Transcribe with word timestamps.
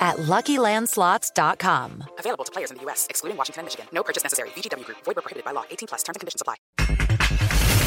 at 0.00 0.16
LuckyLandSlots.com. 0.16 2.04
Available 2.18 2.44
to 2.44 2.52
players 2.52 2.70
in 2.70 2.78
the 2.78 2.82
U.S., 2.84 3.06
excluding 3.10 3.36
Washington 3.36 3.60
and 3.60 3.66
Michigan. 3.66 3.86
No 3.92 4.02
purchase 4.02 4.22
necessary. 4.22 4.48
VGW 4.50 4.84
Group. 4.84 4.98
Void 5.04 5.16
prohibited 5.16 5.44
by 5.44 5.52
law. 5.52 5.64
18 5.70 5.88
plus. 5.88 6.02
Terms 6.02 6.16
and 6.16 6.20
conditions 6.20 6.40
apply. 6.40 6.56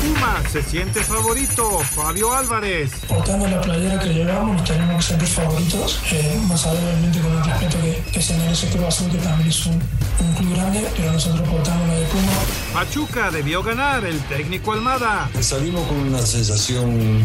Puma 0.04 0.44
se 0.50 0.62
siente 0.62 1.02
favorito. 1.02 1.80
Fabio 1.80 2.34
Álvarez. 2.34 2.92
Portando 3.08 3.48
la 3.48 3.62
playera 3.62 4.00
que 4.00 4.10
llevamos, 4.14 4.58
nos 4.58 4.68
tenemos 4.68 4.98
que 4.98 5.02
sentir 5.02 5.28
favoritos. 5.30 6.00
Eh, 6.12 6.42
más 6.46 6.66
allá, 6.66 6.80
obviamente, 6.82 7.22
con 7.22 7.32
el 7.32 7.44
respeto 7.44 7.78
que, 7.82 8.12
que 8.12 8.22
se 8.22 8.34
merece 8.38 8.68
Cruz 8.68 8.84
Azul, 8.86 9.10
que 9.12 9.18
también 9.20 9.48
es 9.50 9.66
un, 9.66 9.76
un 9.76 10.34
club 10.36 10.56
grande, 10.56 10.92
pero 10.98 11.14
nosotros 11.14 11.48
portamos 11.48 11.88
la 11.88 11.94
de 11.96 12.06
Puma. 12.08 12.34
Pachuca 12.74 13.32
debió 13.32 13.64
ganar 13.64 14.04
el 14.04 14.20
técnico 14.28 14.74
Almada. 14.74 15.30
Salimos 15.40 15.88
con 15.88 15.98
una 15.98 16.22
sensación 16.22 17.24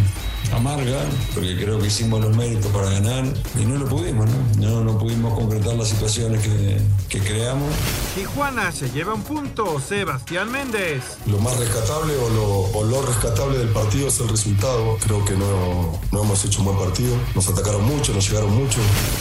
amarga, 0.52 1.00
porque 1.34 1.56
creo 1.56 1.78
que 1.78 1.86
hicimos 1.86 2.20
los 2.20 2.36
méritos 2.36 2.70
para 2.72 2.90
ganar 2.90 3.24
y 3.58 3.64
no 3.64 3.76
lo 3.76 3.86
pudimos, 3.86 4.26
¿no? 4.28 4.68
No, 4.68 4.84
no 4.84 4.98
pudimos 4.98 5.34
concretar 5.34 5.74
las 5.74 5.88
situaciones 5.88 6.42
que, 6.42 6.80
que 7.08 7.18
creamos. 7.20 7.72
Tijuana 8.14 8.72
se 8.72 8.90
lleva 8.90 9.14
un 9.14 9.22
punto. 9.22 9.80
Sebastián 9.80 10.50
Méndez. 10.50 11.02
Lo 11.26 11.38
más 11.38 11.56
rescatable 11.58 12.14
o 12.16 12.30
lo, 12.30 12.78
o 12.78 12.84
lo 12.84 13.02
rescatable 13.02 13.58
del 13.58 13.68
partido 13.68 14.08
es 14.08 14.20
el 14.20 14.28
resultado. 14.28 14.96
Creo 15.04 15.24
que 15.24 15.34
no, 15.34 15.98
no 16.12 16.22
hemos 16.22 16.44
hecho 16.44 16.60
un 16.60 16.66
buen 16.66 16.78
partido. 16.78 17.14
Nos 17.34 17.48
atacaron 17.48 17.84
mucho, 17.84 18.12
nos 18.12 18.28
llegaron 18.28 18.54
mucho. 18.54 18.80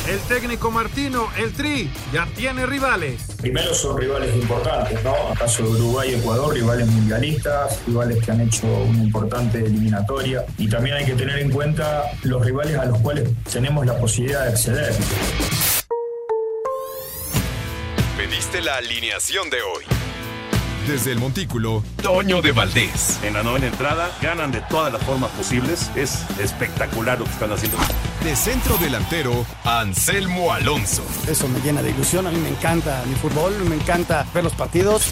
El 0.09 0.19
técnico 0.21 0.71
Martino, 0.71 1.27
el 1.37 1.53
Tri, 1.53 1.91
ya 2.13 2.27
tiene 2.35 2.65
rivales. 2.65 3.21
Primero 3.37 3.73
son 3.73 3.97
rivales 3.97 4.35
importantes, 4.35 5.03
¿no? 5.03 5.13
Caso 5.37 5.63
de 5.63 5.69
Uruguay 5.69 6.11
y 6.11 6.15
Ecuador, 6.15 6.53
rivales 6.53 6.87
mundialistas, 6.87 7.79
rivales 7.85 8.23
que 8.23 8.31
han 8.31 8.41
hecho 8.41 8.65
una 8.67 9.03
importante 9.03 9.59
eliminatoria. 9.59 10.45
Y 10.57 10.67
también 10.67 10.95
hay 10.97 11.05
que 11.05 11.15
tener 11.17 11.39
en 11.39 11.49
cuenta 11.49 12.03
los 12.23 12.45
rivales 12.45 12.77
a 12.77 12.85
los 12.85 12.99
cuales 12.99 13.27
tenemos 13.51 13.85
la 13.85 13.97
posibilidad 13.97 14.43
de 14.43 14.51
acceder. 14.51 14.95
Pediste 18.15 18.61
la 18.61 18.77
alineación 18.77 19.49
de 19.49 19.57
hoy. 19.61 19.83
Desde 20.87 21.11
el 21.11 21.19
Montículo, 21.19 21.83
Toño 22.01 22.41
de 22.41 22.53
Valdés. 22.53 23.19
En 23.23 23.33
la 23.33 23.43
novena 23.43 23.67
entrada 23.67 24.09
ganan 24.21 24.51
de 24.51 24.61
todas 24.69 24.93
las 24.93 25.03
formas 25.03 25.29
posibles. 25.31 25.91
Es 25.95 26.23
espectacular 26.39 27.19
lo 27.19 27.25
que 27.25 27.31
están 27.31 27.51
haciendo. 27.51 27.77
De 28.23 28.35
centro 28.35 28.77
delantero, 28.77 29.45
Anselmo 29.65 30.53
Alonso. 30.53 31.03
Eso 31.27 31.47
me 31.49 31.59
llena 31.59 31.81
de 31.81 31.89
ilusión. 31.89 32.25
A 32.25 32.31
mí 32.31 32.39
me 32.39 32.49
encanta 32.49 33.03
mi 33.05 33.15
fútbol, 33.15 33.53
me 33.67 33.75
encanta 33.75 34.25
ver 34.33 34.45
los 34.45 34.53
partidos. 34.53 35.11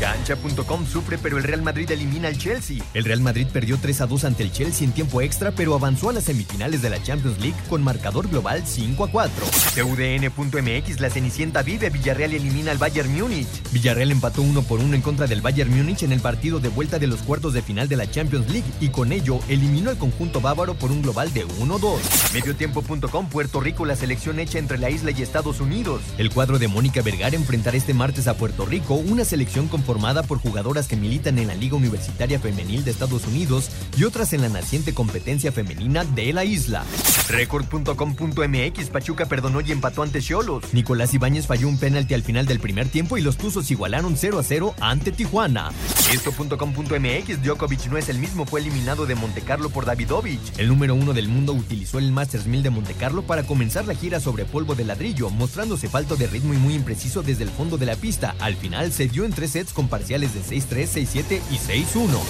Cancha.com 0.00 0.86
sufre, 0.86 1.18
pero 1.18 1.36
el 1.36 1.44
Real 1.44 1.60
Madrid 1.60 1.90
elimina 1.90 2.28
al 2.28 2.38
Chelsea. 2.38 2.82
El 2.94 3.04
Real 3.04 3.20
Madrid 3.20 3.46
perdió 3.52 3.78
3 3.78 4.00
a 4.00 4.06
2 4.06 4.24
ante 4.24 4.42
el 4.42 4.50
Chelsea 4.50 4.86
en 4.86 4.92
tiempo 4.92 5.20
extra, 5.20 5.50
pero 5.50 5.74
avanzó 5.74 6.08
a 6.08 6.14
las 6.14 6.24
semifinales 6.24 6.80
de 6.80 6.88
la 6.88 7.02
Champions 7.02 7.38
League 7.38 7.56
con 7.68 7.82
marcador 7.82 8.28
global 8.28 8.62
5 8.66 9.04
a 9.04 9.10
4. 9.10 9.46
CUDN.mx, 9.74 11.00
la 11.00 11.10
Cenicienta 11.10 11.62
vive, 11.62 11.90
Villarreal 11.90 12.32
elimina 12.32 12.72
al 12.72 12.78
Bayern 12.78 13.12
Múnich. 13.14 13.46
Villarreal 13.72 14.10
empató 14.10 14.40
1 14.40 14.62
por 14.62 14.80
1 14.80 14.94
en 14.94 15.02
contra 15.02 15.26
del 15.26 15.42
Bayern 15.42 15.70
Múnich 15.70 16.02
en 16.02 16.12
el 16.12 16.20
partido 16.20 16.60
de 16.60 16.70
vuelta 16.70 16.98
de 16.98 17.06
los 17.06 17.20
cuartos 17.20 17.52
de 17.52 17.60
final 17.60 17.86
de 17.86 17.96
la 17.96 18.10
Champions 18.10 18.48
League 18.48 18.72
y 18.80 18.88
con 18.88 19.12
ello 19.12 19.38
eliminó 19.48 19.90
al 19.90 19.98
conjunto 19.98 20.40
bávaro 20.40 20.74
por 20.74 20.90
un 20.90 21.02
global 21.02 21.30
de 21.34 21.46
1-2. 21.46 21.98
Mediotiempo.com, 22.32 23.28
Puerto 23.28 23.60
Rico, 23.60 23.84
la 23.84 23.96
selección 23.96 24.40
hecha 24.40 24.58
entre 24.58 24.78
la 24.78 24.88
isla 24.88 25.10
y 25.10 25.20
Estados 25.20 25.60
Unidos. 25.60 26.00
El 26.16 26.30
cuadro 26.30 26.58
de 26.58 26.68
Mónica 26.68 27.02
Vergara 27.02 27.36
enfrentará 27.36 27.76
este 27.76 27.92
martes 27.92 28.28
a 28.28 28.34
Puerto 28.38 28.64
Rico, 28.64 28.94
una 28.94 29.26
selección 29.26 29.68
conformada 29.90 30.22
por 30.22 30.38
jugadoras 30.38 30.86
que 30.86 30.94
militan 30.94 31.36
en 31.40 31.48
la 31.48 31.56
Liga 31.56 31.74
Universitaria 31.74 32.38
Femenil 32.38 32.84
de 32.84 32.92
Estados 32.92 33.26
Unidos 33.26 33.70
y 33.98 34.04
otras 34.04 34.32
en 34.32 34.42
la 34.42 34.48
naciente 34.48 34.94
competencia 34.94 35.50
femenina 35.50 36.04
de 36.04 36.32
la 36.32 36.44
isla. 36.44 36.84
Record.com.mx 37.28 38.88
Pachuca 38.90 39.26
perdonó 39.26 39.60
y 39.60 39.72
empató 39.72 40.04
ante 40.04 40.20
Cholos. 40.20 40.62
Nicolás 40.72 41.12
Ibáñez 41.12 41.48
falló 41.48 41.66
un 41.66 41.76
penalti 41.76 42.14
al 42.14 42.22
final 42.22 42.46
del 42.46 42.60
primer 42.60 42.88
tiempo 42.88 43.18
y 43.18 43.20
los 43.20 43.36
Tuzos 43.36 43.68
igualaron 43.72 44.16
0 44.16 44.38
a 44.38 44.44
0 44.44 44.74
ante 44.80 45.10
Tijuana. 45.10 45.72
Esto.com.mx 46.12 47.42
Djokovic 47.42 47.86
no 47.86 47.98
es 47.98 48.08
el 48.08 48.18
mismo, 48.18 48.46
fue 48.46 48.60
eliminado 48.60 49.06
de 49.06 49.16
Montecarlo 49.16 49.70
por 49.70 49.86
Davidovich. 49.86 50.56
El 50.56 50.68
número 50.68 50.94
uno 50.94 51.14
del 51.14 51.26
mundo 51.26 51.52
utilizó 51.52 51.98
el 51.98 52.12
Masters 52.12 52.46
1000 52.46 52.62
de 52.62 52.70
Montecarlo 52.70 53.22
para 53.22 53.42
comenzar 53.42 53.86
la 53.86 53.94
gira 53.94 54.20
sobre 54.20 54.44
polvo 54.44 54.76
de 54.76 54.84
ladrillo, 54.84 55.30
mostrándose 55.30 55.88
falto 55.88 56.14
de 56.14 56.28
ritmo 56.28 56.54
y 56.54 56.58
muy 56.58 56.74
impreciso 56.74 57.22
desde 57.22 57.42
el 57.42 57.50
fondo 57.50 57.76
de 57.76 57.86
la 57.86 57.96
pista. 57.96 58.36
Al 58.38 58.54
final 58.54 58.92
se 58.92 59.08
dio 59.08 59.24
en 59.24 59.32
tres 59.32 59.52
sets 59.52 59.72
con 59.72 59.79
parciales 59.88 60.34
de 60.34 60.40
6-3, 60.40 61.24
6-7 61.24 61.40
y 61.50 61.58
6-1. 61.58 62.20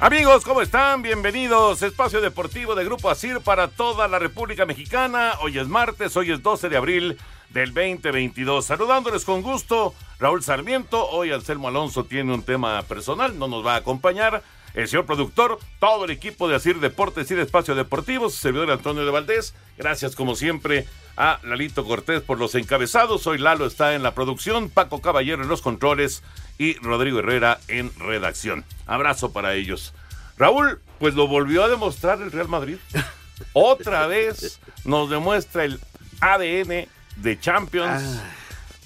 Amigos, 0.00 0.44
¿cómo 0.44 0.62
están? 0.62 1.02
Bienvenidos. 1.02 1.82
Espacio 1.82 2.20
Deportivo 2.20 2.76
de 2.76 2.84
Grupo 2.84 3.10
Asir 3.10 3.40
para 3.40 3.66
toda 3.66 4.06
la 4.06 4.20
República 4.20 4.64
Mexicana. 4.64 5.32
Hoy 5.42 5.58
es 5.58 5.66
martes, 5.66 6.16
hoy 6.16 6.30
es 6.30 6.40
12 6.40 6.68
de 6.68 6.76
abril 6.76 7.18
del 7.50 7.74
2022. 7.74 8.64
Saludándoles 8.64 9.24
con 9.24 9.42
gusto, 9.42 9.94
Raúl 10.20 10.44
Sarmiento. 10.44 11.04
Hoy 11.10 11.32
Anselmo 11.32 11.66
Alonso 11.66 12.04
tiene 12.04 12.32
un 12.32 12.44
tema 12.44 12.80
personal, 12.82 13.36
no 13.36 13.48
nos 13.48 13.66
va 13.66 13.74
a 13.74 13.78
acompañar. 13.78 14.44
El 14.78 14.86
señor 14.86 15.06
productor, 15.06 15.58
todo 15.80 16.04
el 16.04 16.12
equipo 16.12 16.48
de 16.48 16.54
Asir 16.54 16.78
Deportes 16.78 17.28
y 17.32 17.34
de 17.34 17.42
Espacio 17.42 17.74
Deportivo, 17.74 18.30
su 18.30 18.36
servidor 18.36 18.70
Antonio 18.70 19.04
de 19.04 19.10
Valdés. 19.10 19.52
Gracias, 19.76 20.14
como 20.14 20.36
siempre, 20.36 20.86
a 21.16 21.40
Lalito 21.42 21.84
Cortés 21.84 22.22
por 22.22 22.38
los 22.38 22.54
encabezados. 22.54 23.26
Hoy 23.26 23.38
Lalo 23.38 23.66
está 23.66 23.96
en 23.96 24.04
la 24.04 24.14
producción, 24.14 24.70
Paco 24.70 25.02
Caballero 25.02 25.42
en 25.42 25.48
los 25.48 25.62
controles 25.62 26.22
y 26.58 26.74
Rodrigo 26.74 27.18
Herrera 27.18 27.58
en 27.66 27.90
redacción. 27.98 28.64
Abrazo 28.86 29.32
para 29.32 29.54
ellos. 29.54 29.94
Raúl, 30.36 30.80
pues 31.00 31.14
lo 31.14 31.26
volvió 31.26 31.64
a 31.64 31.68
demostrar 31.68 32.22
el 32.22 32.30
Real 32.30 32.46
Madrid. 32.46 32.76
Otra 33.54 34.06
vez 34.06 34.60
nos 34.84 35.10
demuestra 35.10 35.64
el 35.64 35.80
ADN 36.20 36.86
de 37.16 37.40
Champions. 37.40 38.20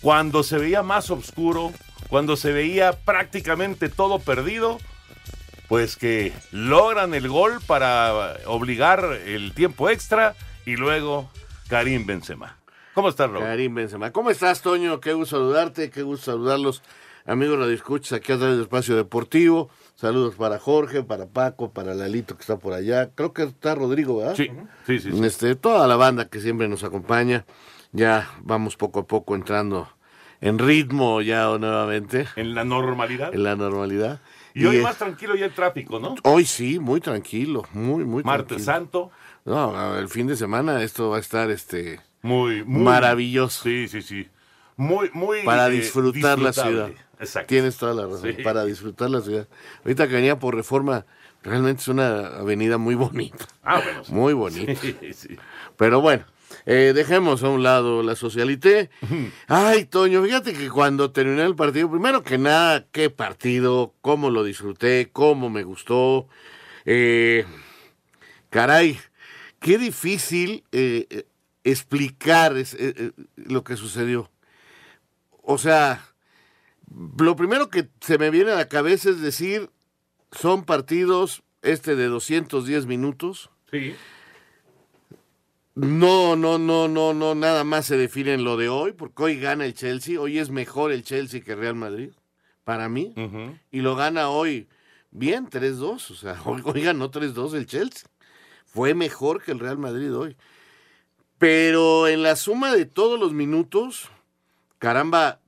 Cuando 0.01 0.43
se 0.43 0.57
veía 0.57 0.83
más 0.83 1.11
oscuro, 1.11 1.71
cuando 2.09 2.39
se 2.39 2.51
veía 2.51 2.93
prácticamente 2.93 3.91
todo 3.91 4.21
perdido, 4.21 4.79
pues 5.73 5.97
que 5.97 6.35
logran 6.51 7.15
el 7.15 7.31
gol 7.31 7.59
para 7.67 8.37
obligar 8.45 9.19
el 9.25 9.55
tiempo 9.55 9.89
extra 9.89 10.35
y 10.67 10.77
luego 10.77 11.31
Karim 11.67 12.05
Benzema. 12.05 12.59
¿Cómo 12.93 13.09
estás, 13.09 13.31
Raúl? 13.31 13.43
Karim 13.43 13.75
Benzema. 13.75 14.11
¿Cómo 14.11 14.29
estás, 14.29 14.61
Toño? 14.61 15.01
Qué 15.01 15.15
gusto 15.15 15.37
saludarte, 15.39 15.89
qué 15.89 16.03
gusto 16.03 16.33
saludarlos. 16.33 16.83
Amigos, 17.25 17.59
lo 17.59 17.71
escuchas 17.71 18.13
aquí 18.13 18.33
a 18.33 18.37
través 18.37 18.57
del 18.57 18.65
Espacio 18.65 18.97
Deportivo. 18.97 19.71
Saludos 19.95 20.35
para 20.35 20.59
Jorge, 20.59 21.05
para 21.05 21.25
Paco, 21.25 21.73
para 21.73 21.95
Lalito 21.95 22.37
que 22.37 22.43
está 22.43 22.59
por 22.59 22.75
allá. 22.75 23.09
Creo 23.15 23.33
que 23.33 23.45
está 23.45 23.75
Rodrigo, 23.75 24.19
¿verdad? 24.19 24.35
Sí, 24.35 24.51
sí, 24.87 24.99
sí. 24.99 25.11
sí. 25.11 25.25
Este, 25.25 25.55
toda 25.55 25.87
la 25.87 25.97
banda 25.97 26.29
que 26.29 26.41
siempre 26.41 26.69
nos 26.69 26.85
acompaña. 26.85 27.47
Ya 27.93 28.31
vamos 28.43 28.77
poco 28.77 29.01
a 29.01 29.07
poco 29.07 29.35
entrando 29.35 29.89
en 30.43 30.59
ritmo 30.59 31.23
ya 31.23 31.45
nuevamente. 31.57 32.27
En 32.37 32.55
la 32.55 32.65
normalidad. 32.65 33.33
En 33.33 33.45
la 33.45 33.57
normalidad. 33.57 34.21
Y, 34.55 34.67
hoy 34.67 34.81
más 34.81 34.99
tranquilo 34.99 35.35
ya 35.35 35.47
el 35.47 35.53
tráfico, 35.53 35.99
¿no? 35.99 36.15
Hoy 36.25 36.45
sí, 36.45 36.79
muy 36.79 37.01
tranquilo, 37.01 37.67
muy, 37.73 38.05
muy 38.05 38.23
Martes 38.23 38.65
tranquilo. 38.65 38.73
Santo. 38.73 39.11
No, 39.45 39.99
el 39.99 40.09
fin 40.09 40.27
de 40.27 40.37
semana 40.37 40.83
esto 40.83 41.11
va 41.11 41.17
a 41.17 41.21
estar 41.21 41.51
este 41.51 42.01
muy, 42.23 42.65
muy 42.65 42.83
maravilloso. 42.83 43.65
Sí, 43.65 43.89
sí, 43.89 44.03
sí. 44.03 44.29
Muy, 44.77 45.11
muy 45.13 45.43
para 45.45 45.69
eh, 45.69 45.73
disfrutar 45.73 46.39
la 46.39 46.53
ciudad. 46.53 46.91
Exacto. 47.19 47.49
Tienes 47.49 47.77
toda 47.77 47.95
la 47.95 48.07
razón, 48.07 48.35
Sí. 48.37 48.43
para 48.43 48.65
disfrutar 48.65 49.11
la 49.11 49.21
ciudad. 49.21 49.47
Ahorita 49.85 50.09
que 50.09 50.15
venía 50.15 50.39
por 50.39 50.55
Reforma, 50.55 51.05
realmente 51.43 51.83
es 51.83 51.89
una 51.89 52.27
avenida 52.39 52.79
muy 52.79 52.95
bonita. 52.95 53.47
Ah, 53.63 53.81
bueno. 53.83 54.05
sí. 54.05 54.13
Muy 54.13 54.33
bonita. 54.33 54.73
Sí, 54.81 54.97
sí. 55.13 55.37
Pero 55.77 56.01
bueno, 56.01 56.25
Eh, 56.67 56.93
dejemos 56.95 57.43
a 57.43 57.49
un 57.49 57.63
lado 57.63 58.03
la 58.03 58.15
socialité. 58.17 58.91
Ay, 59.49 59.85
Toño, 59.87 60.23
fíjate 60.23 60.53
que 60.53 60.69
cuando 60.71 61.11
terminé 61.11 61.43
el 61.45 61.55
partido, 61.57 61.91
primero 61.91 62.23
que 62.23 62.39
nada, 62.39 62.87
qué 62.93 63.11
partido, 63.11 63.95
cómo 64.01 64.31
lo 64.31 64.45
disfruté, 64.45 65.11
cómo 65.13 65.51
me 65.51 65.63
gustó. 65.65 66.29
Eh, 66.85 67.45
caray, 68.51 68.99
qué 69.61 69.79
difícil 69.79 70.65
eh, 70.73 71.07
eh, 71.11 71.25
explicar 71.65 72.57
es- 72.57 72.75
eh, 72.79 73.13
lo 73.37 73.65
que 73.65 73.77
sucedió. 73.77 74.31
O 75.43 75.59
sea, 75.59 76.05
lo 77.19 77.35
primero 77.37 77.69
que 77.69 77.89
se 78.01 78.19
me 78.19 78.31
viene 78.31 78.53
a 78.53 78.57
la 78.57 78.69
cabeza 78.69 79.11
es 79.11 79.21
decir, 79.21 79.71
son 80.31 80.65
partidos, 80.65 81.43
este 81.63 81.95
de 81.97 82.07
210 82.07 82.87
minutos. 82.87 83.51
Sí. 83.71 83.95
No, 85.75 86.37
no, 86.37 86.59
no, 86.59 86.87
no, 86.89 87.15
no, 87.15 87.35
nada 87.35 87.65
más 87.65 87.87
se 87.87 87.97
define 87.97 88.35
en 88.35 88.45
lo 88.45 88.57
de 88.57 88.69
hoy, 88.69 88.93
porque 88.93 89.23
hoy 89.23 89.41
gana 89.41 89.65
el 89.65 89.73
Chelsea, 89.75 90.21
hoy 90.21 90.39
es 90.39 90.51
mejor 90.51 90.93
el 90.93 91.03
Chelsea 91.03 91.41
que 91.41 91.55
Real 91.57 91.75
Madrid, 91.75 92.11
para 92.65 92.89
mí, 92.91 93.15
y 93.71 93.81
lo 93.81 93.97
gana 93.97 94.29
hoy 94.29 94.69
bien, 95.11 95.49
3-2, 95.49 96.11
o 96.11 96.15
sea, 96.15 96.37
hoy, 96.45 96.61
hoy 96.65 96.83
ganó 96.83 97.11
3-2 97.11 97.55
el 97.55 97.67
Chelsea, 97.67 98.07
fue 98.67 98.95
mejor 98.95 99.43
que 99.43 99.53
el 99.53 99.59
Real 99.61 99.79
Madrid 99.79 100.15
hoy. 100.15 100.37
Pero 101.39 102.07
en 102.07 102.23
la 102.23 102.37
suma 102.37 102.73
de 102.75 102.85
todos 102.85 103.19
los 103.19 103.33
minutos, 103.33 104.11
caramba, 104.79 105.41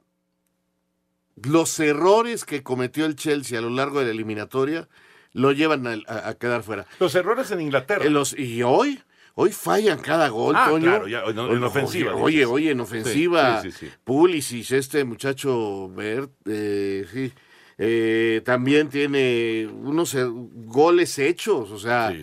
los 1.37 1.79
errores 1.81 2.45
que 2.45 2.63
cometió 2.63 3.05
el 3.07 3.15
Chelsea 3.17 3.59
a 3.59 3.63
lo 3.63 3.71
largo 3.71 4.01
de 4.01 4.07
la 4.07 4.11
eliminatoria 4.13 4.89
lo 5.33 5.53
llevan 5.53 5.87
a, 5.87 5.97
a- 6.09 6.29
a 6.31 6.35
quedar 6.35 6.63
fuera. 6.63 6.87
Los 6.99 7.15
errores 7.15 7.51
en 7.51 7.61
Inglaterra. 7.61 8.05
Eh, 8.05 8.11
los- 8.11 8.37
y 8.39 8.63
hoy, 8.63 9.01
hoy 9.35 9.51
fallan 9.53 9.99
cada 9.99 10.29
gol, 10.29 10.55
Ah, 10.57 10.67
Toño. 10.69 10.85
claro, 10.85 11.09
ya, 11.09 11.23
en- 11.25 11.65
ofensiva, 11.65 12.15
Oye, 12.15 12.39
dices. 12.39 12.51
oye, 12.53 12.71
en 12.71 12.81
ofensiva. 12.81 13.63
Sí, 13.63 13.71
sí, 13.71 13.79
sí, 13.79 13.87
sí. 13.87 13.93
Pulisic, 14.05 14.71
este 14.73 15.05
muchacho 15.05 15.89
Bert, 15.89 16.31
eh, 16.47 17.05
sí. 17.13 17.33
eh, 17.79 18.43
también 18.45 18.89
tiene 18.89 19.69
unos 19.73 20.15
eh, 20.15 20.25
goles 20.29 21.19
hechos, 21.19 21.71
o 21.71 21.79
sea, 21.79 22.15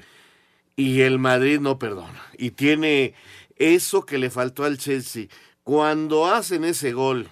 y 0.75 1.01
el 1.01 1.19
Madrid 1.19 1.59
no 1.59 1.77
perdona. 1.77 2.21
Y 2.37 2.51
tiene 2.51 3.13
eso 3.57 4.05
que 4.05 4.17
le 4.17 4.29
faltó 4.29 4.63
al 4.63 4.77
Chelsea. 4.77 5.27
Cuando 5.63 6.25
hacen 6.25 6.63
ese 6.63 6.93
gol, 6.93 7.27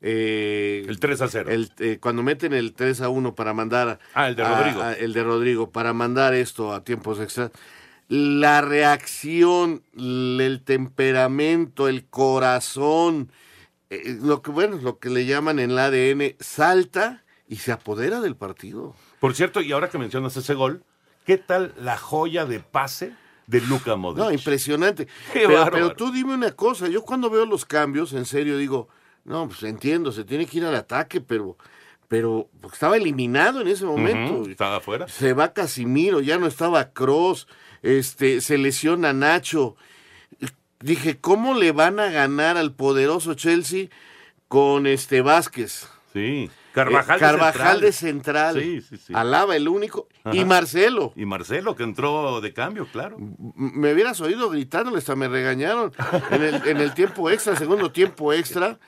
eh, 0.00 0.84
El 0.88 0.98
3 1.00 1.20
a 1.20 1.28
0. 1.28 1.50
el, 1.50 1.70
eh, 1.80 1.98
cuando 2.00 2.22
meten 2.22 2.52
el 2.52 2.72
3 2.72 3.00
a 3.00 3.08
1 3.08 3.34
para 3.34 3.52
mandar. 3.52 3.98
Ah, 4.14 4.28
el 4.28 4.36
de 4.36 4.42
a- 4.44 4.58
Rodrigo. 4.60 4.82
a- 4.82 4.92
el 4.94 5.12
de 5.12 5.22
Rodrigo, 5.24 5.70
para 5.70 5.92
mandar 5.92 6.34
esto 6.34 6.72
a 6.72 6.84
tiempos 6.84 7.18
extra. 7.20 7.50
La 8.08 8.62
reacción, 8.62 9.82
el 9.94 10.62
temperamento, 10.64 11.88
el 11.88 12.06
corazón, 12.06 13.30
eh, 13.90 14.18
lo 14.20 14.42
que, 14.42 14.50
bueno, 14.50 14.78
lo 14.82 14.98
que 14.98 15.10
le 15.10 15.26
llaman 15.26 15.58
en 15.58 15.70
el 15.72 15.78
ADN, 15.78 16.36
salta 16.40 17.24
y 17.46 17.56
se 17.56 17.72
apodera 17.72 18.20
del 18.20 18.36
partido. 18.36 18.94
Por 19.20 19.34
cierto, 19.34 19.60
y 19.60 19.72
ahora 19.72 19.90
que 19.90 19.98
mencionas 19.98 20.36
ese 20.36 20.54
gol, 20.54 20.84
¿qué 21.26 21.38
tal 21.38 21.74
la 21.78 21.96
joya 21.96 22.44
de 22.44 22.60
pase 22.60 23.14
de 23.46 23.60
Luka 23.62 23.96
Modric? 23.96 24.24
No, 24.24 24.30
impresionante. 24.30 25.06
Qué 25.32 25.46
pero, 25.46 25.94
tú 25.94 26.12
dime 26.12 26.34
una 26.34 26.52
cosa, 26.52 26.88
yo 26.88 27.02
cuando 27.02 27.30
veo 27.30 27.46
los 27.46 27.64
cambios, 27.64 28.12
en 28.12 28.26
serio 28.26 28.58
digo, 28.58 28.88
no, 29.24 29.48
pues 29.48 29.62
entiendo, 29.62 30.12
se 30.12 30.24
tiene 30.24 30.46
que 30.46 30.58
ir 30.58 30.64
al 30.64 30.74
ataque, 30.74 31.20
pero, 31.20 31.56
pero 32.08 32.48
estaba 32.72 32.96
eliminado 32.96 33.60
en 33.60 33.68
ese 33.68 33.84
momento. 33.84 34.48
Estaba 34.48 34.76
afuera. 34.76 35.08
Se 35.08 35.32
va 35.32 35.52
Casimiro, 35.52 36.20
ya 36.20 36.38
no 36.38 36.46
estaba 36.46 36.92
Cross, 36.92 37.48
este, 37.82 38.40
se 38.40 38.58
lesiona 38.58 39.12
Nacho. 39.12 39.76
Dije, 40.80 41.18
¿cómo 41.18 41.54
le 41.54 41.72
van 41.72 41.98
a 41.98 42.08
ganar 42.10 42.56
al 42.56 42.72
poderoso 42.72 43.34
Chelsea 43.34 43.88
con 44.46 44.86
este 44.86 45.22
Vázquez? 45.22 45.88
Sí. 46.12 46.50
Carvajal, 46.72 47.16
Eh, 47.16 47.20
Carvajal 47.20 47.80
de 47.80 47.86
de 47.86 47.92
central. 47.92 48.54
central. 48.54 48.62
Sí, 48.62 48.80
sí, 48.96 49.02
sí. 49.08 49.12
Alaba 49.16 49.56
el 49.56 49.66
único. 49.66 50.06
Y. 50.32 50.44
Marcelo. 50.44 51.12
Y 51.16 51.24
Marcelo, 51.26 51.74
que 51.74 51.82
entró 51.82 52.40
de 52.40 52.52
cambio, 52.52 52.86
claro. 52.92 53.16
Me 53.18 53.92
hubieras 53.92 54.20
oído 54.20 54.48
gritándole, 54.50 54.98
hasta 54.98 55.16
me 55.16 55.26
regañaron 55.26 55.92
en 56.30 56.42
el, 56.42 56.54
en 56.68 56.76
el 56.76 56.94
tiempo 56.94 57.28
extra, 57.30 57.56
segundo 57.56 57.90
tiempo 57.90 58.32
extra. 58.32 58.78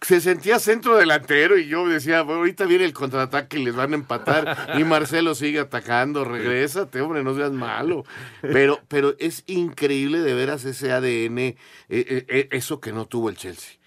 Se 0.00 0.20
sentía 0.20 0.58
centro 0.58 0.96
delantero 0.96 1.56
y 1.56 1.68
yo 1.68 1.86
decía, 1.86 2.22
"Bueno, 2.22 2.40
ahorita 2.40 2.66
viene 2.66 2.84
el 2.84 2.92
contraataque 2.92 3.60
y 3.60 3.64
les 3.64 3.76
van 3.76 3.92
a 3.92 3.96
empatar. 3.96 4.44
Y 4.80 4.84
Marcelo 4.84 5.34
sigue 5.34 5.60
atacando, 5.60 6.24
regrésate, 6.24 7.00
hombre, 7.00 7.22
no 7.22 7.34
seas 7.36 7.52
malo. 7.52 8.04
Pero, 8.42 8.80
pero 8.88 9.14
es 9.18 9.44
increíble 9.46 10.18
de 10.20 10.34
veras 10.34 10.64
ese 10.64 10.92
ADN, 10.92 11.38
eh, 11.38 11.56
eh, 11.88 12.26
eh, 12.28 12.48
eso 12.50 12.80
que 12.80 12.92
no 12.92 13.06
tuvo 13.06 13.28
el 13.28 13.36
Chelsea. 13.36 13.78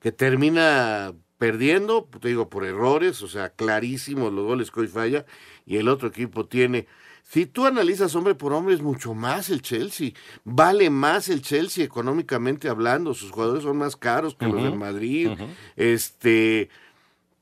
Que 0.00 0.12
termina 0.12 1.14
perdiendo, 1.38 2.08
te 2.20 2.28
digo, 2.28 2.48
por 2.50 2.64
errores, 2.64 3.22
o 3.22 3.28
sea, 3.28 3.50
clarísimos 3.50 4.32
los 4.32 4.44
goles 4.44 4.70
que 4.70 4.80
hoy 4.80 4.88
falla, 4.88 5.24
y 5.66 5.78
el 5.78 5.88
otro 5.88 6.08
equipo 6.08 6.46
tiene. 6.46 6.86
Si 7.22 7.46
tú 7.46 7.64
analizas 7.64 8.14
hombre 8.14 8.34
por 8.34 8.52
hombre, 8.52 8.74
es 8.74 8.82
mucho 8.82 9.14
más 9.14 9.48
el 9.48 9.62
Chelsea. 9.62 10.10
Vale 10.44 10.90
más 10.90 11.28
el 11.28 11.40
Chelsea 11.40 11.84
económicamente 11.84 12.68
hablando. 12.68 13.14
Sus 13.14 13.30
jugadores 13.30 13.62
son 13.62 13.78
más 13.78 13.96
caros 13.96 14.34
que 14.34 14.46
los 14.46 14.62
del 14.62 14.76
Madrid. 14.76 15.30
Este, 15.76 16.68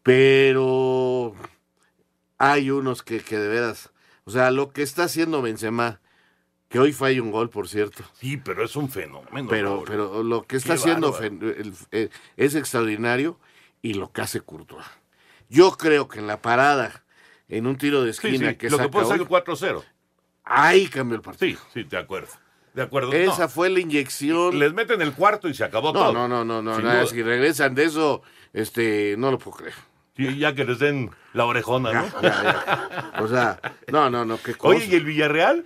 pero 0.03 1.35
hay 2.39 2.71
unos 2.71 3.03
que, 3.03 3.21
que 3.21 3.39
de 3.39 3.49
veras. 3.49 3.91
O 4.25 4.31
sea, 4.31 4.51
lo 4.51 4.73
que 4.73 4.83
está 4.83 5.05
haciendo 5.05 5.43
Benzema, 5.43 6.01
que 6.69 6.79
hoy 6.79 6.93
falla 6.93 7.21
un 7.21 7.33
gol, 7.33 7.51
por 7.51 7.69
cierto. 7.69 8.05
Sí, 8.15 8.37
pero 8.37 8.65
es 8.65 8.77
un 8.77 8.89
fenómeno. 8.89 9.49
Pero, 9.49 9.83
pero 9.85 10.23
lo 10.23 10.47
que 10.47 10.57
está 10.57 10.75
Qué 10.75 10.81
haciendo 10.81 11.19
eh, 11.21 12.11
es 12.37 12.55
extraordinario 12.55 13.41
y 13.83 13.95
lo 13.95 14.13
que 14.13 14.21
hace 14.21 14.41
Courtois. 14.41 14.87
Yo 15.49 15.73
creo 15.73 16.07
que 16.07 16.21
en 16.21 16.29
la 16.29 16.41
parada, 16.41 17.05
en 17.51 17.67
un 17.67 17.77
tiro 17.77 18.03
de 18.03 18.13
Sí, 18.13 18.29
esquina 18.29 18.51
sí, 18.51 18.57
que 18.57 18.71
lo 18.71 18.77
que 18.79 18.85
saca 18.85 18.91
puede 18.91 19.07
ser 19.07 19.21
hoy, 19.21 19.23
el 19.23 19.29
4-0. 19.29 19.85
ahí 20.45 20.87
cambió 20.89 21.17
el 21.17 21.23
partido. 21.23 21.59
Sí, 21.73 21.81
sí, 21.83 21.83
de 21.85 21.99
acuerdo. 21.99 22.29
De 22.75 22.83
acuerdo. 22.83 23.13
Esa 23.13 23.43
No, 23.43 23.49
fue 23.49 23.69
la 23.69 23.81
inyección. 23.81 24.59
Les 24.59 24.73
meten 24.73 25.03
el 25.03 25.13
cuarto 25.13 25.49
y 25.49 25.55
se 25.55 25.65
acabó 25.65 25.93
No, 25.93 25.99
todo. 26.01 26.13
no, 26.13 26.29
no, 26.29 26.45
no, 26.45 26.63
no, 26.63 26.79
nada, 26.79 27.05
si 27.07 27.23
regresan 27.23 27.75
de 27.75 27.85
eso, 27.85 28.23
este, 28.53 29.17
no 29.19 29.31
lo 29.33 29.39
puedo 29.39 29.57
creer. 29.59 29.75
Sí, 30.17 30.39
ya 30.39 30.55
que 30.55 30.65
les 30.65 30.79
den 30.79 31.11
la 31.33 31.47
orejona, 31.47 31.93
¿no? 31.93 32.23
Ya, 32.23 32.43
ya. 32.43 33.13
O 33.23 33.27
sea, 33.29 33.61
no, 33.91 34.09
no, 34.11 34.25
no, 34.25 34.39
qué 34.43 34.55
cosa. 34.55 34.77
Oye, 34.77 34.87
¿y 34.87 34.95
el 34.95 35.05
Villarreal? 35.05 35.65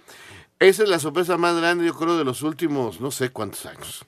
Esa 0.60 0.84
es 0.84 0.88
la 0.88 0.98
sorpresa 0.98 1.36
más 1.36 1.56
grande, 1.56 1.84
yo 1.84 1.94
creo, 1.94 2.16
de 2.16 2.24
los 2.24 2.42
últimos 2.42 3.00
no 3.00 3.10
sé 3.10 3.30
cuántos 3.30 3.66
años. 3.66 4.06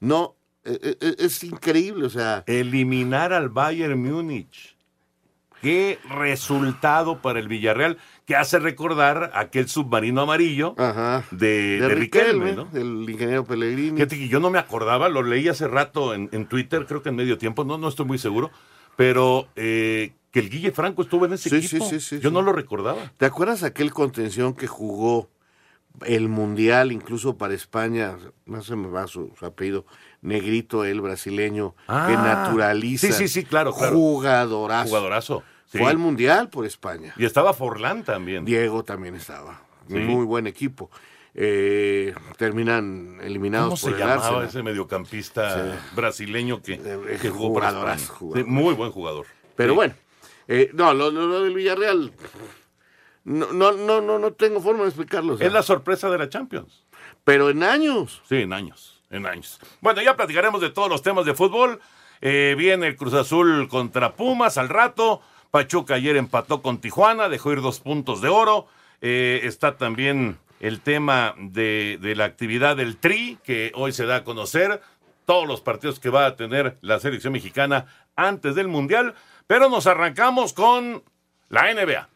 No, 0.00 0.34
eh, 0.64 0.96
eh, 1.00 1.16
es 1.20 1.44
increíble, 1.44 2.06
o 2.06 2.10
sea. 2.10 2.42
Eliminar 2.46 3.32
al 3.32 3.48
Bayern 3.48 4.02
Múnich. 4.02 4.73
Qué 5.64 5.98
resultado 6.10 7.20
para 7.22 7.40
el 7.40 7.48
Villarreal 7.48 7.96
que 8.26 8.36
hace 8.36 8.58
recordar 8.58 9.32
aquel 9.34 9.68
submarino 9.68 10.20
amarillo 10.20 10.74
de, 11.30 11.80
De 11.80 11.88
de 11.88 11.94
Riquelme, 11.94 12.44
Riquelme, 12.50 12.52
¿no? 12.52 12.64
del 12.66 13.08
ingeniero 13.10 13.44
Pellegrini. 13.44 13.96
Fíjate 13.96 14.16
que 14.18 14.28
yo 14.28 14.40
no 14.40 14.50
me 14.50 14.58
acordaba, 14.58 15.08
lo 15.08 15.22
leí 15.22 15.48
hace 15.48 15.66
rato 15.66 16.14
en, 16.14 16.28
en 16.32 16.46
Twitter, 16.46 16.86
creo 16.86 17.02
que 17.02 17.08
en 17.08 17.16
medio 17.16 17.38
tiempo, 17.38 17.64
no, 17.64 17.78
no 17.78 17.88
estoy 17.88 18.06
muy 18.06 18.18
seguro, 18.18 18.50
pero 18.96 19.48
eh, 19.56 20.12
que 20.30 20.40
el 20.40 20.50
Guille 20.50 20.70
Franco 20.70 21.02
estuvo 21.02 21.24
en 21.26 21.32
ese 21.32 21.48
Sí, 21.50 21.56
equipo. 21.56 21.84
sí, 21.88 21.98
sí, 22.00 22.16
sí, 22.16 22.20
yo 22.22 22.30
no 22.30 22.42
lo 22.42 22.52
recordaba. 22.52 23.12
¿Te 23.16 23.24
acuerdas 23.26 23.62
aquel 23.62 23.92
contención 23.92 24.54
que 24.54 24.66
jugó 24.66 25.28
el 26.06 26.28
Mundial, 26.28 26.92
incluso 26.92 27.36
para 27.38 27.54
España? 27.54 28.16
No 28.46 28.62
se 28.62 28.76
me 28.76 28.88
va 28.88 29.06
su, 29.06 29.32
su 29.38 29.46
apellido. 29.46 29.86
Negrito, 30.22 30.84
el 30.84 31.00
brasileño, 31.00 31.74
que 31.86 31.92
Ah, 31.92 32.44
naturaliza. 32.46 33.06
sí, 33.06 33.12
sí, 33.12 33.28
sí, 33.28 33.44
claro, 33.44 33.72
claro. 33.74 33.94
Jugadorazo. 33.96 34.88
Jugadorazo. 34.88 35.42
Sí. 35.74 35.78
Fue 35.82 35.90
al 35.90 35.98
Mundial 35.98 36.48
por 36.48 36.64
España. 36.66 37.12
Y 37.16 37.24
estaba 37.24 37.52
Forlán 37.52 38.02
también. 38.04 38.44
Diego 38.44 38.82
también 38.84 39.14
estaba. 39.14 39.60
Sí. 39.88 39.94
Muy 39.94 40.24
buen 40.24 40.46
equipo. 40.46 40.90
Eh, 41.36 42.14
terminan 42.36 43.18
eliminados 43.20 43.80
¿Cómo 43.80 43.80
por 43.80 43.90
se 43.90 43.94
el 43.96 44.08
llamaba 44.08 44.26
Arsenal. 44.28 44.44
ese 44.48 44.62
mediocampista 44.62 45.72
Sí. 45.74 45.78
brasileño 45.96 46.62
que, 46.62 46.78
que 47.20 47.28
jugó 47.30 47.54
para 47.54 47.68
España? 47.70 48.06
jugadorazo. 48.06 48.30
Sí, 48.34 48.44
muy 48.44 48.74
buen 48.74 48.92
jugador. 48.92 49.26
Pero 49.56 49.74
bueno, 49.74 49.94
eh, 50.48 50.70
no, 50.74 50.94
lo, 50.94 51.10
lo- 51.10 51.26
lo 51.26 51.42
del 51.42 51.54
Villarreal, 51.54 52.12
no, 53.24 53.52
no, 53.52 53.72
no, 53.72 54.18
no, 54.18 54.32
tengo 54.32 54.60
forma 54.60 54.82
de 54.82 54.88
explicarlo. 54.88 55.34
o 55.34 55.36
sea, 55.38 55.46
Es 55.46 55.52
la 55.52 55.62
sorpresa 55.62 56.10
de 56.10 56.18
la 56.18 56.28
Champions. 56.28 56.84
Pero 57.24 57.48
en 57.50 57.62
años. 57.62 58.22
Sí, 58.28 58.36
en 58.36 58.52
años, 58.52 59.02
en 59.10 59.26
años. 59.26 59.58
Bueno, 59.80 60.02
ya 60.02 60.14
platicaremos 60.16 60.60
de 60.60 60.70
todos 60.70 60.88
los 60.90 61.02
temas 61.02 61.24
de 61.24 61.34
fútbol. 61.34 61.80
Eh, 62.20 62.54
viene 62.58 62.86
el 62.86 62.96
Cruz 62.96 63.14
Azul 63.14 63.66
contra 63.68 64.14
Pumas 64.14 64.58
al 64.58 64.68
rato. 64.68 65.20
Pachuca 65.54 65.94
ayer 65.94 66.16
empató 66.16 66.62
con 66.62 66.78
Tijuana, 66.78 67.28
dejó 67.28 67.52
ir 67.52 67.60
dos 67.60 67.78
puntos 67.78 68.20
de 68.20 68.26
oro. 68.26 68.66
Eh, 69.00 69.42
está 69.44 69.76
también 69.76 70.36
el 70.58 70.80
tema 70.80 71.36
de, 71.38 71.96
de 72.02 72.16
la 72.16 72.24
actividad 72.24 72.76
del 72.76 72.96
Tri, 72.96 73.38
que 73.44 73.70
hoy 73.76 73.92
se 73.92 74.04
da 74.04 74.16
a 74.16 74.24
conocer. 74.24 74.80
Todos 75.26 75.46
los 75.46 75.60
partidos 75.60 76.00
que 76.00 76.10
va 76.10 76.26
a 76.26 76.34
tener 76.34 76.76
la 76.80 76.98
selección 76.98 77.32
mexicana 77.32 77.86
antes 78.16 78.56
del 78.56 78.66
Mundial. 78.66 79.14
Pero 79.46 79.68
nos 79.68 79.86
arrancamos 79.86 80.54
con 80.54 81.04
la 81.50 81.72
NBA. 81.72 82.08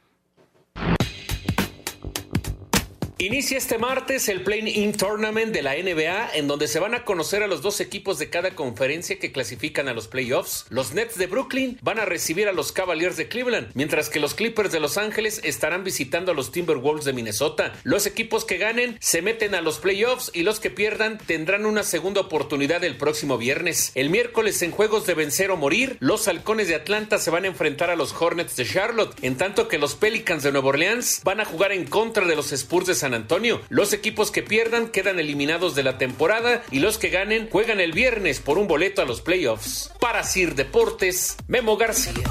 Inicia 3.21 3.59
este 3.59 3.79
martes 3.79 4.29
el 4.29 4.43
Play-In 4.43 4.97
Tournament 4.97 5.53
de 5.53 5.63
la 5.63 5.75
NBA, 5.75 6.37
en 6.37 6.47
donde 6.47 6.69
se 6.69 6.79
van 6.79 6.95
a 6.95 7.05
conocer 7.05 7.43
a 7.43 7.49
los 7.49 7.63
dos 7.63 7.81
equipos 7.81 8.21
de 8.21 8.31
cada 8.31 8.53
conferencia 8.55 9.19
que 9.19 9.33
clasifican 9.33 9.89
a 9.89 9.93
los 9.93 10.07
playoffs. 10.07 10.67
Los 10.69 10.95
Nets 10.95 11.19
de 11.19 11.27
Brooklyn 11.27 11.81
van 11.83 11.99
a 11.99 12.05
recibir 12.05 12.47
a 12.47 12.53
los 12.53 12.71
Cavaliers 12.71 13.17
de 13.17 13.27
Cleveland, 13.27 13.73
mientras 13.75 14.09
que 14.09 14.21
los 14.21 14.35
Clippers 14.35 14.71
de 14.71 14.79
Los 14.79 14.99
Ángeles 14.99 15.41
estarán 15.43 15.83
visitando 15.83 16.31
a 16.31 16.35
los 16.37 16.53
Timberwolves 16.53 17.05
de 17.07 17.13
Minnesota. 17.13 17.73
Los 17.83 18.07
equipos 18.07 18.45
que 18.45 18.57
ganen 18.57 18.97
se 19.01 19.21
meten 19.21 19.57
a 19.57 19.63
los 19.63 19.81
playoffs 19.81 20.31
y 20.33 20.45
los 20.45 20.61
que 20.61 20.71
pierdan 20.71 21.19
tendrán 21.19 21.67
una 21.67 21.83
segunda 21.83 22.21
oportunidad 22.21 22.85
el 22.85 22.99
próximo 22.99 23.37
viernes. 23.37 23.91
El 23.97 24.11
miércoles 24.11 24.63
en 24.63 24.71
juegos 24.71 25.07
de 25.07 25.15
vencer 25.15 25.51
o 25.51 25.57
morir, 25.57 25.97
los 25.99 26.29
Halcones 26.29 26.69
de 26.69 26.77
Atlanta 26.77 27.19
se 27.19 27.33
van 27.33 27.47
a 27.47 27.49
enfrentar 27.49 27.91
a 27.91 27.97
los 27.97 28.13
Hornets 28.13 28.55
de 28.55 28.65
Charlotte, 28.65 29.17
en 29.23 29.37
tanto 29.37 29.67
que 29.67 29.79
los 29.79 29.97
Pelicans 29.97 30.45
de 30.45 30.53
Nueva 30.53 30.69
Orleans 30.69 31.23
van 31.25 31.41
a 31.41 31.45
jugar 31.45 31.73
en 31.73 31.85
contra 31.85 32.25
de 32.25 32.37
los 32.37 32.53
Spurs 32.53 32.87
de 32.87 32.95
San 32.95 33.08
Antonio. 33.15 33.61
Los 33.69 33.93
equipos 33.93 34.31
que 34.31 34.43
pierdan 34.43 34.89
quedan 34.89 35.19
eliminados 35.19 35.75
de 35.75 35.83
la 35.83 35.99
temporada 35.99 36.63
y 36.71 36.81
los 36.81 36.99
que 36.99 37.09
ganen 37.09 37.49
juegan 37.51 37.81
el 37.81 37.93
viernes 37.93 38.41
por 38.41 38.59
un 38.59 38.69
boleto 38.69 39.03
a 39.03 39.05
los 39.05 39.21
playoffs. 39.21 39.93
Para 40.01 40.23
Sir 40.23 40.55
Deportes, 40.55 41.37
Memo 41.47 41.77
García. 41.77 42.25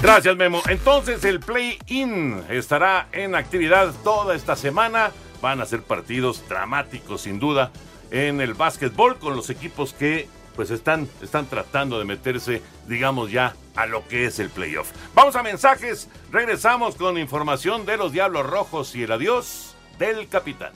Gracias, 0.00 0.36
Memo. 0.36 0.62
Entonces 0.68 1.24
el 1.24 1.40
play-in 1.40 2.42
estará 2.48 3.08
en 3.12 3.34
actividad 3.34 3.92
toda 4.04 4.36
esta 4.36 4.54
semana. 4.54 5.10
Van 5.42 5.60
a 5.60 5.66
ser 5.66 5.82
partidos 5.82 6.42
dramáticos, 6.48 7.22
sin 7.22 7.38
duda, 7.38 7.72
en 8.10 8.40
el 8.40 8.54
básquetbol 8.54 9.18
con 9.18 9.36
los 9.36 9.50
equipos 9.50 9.92
que 9.92 10.28
pues 10.56 10.70
están, 10.70 11.08
están 11.22 11.46
tratando 11.46 12.00
de 12.00 12.04
meterse, 12.04 12.62
digamos 12.88 13.30
ya, 13.30 13.54
a 13.78 13.86
lo 13.86 14.06
que 14.08 14.26
es 14.26 14.40
el 14.40 14.50
playoff. 14.50 14.90
Vamos 15.14 15.36
a 15.36 15.42
mensajes, 15.44 16.08
regresamos 16.32 16.96
con 16.96 17.16
información 17.16 17.86
de 17.86 17.96
los 17.96 18.10
Diablos 18.10 18.44
Rojos 18.44 18.96
y 18.96 19.04
el 19.04 19.12
adiós 19.12 19.76
del 20.00 20.28
capitán. 20.28 20.72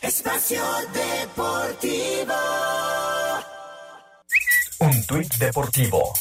Espacio 0.00 0.60
Deportivo. 0.92 2.34
Un 4.80 5.06
tuit 5.06 5.32
deportivo. 5.36 6.12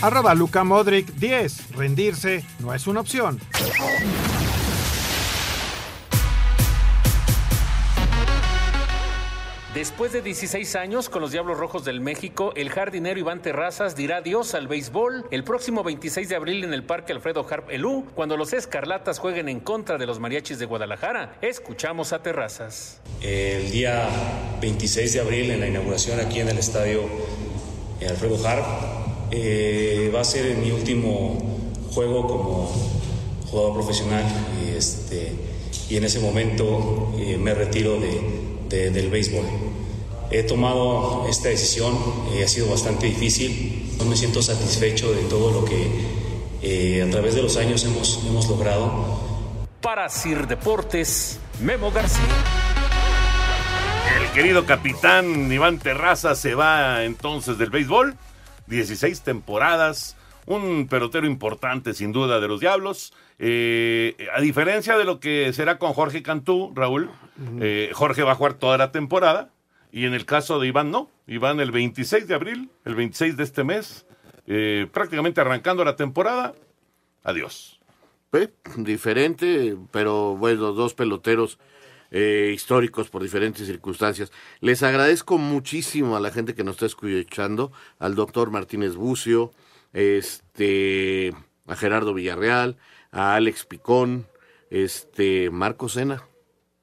Arroba 0.00 0.34
Luca 0.34 0.64
Modric 0.64 1.08
10. 1.08 1.72
Rendirse 1.72 2.46
no 2.60 2.72
es 2.72 2.86
una 2.86 3.00
opción. 3.00 3.38
Después 9.78 10.12
de 10.12 10.22
16 10.22 10.74
años 10.74 11.08
con 11.08 11.22
los 11.22 11.30
Diablos 11.30 11.56
Rojos 11.56 11.84
del 11.84 12.00
México, 12.00 12.52
el 12.56 12.68
jardinero 12.68 13.20
Iván 13.20 13.42
Terrazas 13.42 13.94
dirá 13.94 14.16
adiós 14.16 14.54
al 14.54 14.66
béisbol 14.66 15.26
el 15.30 15.44
próximo 15.44 15.84
26 15.84 16.28
de 16.28 16.34
abril 16.34 16.64
en 16.64 16.74
el 16.74 16.82
Parque 16.82 17.12
Alfredo 17.12 17.46
Harp 17.48 17.70
Elú, 17.70 18.04
cuando 18.16 18.36
los 18.36 18.52
Escarlatas 18.52 19.20
jueguen 19.20 19.48
en 19.48 19.60
contra 19.60 19.96
de 19.96 20.04
los 20.04 20.18
Mariachis 20.18 20.58
de 20.58 20.66
Guadalajara. 20.66 21.38
Escuchamos 21.42 22.12
a 22.12 22.24
Terrazas. 22.24 23.00
El 23.22 23.70
día 23.70 24.08
26 24.60 25.12
de 25.12 25.20
abril 25.20 25.52
en 25.52 25.60
la 25.60 25.68
inauguración 25.68 26.18
aquí 26.18 26.40
en 26.40 26.48
el 26.48 26.58
Estadio 26.58 27.02
Alfredo 28.00 28.44
Harp 28.48 28.66
eh, 29.30 30.10
va 30.12 30.22
a 30.22 30.24
ser 30.24 30.56
mi 30.56 30.72
último 30.72 31.38
juego 31.94 32.26
como 32.26 32.66
jugador 33.48 33.74
profesional 33.74 34.24
y, 34.60 34.76
este, 34.76 35.34
y 35.88 35.98
en 35.98 36.02
ese 36.02 36.18
momento 36.18 37.14
eh, 37.16 37.38
me 37.38 37.54
retiro 37.54 38.00
de 38.00 38.48
de, 38.68 38.90
del 38.90 39.10
béisbol. 39.10 39.44
He 40.30 40.42
tomado 40.42 41.26
esta 41.28 41.48
decisión, 41.48 41.96
eh, 42.34 42.44
ha 42.44 42.48
sido 42.48 42.68
bastante 42.68 43.06
difícil, 43.06 43.94
no 43.98 44.04
me 44.04 44.14
siento 44.14 44.42
satisfecho 44.42 45.10
de 45.12 45.22
todo 45.22 45.60
lo 45.60 45.64
que 45.64 45.88
eh, 46.62 47.02
a 47.02 47.10
través 47.10 47.34
de 47.34 47.42
los 47.42 47.56
años 47.56 47.82
hemos, 47.84 48.22
hemos 48.26 48.46
logrado. 48.48 49.18
Para 49.80 50.08
Sir 50.10 50.46
Deportes, 50.46 51.40
Memo 51.62 51.90
García. 51.90 52.24
El 54.20 54.28
querido 54.32 54.66
capitán 54.66 55.50
Iván 55.50 55.78
Terraza 55.78 56.34
se 56.34 56.54
va 56.54 57.04
entonces 57.04 57.56
del 57.56 57.70
béisbol. 57.70 58.16
16 58.66 59.22
temporadas, 59.22 60.14
un 60.44 60.88
pelotero 60.88 61.26
importante 61.26 61.94
sin 61.94 62.12
duda 62.12 62.38
de 62.38 62.48
los 62.48 62.60
Diablos. 62.60 63.14
Eh, 63.38 64.14
a 64.34 64.42
diferencia 64.42 64.98
de 64.98 65.04
lo 65.04 65.20
que 65.20 65.52
será 65.54 65.78
con 65.78 65.94
Jorge 65.94 66.22
Cantú, 66.22 66.72
Raúl, 66.74 67.10
eh, 67.60 67.90
Jorge 67.94 68.24
va 68.24 68.32
a 68.32 68.34
jugar 68.34 68.54
toda 68.54 68.76
la 68.76 68.92
temporada 68.92 69.50
y 69.92 70.06
en 70.06 70.14
el 70.14 70.24
caso 70.24 70.58
de 70.58 70.68
Iván 70.68 70.90
no. 70.90 71.10
Iván 71.26 71.60
el 71.60 71.70
26 71.70 72.28
de 72.28 72.34
abril, 72.34 72.70
el 72.84 72.94
26 72.94 73.36
de 73.36 73.44
este 73.44 73.64
mes, 73.64 74.06
eh, 74.46 74.86
prácticamente 74.92 75.40
arrancando 75.40 75.84
la 75.84 75.96
temporada, 75.96 76.54
adiós. 77.22 77.80
diferente, 78.76 79.76
pero 79.90 80.36
bueno, 80.36 80.72
dos 80.72 80.94
peloteros 80.94 81.58
históricos 82.10 83.10
por 83.10 83.22
diferentes 83.22 83.66
circunstancias. 83.66 84.32
Les 84.60 84.82
agradezco 84.82 85.36
muchísimo 85.36 86.16
a 86.16 86.20
la 86.20 86.30
gente 86.30 86.54
que 86.54 86.64
nos 86.64 86.76
está 86.76 86.86
escuchando, 86.86 87.70
al 87.98 88.14
doctor 88.14 88.50
Martínez 88.50 88.94
Bucio, 88.94 89.52
este, 89.92 91.34
a 91.66 91.76
Gerardo 91.76 92.14
Villarreal, 92.14 92.76
a 93.10 93.34
Alex 93.34 93.64
Picón, 93.64 94.26
este, 94.70 95.50
Marco 95.50 95.88
Sena. 95.88 96.22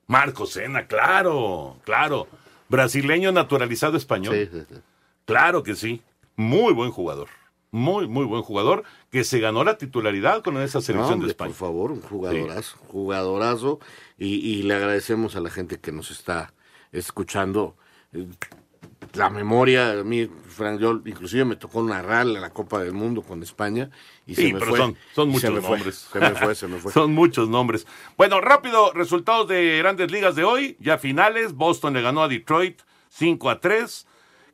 Marco 0.07 0.45
Sena, 0.45 0.87
claro, 0.87 1.77
claro. 1.83 2.27
Brasileño 2.69 3.31
naturalizado 3.31 3.97
español. 3.97 4.67
Claro 5.25 5.63
que 5.63 5.75
sí. 5.75 6.01
Muy 6.35 6.73
buen 6.73 6.91
jugador. 6.91 7.29
Muy, 7.71 8.07
muy 8.07 8.25
buen 8.25 8.41
jugador 8.41 8.83
que 9.11 9.23
se 9.23 9.39
ganó 9.39 9.63
la 9.63 9.77
titularidad 9.77 10.41
con 10.43 10.57
esa 10.61 10.81
selección 10.81 11.19
de 11.19 11.27
España. 11.27 11.49
Por 11.49 11.57
favor, 11.57 11.91
un 11.91 12.01
jugadorazo, 12.01 12.77
jugadorazo. 12.87 13.79
Y, 14.17 14.35
y, 14.35 14.63
le 14.63 14.75
agradecemos 14.75 15.35
a 15.35 15.41
la 15.41 15.49
gente 15.49 15.79
que 15.79 15.91
nos 15.91 16.09
está 16.09 16.53
escuchando 16.93 17.75
la 19.15 19.29
memoria, 19.29 19.91
a 19.91 20.03
mí, 20.03 20.27
Frank, 20.47 20.79
yo 20.79 21.01
inclusive 21.05 21.45
me 21.45 21.55
tocó 21.55 21.83
narrar 21.83 22.25
la 22.25 22.49
Copa 22.49 22.79
del 22.79 22.93
Mundo 22.93 23.21
con 23.21 23.41
España 23.43 23.89
y 24.25 24.35
se 24.35 24.53
me 24.53 24.59
fue. 24.59 24.77
Son, 24.77 24.97
son 25.13 25.29
muchos 25.29 25.51
nombres. 25.51 26.07
Se 26.11 26.19
me 26.19 26.31
fue, 26.31 26.55
se 26.55 26.67
me 26.67 26.77
fue. 26.77 26.91
son 26.93 27.13
muchos 27.13 27.49
nombres. 27.49 27.87
Bueno, 28.17 28.41
rápido, 28.41 28.91
resultados 28.93 29.47
de 29.47 29.77
grandes 29.79 30.11
ligas 30.11 30.35
de 30.35 30.43
hoy, 30.43 30.77
ya 30.79 30.97
finales. 30.97 31.53
Boston 31.53 31.93
le 31.93 32.01
ganó 32.01 32.23
a 32.23 32.27
Detroit 32.27 32.81
5 33.09 33.49
a 33.49 33.59
3. 33.59 34.07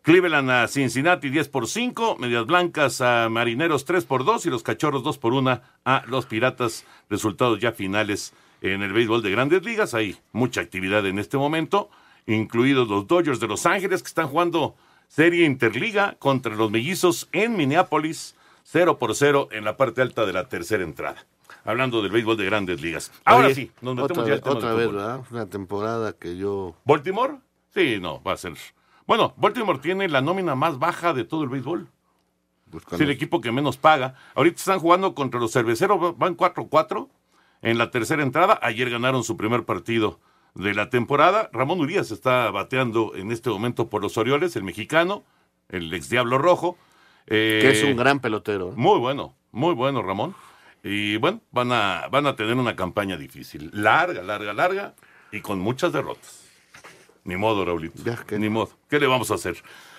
Cleveland 0.03 0.49
a 0.49 0.67
Cincinnati 0.67 1.29
10 1.29 1.49
por 1.49 1.67
5, 1.67 2.17
Medias 2.17 2.47
Blancas 2.47 3.01
a 3.01 3.29
Marineros 3.29 3.85
3 3.85 4.03
por 4.05 4.25
2 4.25 4.47
y 4.47 4.49
los 4.49 4.63
Cachorros 4.63 5.03
2 5.03 5.19
por 5.19 5.33
1 5.33 5.61
a 5.85 6.03
los 6.07 6.25
Piratas. 6.25 6.85
Resultados 7.07 7.59
ya 7.59 7.71
finales 7.71 8.33
en 8.61 8.81
el 8.81 8.93
béisbol 8.93 9.21
de 9.21 9.29
grandes 9.29 9.63
ligas. 9.63 9.93
Hay 9.93 10.17
mucha 10.31 10.61
actividad 10.61 11.05
en 11.05 11.19
este 11.19 11.37
momento 11.37 11.91
incluidos 12.27 12.87
los 12.87 13.07
Dodgers 13.07 13.39
de 13.39 13.47
Los 13.47 13.65
Ángeles, 13.65 14.01
que 14.01 14.07
están 14.07 14.27
jugando 14.27 14.75
serie 15.07 15.45
interliga 15.45 16.15
contra 16.19 16.55
los 16.55 16.71
mellizos 16.71 17.27
en 17.31 17.55
Minneapolis, 17.57 18.35
0 18.63 18.97
por 18.97 19.15
0 19.15 19.49
en 19.51 19.65
la 19.65 19.77
parte 19.77 20.01
alta 20.01 20.25
de 20.25 20.33
la 20.33 20.47
tercera 20.47 20.83
entrada. 20.83 21.25
Hablando 21.65 22.01
del 22.01 22.11
béisbol 22.11 22.37
de 22.37 22.45
grandes 22.45 22.81
ligas. 22.81 23.11
Ahora 23.25 23.53
sí, 23.53 23.71
nos 23.81 23.95
metemos 23.95 24.19
otra, 24.19 24.27
ya 24.27 24.33
al 24.35 24.41
tema 24.41 24.55
otra 24.55 24.73
vez, 24.73 24.87
fútbol. 24.87 24.95
¿verdad? 24.95 25.25
Una 25.29 25.45
temporada 25.47 26.13
que 26.13 26.37
yo... 26.37 26.75
¿Baltimore? 26.85 27.39
Sí, 27.73 27.99
no, 28.01 28.21
va 28.23 28.33
a 28.33 28.37
ser. 28.37 28.53
Bueno, 29.05 29.33
Baltimore 29.37 29.79
tiene 29.79 30.07
la 30.07 30.21
nómina 30.21 30.55
más 30.55 30.79
baja 30.79 31.13
de 31.13 31.25
todo 31.25 31.43
el 31.43 31.49
béisbol. 31.49 31.87
Es 32.91 33.01
el 33.01 33.09
equipo 33.09 33.41
que 33.41 33.51
menos 33.51 33.77
paga. 33.77 34.15
Ahorita 34.33 34.55
están 34.57 34.79
jugando 34.79 35.13
contra 35.13 35.39
los 35.39 35.51
cerveceros, 35.51 36.17
van 36.17 36.37
4-4 36.37 37.09
en 37.61 37.77
la 37.77 37.91
tercera 37.91 38.23
entrada. 38.23 38.57
Ayer 38.61 38.89
ganaron 38.89 39.23
su 39.23 39.35
primer 39.35 39.65
partido 39.65 40.19
de 40.55 40.73
la 40.73 40.89
temporada. 40.89 41.49
Ramón 41.53 41.79
Urias 41.79 42.11
está 42.11 42.51
bateando 42.51 43.13
en 43.15 43.31
este 43.31 43.49
momento 43.49 43.89
por 43.89 44.01
los 44.01 44.17
Orioles, 44.17 44.55
el 44.55 44.63
mexicano, 44.63 45.23
el 45.69 45.93
ex 45.93 46.09
Diablo 46.09 46.37
Rojo. 46.37 46.77
Eh, 47.27 47.59
Que 47.61 47.71
es 47.71 47.83
un 47.83 47.95
gran 47.95 48.19
pelotero. 48.19 48.71
Muy 48.75 48.99
bueno, 48.99 49.35
muy 49.51 49.73
bueno, 49.73 50.01
Ramón. 50.01 50.35
Y 50.83 51.17
bueno, 51.17 51.41
van 51.51 51.71
a, 51.71 52.07
van 52.09 52.25
a 52.25 52.35
tener 52.35 52.55
una 52.55 52.75
campaña 52.75 53.15
difícil. 53.15 53.69
Larga, 53.73 54.23
larga, 54.23 54.53
larga 54.53 54.95
y 55.31 55.41
con 55.41 55.59
muchas 55.59 55.93
derrotas. 55.93 56.43
Ni 57.23 57.37
modo, 57.37 57.63
Raulito. 57.63 58.01
Ni 58.37 58.49
modo. 58.49 58.71
¿Qué 58.89 58.99
le 58.99 59.05
vamos 59.05 59.29
a 59.29 59.35
hacer? 59.35 59.57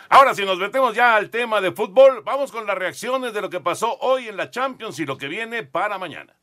Ahora, 0.08 0.34
si 0.34 0.44
nos 0.44 0.58
metemos 0.58 0.94
ya 0.94 1.16
al 1.16 1.30
tema 1.30 1.60
de 1.60 1.72
fútbol, 1.72 2.22
vamos 2.24 2.52
con 2.52 2.66
las 2.66 2.76
reacciones 2.76 3.32
de 3.32 3.40
lo 3.40 3.48
que 3.48 3.60
pasó 3.60 3.96
hoy 4.00 4.28
en 4.28 4.36
la 4.36 4.50
Champions 4.50 4.98
y 4.98 5.06
lo 5.06 5.16
que 5.16 5.28
viene 5.28 5.62
para 5.62 5.98
mañana. 5.98 6.34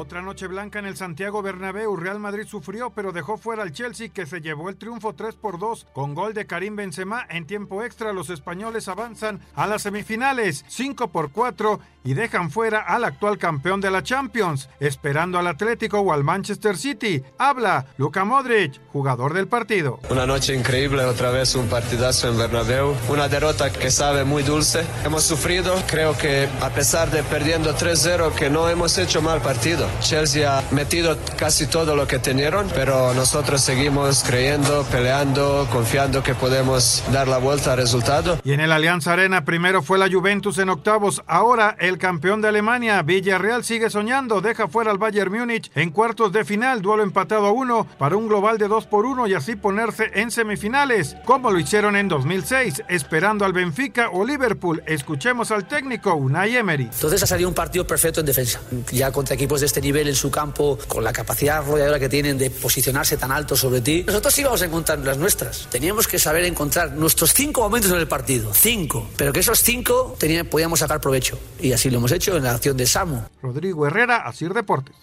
Otra 0.00 0.22
noche 0.22 0.46
blanca 0.46 0.78
en 0.78 0.86
el 0.86 0.96
Santiago 0.96 1.42
Bernabéu. 1.42 1.94
Real 1.94 2.18
Madrid 2.18 2.46
sufrió, 2.46 2.88
pero 2.88 3.12
dejó 3.12 3.36
fuera 3.36 3.62
al 3.62 3.72
Chelsea, 3.72 4.08
que 4.08 4.24
se 4.24 4.40
llevó 4.40 4.70
el 4.70 4.76
triunfo 4.76 5.14
3 5.14 5.34
por 5.34 5.58
2 5.58 5.88
con 5.92 6.14
gol 6.14 6.32
de 6.32 6.46
Karim 6.46 6.74
Benzema. 6.74 7.26
En 7.28 7.46
tiempo 7.46 7.82
extra, 7.84 8.14
los 8.14 8.30
españoles 8.30 8.88
avanzan 8.88 9.40
a 9.54 9.66
las 9.66 9.82
semifinales 9.82 10.64
5 10.68 11.08
por 11.08 11.32
4 11.32 11.80
y 12.02 12.14
dejan 12.14 12.50
fuera 12.50 12.80
al 12.80 13.04
actual 13.04 13.36
campeón 13.36 13.82
de 13.82 13.90
la 13.90 14.02
Champions, 14.02 14.70
esperando 14.80 15.38
al 15.38 15.46
Atlético 15.46 16.00
o 16.00 16.14
al 16.14 16.24
Manchester 16.24 16.78
City. 16.78 17.22
Habla 17.36 17.84
Luka 17.98 18.24
Modric, 18.24 18.80
jugador 18.94 19.34
del 19.34 19.48
partido. 19.48 20.00
Una 20.08 20.24
noche 20.24 20.54
increíble, 20.54 21.04
otra 21.04 21.30
vez 21.30 21.54
un 21.54 21.68
partidazo 21.68 22.30
en 22.30 22.38
Bernabéu. 22.38 22.94
Una 23.10 23.28
derrota 23.28 23.70
que 23.70 23.90
sabe 23.90 24.24
muy 24.24 24.44
dulce. 24.44 24.82
Hemos 25.04 25.24
sufrido, 25.24 25.74
creo 25.86 26.16
que 26.16 26.48
a 26.62 26.70
pesar 26.70 27.10
de 27.10 27.22
perdiendo 27.22 27.76
3-0, 27.76 28.32
que 28.32 28.48
no 28.48 28.66
hemos 28.66 28.96
hecho 28.96 29.20
mal 29.20 29.42
partido. 29.42 29.89
Chelsea 30.00 30.58
ha 30.58 30.62
metido 30.72 31.16
casi 31.36 31.66
todo 31.66 31.96
lo 31.96 32.06
que 32.06 32.18
tenieron, 32.18 32.68
pero 32.74 33.14
nosotros 33.14 33.60
seguimos 33.60 34.22
creyendo, 34.24 34.84
peleando, 34.90 35.68
confiando 35.70 36.22
que 36.22 36.34
podemos 36.34 37.02
dar 37.12 37.28
la 37.28 37.38
vuelta 37.38 37.72
al 37.72 37.78
resultado. 37.78 38.38
Y 38.44 38.52
en 38.52 38.60
el 38.60 38.72
Alianza 38.72 39.12
Arena 39.12 39.44
primero 39.44 39.82
fue 39.82 39.98
la 39.98 40.10
Juventus 40.10 40.58
en 40.58 40.68
octavos, 40.68 41.22
ahora 41.26 41.76
el 41.78 41.98
campeón 41.98 42.40
de 42.40 42.48
Alemania, 42.48 43.02
Villarreal 43.02 43.64
sigue 43.64 43.90
soñando, 43.90 44.40
deja 44.40 44.68
fuera 44.68 44.90
al 44.90 44.98
Bayern 44.98 45.32
Múnich 45.32 45.70
en 45.74 45.90
cuartos 45.90 46.32
de 46.32 46.44
final, 46.44 46.82
duelo 46.82 47.02
empatado 47.02 47.46
a 47.46 47.52
uno 47.52 47.86
para 47.98 48.16
un 48.16 48.28
global 48.28 48.58
de 48.58 48.68
2 48.68 48.86
por 48.86 49.06
1 49.06 49.26
y 49.26 49.34
así 49.34 49.56
ponerse 49.56 50.10
en 50.14 50.30
semifinales, 50.30 51.16
como 51.24 51.50
lo 51.50 51.58
hicieron 51.58 51.96
en 51.96 52.08
2006, 52.08 52.82
esperando 52.88 53.44
al 53.44 53.52
Benfica 53.52 54.10
o 54.10 54.24
Liverpool. 54.24 54.82
Escuchemos 54.86 55.50
al 55.50 55.66
técnico 55.66 56.14
Unai 56.14 56.56
Emery. 56.56 56.84
Entonces 56.84 57.22
ha 57.22 57.26
salido 57.26 57.48
un 57.48 57.54
partido 57.54 57.86
perfecto 57.86 58.20
en 58.20 58.26
defensa, 58.26 58.60
ya 58.90 59.10
contra 59.12 59.34
equipos 59.34 59.60
de 59.60 59.66
este 59.70 59.80
nivel 59.80 60.08
en 60.08 60.16
su 60.16 60.32
campo, 60.32 60.76
con 60.88 61.04
la 61.04 61.12
capacidad 61.12 61.64
rodeadora 61.64 62.00
que 62.00 62.08
tienen 62.08 62.36
de 62.36 62.50
posicionarse 62.50 63.16
tan 63.16 63.30
alto 63.30 63.54
sobre 63.54 63.80
ti. 63.80 64.02
Nosotros 64.04 64.36
íbamos 64.36 64.60
a 64.62 64.64
encontrar 64.64 64.98
las 64.98 65.16
nuestras. 65.16 65.68
Teníamos 65.70 66.08
que 66.08 66.18
saber 66.18 66.44
encontrar 66.44 66.92
nuestros 66.92 67.32
cinco 67.32 67.62
momentos 67.62 67.92
en 67.92 67.98
el 67.98 68.08
partido, 68.08 68.52
cinco, 68.52 69.08
pero 69.16 69.32
que 69.32 69.40
esos 69.40 69.62
cinco 69.62 70.16
podíamos 70.50 70.80
sacar 70.80 71.00
provecho 71.00 71.38
y 71.60 71.72
así 71.72 71.88
lo 71.88 71.98
hemos 71.98 72.10
hecho 72.10 72.36
en 72.36 72.42
la 72.42 72.52
acción 72.52 72.76
de 72.76 72.86
Samu. 72.86 73.22
Rodrigo 73.42 73.86
Herrera, 73.86 74.16
Asir 74.26 74.52
Deportes. 74.52 74.96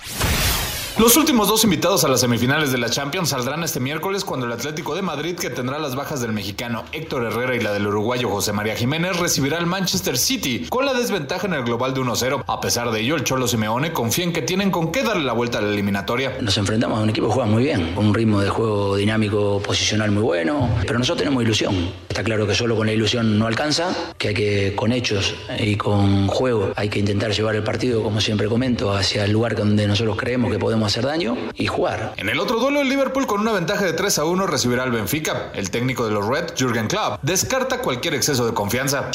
Los 0.99 1.15
últimos 1.15 1.47
dos 1.47 1.63
invitados 1.63 2.03
a 2.03 2.07
las 2.07 2.21
semifinales 2.21 2.71
de 2.71 2.79
la 2.79 2.89
Champions 2.89 3.29
saldrán 3.29 3.63
este 3.63 3.79
miércoles 3.79 4.25
cuando 4.25 4.47
el 4.47 4.51
Atlético 4.51 4.95
de 4.95 5.03
Madrid, 5.03 5.35
que 5.35 5.51
tendrá 5.51 5.77
las 5.77 5.95
bajas 5.95 6.21
del 6.21 6.31
mexicano 6.31 6.85
Héctor 6.91 7.25
Herrera 7.25 7.55
y 7.55 7.59
la 7.59 7.71
del 7.71 7.85
uruguayo 7.85 8.29
José 8.29 8.51
María 8.51 8.75
Jiménez, 8.75 9.15
recibirá 9.17 9.59
al 9.59 9.67
Manchester 9.67 10.17
City 10.17 10.65
con 10.69 10.87
la 10.87 10.95
desventaja 10.95 11.45
en 11.45 11.53
el 11.53 11.63
global 11.63 11.93
de 11.93 12.01
1-0. 12.01 12.43
A 12.47 12.59
pesar 12.59 12.89
de 12.89 13.01
ello, 13.01 13.15
el 13.15 13.23
Cholo 13.23 13.47
Simeone 13.47 13.93
confía 13.93 14.25
en 14.25 14.33
que 14.33 14.41
tienen 14.41 14.71
con 14.71 14.91
qué 14.91 15.03
darle 15.03 15.23
la 15.23 15.33
vuelta 15.33 15.59
a 15.59 15.61
la 15.61 15.69
eliminatoria. 15.69 16.39
Nos 16.41 16.57
enfrentamos 16.57 16.97
a 16.97 17.03
un 17.03 17.11
equipo 17.11 17.27
que 17.27 17.33
juega 17.33 17.47
muy 17.47 17.61
bien, 17.61 17.93
con 17.93 18.07
un 18.07 18.13
ritmo 18.15 18.41
de 18.41 18.49
juego 18.49 18.95
dinámico 18.95 19.61
posicional 19.63 20.09
muy 20.09 20.23
bueno, 20.23 20.67
pero 20.81 20.97
nosotros 20.97 21.19
tenemos 21.19 21.43
ilusión. 21.43 21.91
Está 22.09 22.23
claro 22.23 22.47
que 22.47 22.55
solo 22.55 22.75
con 22.75 22.87
la 22.87 22.93
ilusión 22.93 23.37
no 23.37 23.45
alcanza, 23.45 23.95
que 24.17 24.29
hay 24.29 24.33
que 24.33 24.75
con 24.75 24.91
hechos 24.91 25.35
y 25.59 25.75
con 25.75 26.27
juego 26.27 26.71
hay 26.75 26.89
que 26.89 26.97
intentar 26.97 27.33
llevar 27.33 27.55
el 27.55 27.63
partido, 27.63 28.01
como 28.01 28.19
siempre 28.19 28.47
comento, 28.47 28.91
hacia 28.91 29.25
el 29.25 29.31
lugar 29.31 29.55
donde 29.55 29.85
nosotros 29.85 30.17
creemos 30.17 30.51
que 30.51 30.57
podemos 30.57 30.86
hacer 30.87 31.05
daño 31.05 31.35
y 31.55 31.67
jugar. 31.67 32.13
En 32.17 32.29
el 32.29 32.39
otro 32.39 32.59
duelo, 32.59 32.81
el 32.81 32.89
Liverpool 32.89 33.27
con 33.27 33.41
una 33.41 33.51
ventaja 33.51 33.85
de 33.85 33.93
3 33.93 34.19
a 34.19 34.25
1 34.25 34.47
recibirá 34.47 34.83
al 34.83 34.91
Benfica. 34.91 35.51
El 35.53 35.69
técnico 35.69 36.05
de 36.05 36.11
los 36.11 36.25
Red, 36.25 36.53
Jürgen 36.57 36.87
Klopp, 36.87 37.19
descarta 37.21 37.79
cualquier 37.79 38.15
exceso 38.15 38.45
de 38.45 38.53
confianza. 38.53 39.11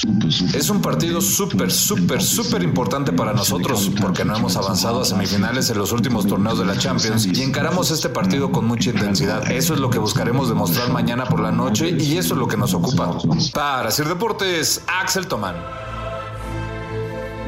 Es 0.55 0.71
un 0.71 0.81
partido 0.81 1.21
súper, 1.21 1.71
súper, 1.71 2.23
súper 2.23 2.63
importante 2.63 3.13
para 3.13 3.33
nosotros 3.33 3.91
porque 4.01 4.25
no 4.25 4.37
hemos 4.37 4.57
avanzado 4.57 5.01
a 5.01 5.05
semifinales 5.05 5.71
en 5.71 5.79
los 5.79 5.93
últimos 5.93 6.27
torneos 6.27 6.59
de 6.59 6.65
la 6.65 6.77
Champions 6.77 7.27
y 7.27 7.43
encaramos 7.43 7.91
este 7.91 8.09
partido 8.09 8.53
con 8.53 8.65
mucha 8.65 8.91
intensidad. 8.91 9.51
Eso 9.51 9.75
es 9.75 9.81
lo 9.81 9.91
que 9.91 9.99
buscaremos 9.99 10.49
demostrar 10.49 10.91
mañana 10.91 11.25
por 11.25 11.41
la 11.41 11.53
noche 11.53 11.91
y 11.91 12.19
eso 12.19 12.35
es 12.35 12.41
lo 12.41 12.49
que 12.49 12.57
nos 12.57 12.75
ocupa. 12.75 13.17
Para 13.53 13.91
Sir 13.91 14.07
Deportes, 14.07 14.83
Axel 14.87 15.27
Tomán. 15.27 15.57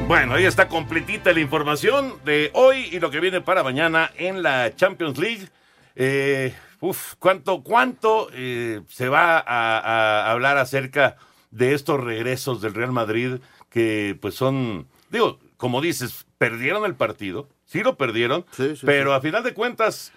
Bueno, 0.07 0.35
ahí 0.35 0.45
está 0.45 0.67
completita 0.67 1.33
la 1.33 1.39
información 1.39 2.13
de 2.25 2.51
hoy 2.53 2.89
y 2.91 2.99
lo 2.99 3.09
que 3.09 3.19
viene 3.19 3.41
para 3.41 3.63
mañana 3.63 4.11
en 4.17 4.43
la 4.43 4.75
Champions 4.75 5.17
League. 5.17 5.49
Eh, 5.95 6.53
uf, 6.79 7.15
¿cuánto, 7.17 7.63
cuánto 7.63 8.27
eh, 8.33 8.81
se 8.87 9.09
va 9.09 9.39
a, 9.39 9.79
a, 9.79 10.31
hablar 10.31 10.57
acerca 10.59 11.17
de 11.49 11.73
estos 11.73 12.03
regresos 12.03 12.61
del 12.61 12.75
Real 12.75 12.91
Madrid 12.91 13.37
que 13.69 14.15
pues 14.21 14.35
son, 14.35 14.87
digo, 15.09 15.39
como 15.57 15.81
dices, 15.81 16.25
perdieron 16.37 16.85
el 16.85 16.95
partido, 16.95 17.49
sí 17.65 17.81
lo 17.81 17.97
perdieron, 17.97 18.45
Sí, 18.51 18.75
sí, 18.75 18.85
pero 18.85 19.11
sí. 19.11 19.17
a 19.17 19.21
final 19.21 19.43
de 19.43 19.53
cuentas 19.55 20.11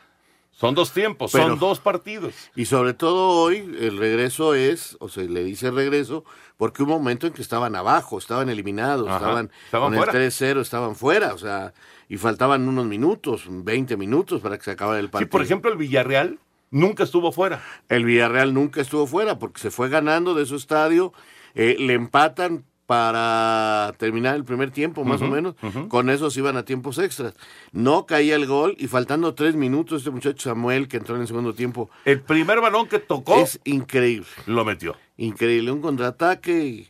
son 0.51 0.75
dos 0.75 0.93
tiempos, 0.93 1.33
Pero- 1.33 1.49
son 1.49 1.59
dos 1.59 1.81
partidos. 1.81 2.35
Y 2.55 2.67
sobre 2.67 2.93
todo 2.93 3.29
hoy 3.29 3.59
el 3.81 3.97
regreso 3.97 4.55
es, 4.55 4.97
o 5.01 5.09
se 5.09 5.29
le 5.29 5.45
dice 5.45 5.71
regreso, 5.71 6.25
porque 6.59 6.83
hubo 6.83 6.97
un 6.97 7.03
momento 7.03 7.27
en 7.27 7.33
que 7.33 7.41
estaban 7.41 7.75
abajo, 7.75 8.19
estaban 8.19 8.51
eliminados, 8.51 9.09
Ajá, 9.09 9.17
estaban, 9.17 9.51
estaban 9.65 9.89
con 9.95 9.97
fuera. 10.05 10.13
el 10.25 10.31
3-0, 10.31 10.61
estaban 10.61 10.95
fuera, 10.97 11.33
o 11.33 11.39
sea, 11.39 11.73
y 12.09 12.19
faltaban 12.19 12.69
unos 12.69 12.85
minutos, 12.85 13.45
20 13.49 13.97
minutos 13.97 14.43
para 14.43 14.59
que 14.59 14.65
se 14.65 14.73
acabara 14.73 14.99
el 14.99 15.07
Sí, 15.07 15.11
partido. 15.13 15.31
por 15.31 15.43
ejemplo, 15.43 15.71
el 15.71 15.79
Villarreal 15.79 16.39
nunca 16.71 17.05
estuvo 17.05 17.33
fuera. 17.33 17.63
El 17.89 18.05
Villarreal 18.05 18.53
nunca 18.53 18.81
estuvo 18.83 19.07
fuera 19.07 19.39
porque 19.39 19.61
se 19.61 19.71
fue 19.71 19.89
ganando 19.89 20.35
de 20.35 20.45
su 20.45 20.57
estadio, 20.57 21.15
eh, 21.55 21.77
le 21.79 21.95
empatan 21.95 22.65
para 22.89 23.93
terminar 23.99 24.35
el 24.35 24.45
primer 24.47 24.71
tiempo, 24.71 25.05
más 25.05 25.21
o 25.21 25.27
menos. 25.29 25.55
Con 25.89 26.09
esos 26.09 26.35
iban 26.39 26.57
a 26.57 26.65
tiempos 26.65 26.97
extras. 26.99 27.35
No 27.71 28.07
caía 28.07 28.35
el 28.35 28.47
gol 28.47 28.77
y 28.79 28.87
faltando 28.87 29.35
tres 29.35 29.55
minutos, 29.57 29.99
este 29.99 30.11
muchacho 30.11 30.49
Samuel, 30.49 30.89
que 30.89 30.97
entró 30.97 31.15
en 31.15 31.21
el 31.21 31.27
segundo 31.29 31.53
tiempo, 31.53 31.91
El 32.07 32.23
primer 32.23 32.63
balón 32.63 32.89
que 32.89 32.99
tocó 32.99 33.43
es 33.43 33.61
increíble. 33.65 34.27
lo 34.47 34.65
metió. 34.65 34.97
Increíble, 35.19 35.71
un 35.71 35.83
contraataque. 35.83 36.65
Y, 36.65 36.89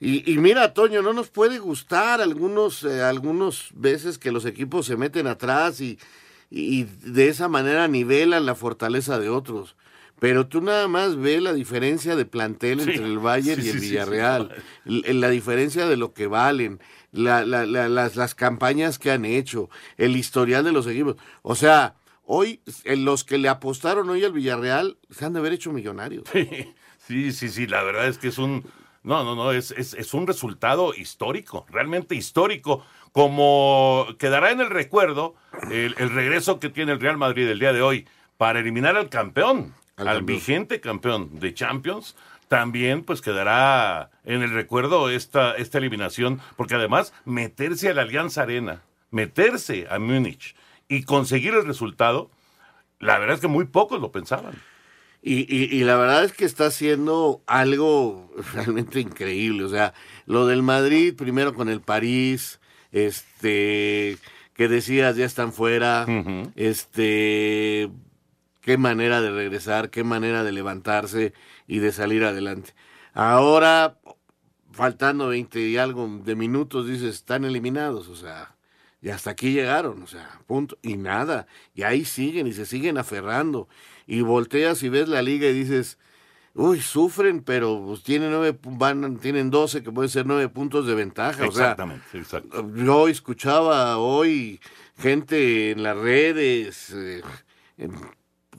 y, 0.00 0.30
y 0.34 0.36
mira, 0.36 0.74
Toño, 0.74 1.00
no 1.00 1.14
nos 1.14 1.30
puede 1.30 1.58
gustar 1.60 2.20
algunos, 2.20 2.84
eh, 2.84 3.02
algunos 3.02 3.70
veces 3.74 4.18
que 4.18 4.30
los 4.30 4.44
equipos 4.44 4.84
se 4.84 4.98
meten 4.98 5.26
atrás 5.28 5.80
y, 5.80 5.98
y 6.50 6.84
de 6.84 7.28
esa 7.28 7.48
manera 7.48 7.88
nivelan 7.88 8.44
la 8.44 8.54
fortaleza 8.54 9.18
de 9.18 9.30
otros. 9.30 9.76
Pero 10.20 10.46
tú 10.46 10.60
nada 10.60 10.86
más 10.86 11.16
ves 11.16 11.42
la 11.42 11.52
diferencia 11.52 12.14
de 12.14 12.24
plantel 12.26 12.80
Sí, 12.80 12.90
entre 12.90 13.06
el 13.06 13.18
Bayern 13.18 13.60
sí, 13.60 13.66
y 13.66 13.70
el 13.70 13.80
sí. 13.80 13.88
Villarreal, 13.88 14.54
L- 14.84 15.14
la 15.14 15.28
diferencia 15.30 15.88
de 15.88 15.96
lo 15.96 16.12
que 16.12 16.26
valen, 16.28 16.78
la- 17.10 17.44
la- 17.44 17.66
la- 17.66 17.88
las, 17.88 18.14
las 18.16 18.34
campañas 18.34 18.98
que 18.98 19.10
han 19.10 19.24
hecho, 19.24 19.68
el 19.96 20.16
historial 20.16 20.62
de 20.62 20.72
los 20.72 20.86
equipos. 20.86 21.16
O 21.42 21.54
sea, 21.56 21.94
hoy 22.24 22.60
eh, 22.84 22.96
los 22.96 23.24
que 23.24 23.38
le 23.38 23.48
apostaron 23.48 24.08
hoy 24.10 24.22
al 24.24 24.32
Villarreal 24.32 24.98
se 25.10 25.24
han 25.24 25.32
de 25.32 25.40
haber 25.40 25.54
hecho 25.54 25.72
millonarios. 25.72 26.24
Sí, 27.06 27.32
sí, 27.32 27.48
sí, 27.48 27.66
la 27.66 27.82
verdad 27.82 28.06
es 28.06 28.18
que 28.18 28.28
es 28.28 28.38
un, 28.38 28.64
no, 29.02 29.24
no, 29.24 29.34
no, 29.34 29.50
es, 29.52 29.72
es, 29.72 29.94
es 29.94 30.14
un 30.14 30.26
resultado 30.26 30.94
histórico, 30.94 31.66
realmente 31.70 32.14
histórico, 32.14 32.84
como 33.10 34.06
quedará 34.18 34.52
en 34.52 34.60
el 34.60 34.70
recuerdo 34.70 35.34
el, 35.70 35.94
el 35.98 36.10
regreso 36.10 36.60
que 36.60 36.68
tiene 36.68 36.92
el 36.92 37.00
Real 37.00 37.16
Madrid 37.16 37.48
el 37.48 37.58
día 37.58 37.72
de 37.72 37.82
hoy 37.82 38.06
para 38.36 38.60
eliminar 38.60 38.96
al 38.96 39.08
campeón, 39.08 39.74
al, 40.06 40.22
vigente 40.22 40.80
campeón 40.80 41.38
de 41.38 41.54
Champions, 41.54 42.16
también 42.48 43.04
pues 43.04 43.20
quedará 43.20 44.10
en 44.24 44.42
el 44.42 44.50
recuerdo 44.50 45.10
esta, 45.10 45.54
esta 45.54 45.78
eliminación, 45.78 46.40
porque 46.56 46.74
además 46.74 47.12
meterse 47.24 47.90
a 47.90 47.94
la 47.94 48.02
Alianza 48.02 48.42
Arena, 48.42 48.82
meterse 49.10 49.86
a 49.90 49.98
Múnich 49.98 50.56
y 50.88 51.04
conseguir 51.04 51.54
el 51.54 51.64
resultado, 51.64 52.30
la 52.98 53.18
verdad 53.18 53.36
es 53.36 53.40
que 53.40 53.48
muy 53.48 53.66
pocos 53.66 54.00
lo 54.00 54.10
pensaban. 54.12 54.54
Y, 55.22 55.40
y, 55.54 55.64
y 55.64 55.84
la 55.84 55.96
verdad 55.96 56.24
es 56.24 56.32
que 56.32 56.46
está 56.46 56.66
haciendo 56.66 57.42
algo 57.46 58.30
realmente 58.54 59.00
increíble. 59.00 59.64
O 59.64 59.68
sea, 59.68 59.92
lo 60.26 60.46
del 60.46 60.62
Madrid, 60.62 61.14
primero 61.14 61.54
con 61.54 61.68
el 61.68 61.80
París, 61.82 62.58
este, 62.92 64.16
que 64.54 64.68
decías 64.68 65.16
ya 65.16 65.24
están 65.24 65.52
fuera, 65.52 66.06
este, 66.56 67.90
qué 68.60 68.76
manera 68.78 69.20
de 69.20 69.30
regresar, 69.30 69.90
qué 69.90 70.04
manera 70.04 70.44
de 70.44 70.52
levantarse 70.52 71.32
y 71.66 71.78
de 71.78 71.92
salir 71.92 72.24
adelante. 72.24 72.74
Ahora, 73.12 73.98
faltando 74.72 75.28
20 75.28 75.60
y 75.60 75.76
algo 75.76 76.08
de 76.24 76.36
minutos, 76.36 76.86
dices, 76.86 77.14
están 77.14 77.44
eliminados, 77.44 78.08
o 78.08 78.16
sea, 78.16 78.54
y 79.02 79.08
hasta 79.08 79.30
aquí 79.30 79.52
llegaron, 79.52 80.02
o 80.02 80.06
sea, 80.06 80.40
punto, 80.46 80.78
y 80.82 80.96
nada, 80.96 81.46
y 81.74 81.82
ahí 81.82 82.04
siguen 82.04 82.46
y 82.46 82.52
se 82.52 82.66
siguen 82.66 82.98
aferrando, 82.98 83.68
y 84.06 84.20
volteas 84.20 84.82
y 84.82 84.88
ves 84.88 85.08
la 85.08 85.22
liga 85.22 85.48
y 85.48 85.54
dices, 85.54 85.98
uy, 86.54 86.80
sufren, 86.80 87.42
pero 87.42 87.82
pues, 87.86 88.02
tienen 88.02 88.30
nueve, 88.30 88.58
van, 88.62 89.18
tienen 89.18 89.50
12 89.50 89.82
que 89.82 89.90
pueden 89.90 90.10
ser 90.10 90.26
nueve 90.26 90.48
puntos 90.48 90.86
de 90.86 90.94
ventaja, 90.94 91.46
o 91.46 91.52
sea, 91.52 91.72
Exactamente, 91.72 92.18
exacto. 92.18 92.70
yo 92.74 93.08
escuchaba 93.08 93.98
hoy 93.98 94.60
gente 94.98 95.70
en 95.70 95.82
las 95.82 95.96
redes, 95.96 96.90
eh, 96.94 97.22
en, 97.78 97.94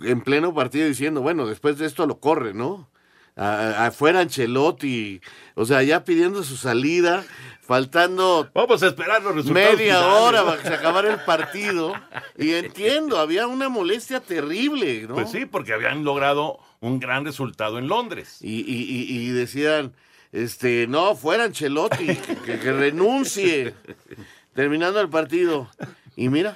en 0.04 0.22
pleno 0.22 0.54
partido 0.54 0.88
diciendo, 0.88 1.22
bueno, 1.22 1.48
después 1.48 1.78
de 1.78 1.86
esto 1.86 2.06
lo 2.06 2.20
corre, 2.20 2.54
¿no? 2.54 2.90
Afuera 3.36 4.20
Ancelotti, 4.20 5.22
o 5.56 5.66
sea, 5.66 5.82
ya 5.84 6.04
pidiendo 6.04 6.44
su 6.44 6.58
salida, 6.58 7.24
faltando 7.62 8.50
Vamos 8.54 8.84
a 8.84 8.88
esperar 8.88 9.24
los 9.24 9.34
resultados. 9.36 9.78
media 9.78 9.96
finales, 10.00 10.20
hora 10.22 10.46
para 10.46 10.62
que 10.62 10.68
se 10.68 10.74
acabara 10.74 11.14
el 11.14 11.20
partido. 11.22 11.94
Y 12.38 12.52
entiendo, 12.56 13.18
había 13.20 13.48
una 13.48 13.70
molestia 13.70 14.20
terrible, 14.20 15.04
¿no? 15.08 15.16
Pues 15.16 15.32
sí, 15.32 15.46
porque 15.46 15.74
habían 15.74 16.04
logrado 16.04 16.60
un 16.82 17.00
gran 17.00 17.24
resultado 17.24 17.80
en 17.80 17.88
Londres. 17.88 18.38
Y, 18.42 18.60
y- 18.62 18.84
y- 18.84 19.20
y 19.22 19.30
decían, 19.30 19.94
este, 20.34 20.86
no, 20.88 21.16
fuera 21.16 21.46
Ancelotti, 21.46 22.08
que 22.46 22.58
renuncie. 22.74 23.74
Terminando 24.54 25.00
el 25.00 25.08
partido. 25.10 25.70
Y 26.15 26.30
mira. 26.30 26.56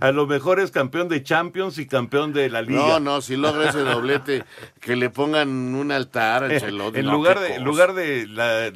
A 0.00 0.10
lo 0.10 0.26
mejor 0.26 0.58
es 0.60 0.70
campeón 0.72 1.08
de 1.08 1.22
Champions 1.22 1.78
y 1.78 1.86
campeón 1.86 2.32
de 2.32 2.50
la 2.50 2.60
Liga. 2.62 2.80
No, 2.80 3.00
no, 3.00 3.20
si 3.20 3.36
logra 3.36 3.68
ese 3.70 3.80
doblete, 3.80 4.44
que 4.80 4.96
le 4.96 5.10
pongan 5.10 5.48
un 5.74 5.92
altar 5.92 6.42
a 6.42 6.46
Ancelotti. 6.46 6.98
en 6.98 7.06
no, 7.06 7.12
lugar 7.12 7.38
de, 7.40 7.54
en 7.54 7.64
lugar 7.64 7.94
de 7.94 8.26
la, 8.26 8.70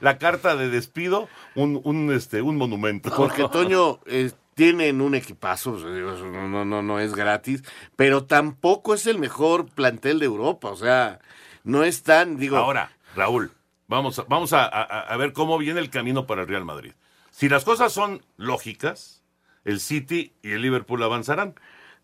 la- 0.00 0.18
carta 0.18 0.54
de 0.56 0.68
despido, 0.68 1.28
un, 1.54 1.80
un, 1.82 2.12
este, 2.12 2.42
un 2.42 2.56
monumento. 2.56 3.10
Porque 3.16 3.48
Toño 3.52 4.00
eh, 4.06 4.30
tienen 4.54 5.00
un 5.00 5.14
equipazo, 5.14 5.72
no, 5.78 6.46
no, 6.48 6.64
no, 6.66 6.82
no 6.82 7.00
es 7.00 7.14
gratis, 7.14 7.64
pero 7.96 8.24
tampoco 8.24 8.92
es 8.94 9.06
el 9.06 9.18
mejor 9.18 9.66
plantel 9.66 10.18
de 10.18 10.26
Europa, 10.26 10.68
o 10.68 10.76
sea, 10.76 11.20
no 11.64 11.84
es 11.84 12.02
tan, 12.02 12.36
digo... 12.36 12.58
Ahora, 12.58 12.92
Raúl, 13.16 13.50
vamos, 13.88 14.18
a, 14.18 14.24
vamos 14.28 14.52
a, 14.52 14.64
a- 14.66 14.82
a 14.82 15.16
ver 15.16 15.32
cómo 15.32 15.56
viene 15.56 15.80
el 15.80 15.88
camino 15.88 16.26
para 16.26 16.42
el 16.42 16.48
Real 16.48 16.66
Madrid. 16.66 16.92
Si 17.30 17.48
las 17.48 17.64
cosas 17.64 17.92
son 17.94 18.22
lógicas, 18.36 19.19
el 19.64 19.80
City 19.80 20.32
y 20.42 20.52
el 20.52 20.62
Liverpool 20.62 21.02
avanzarán. 21.02 21.54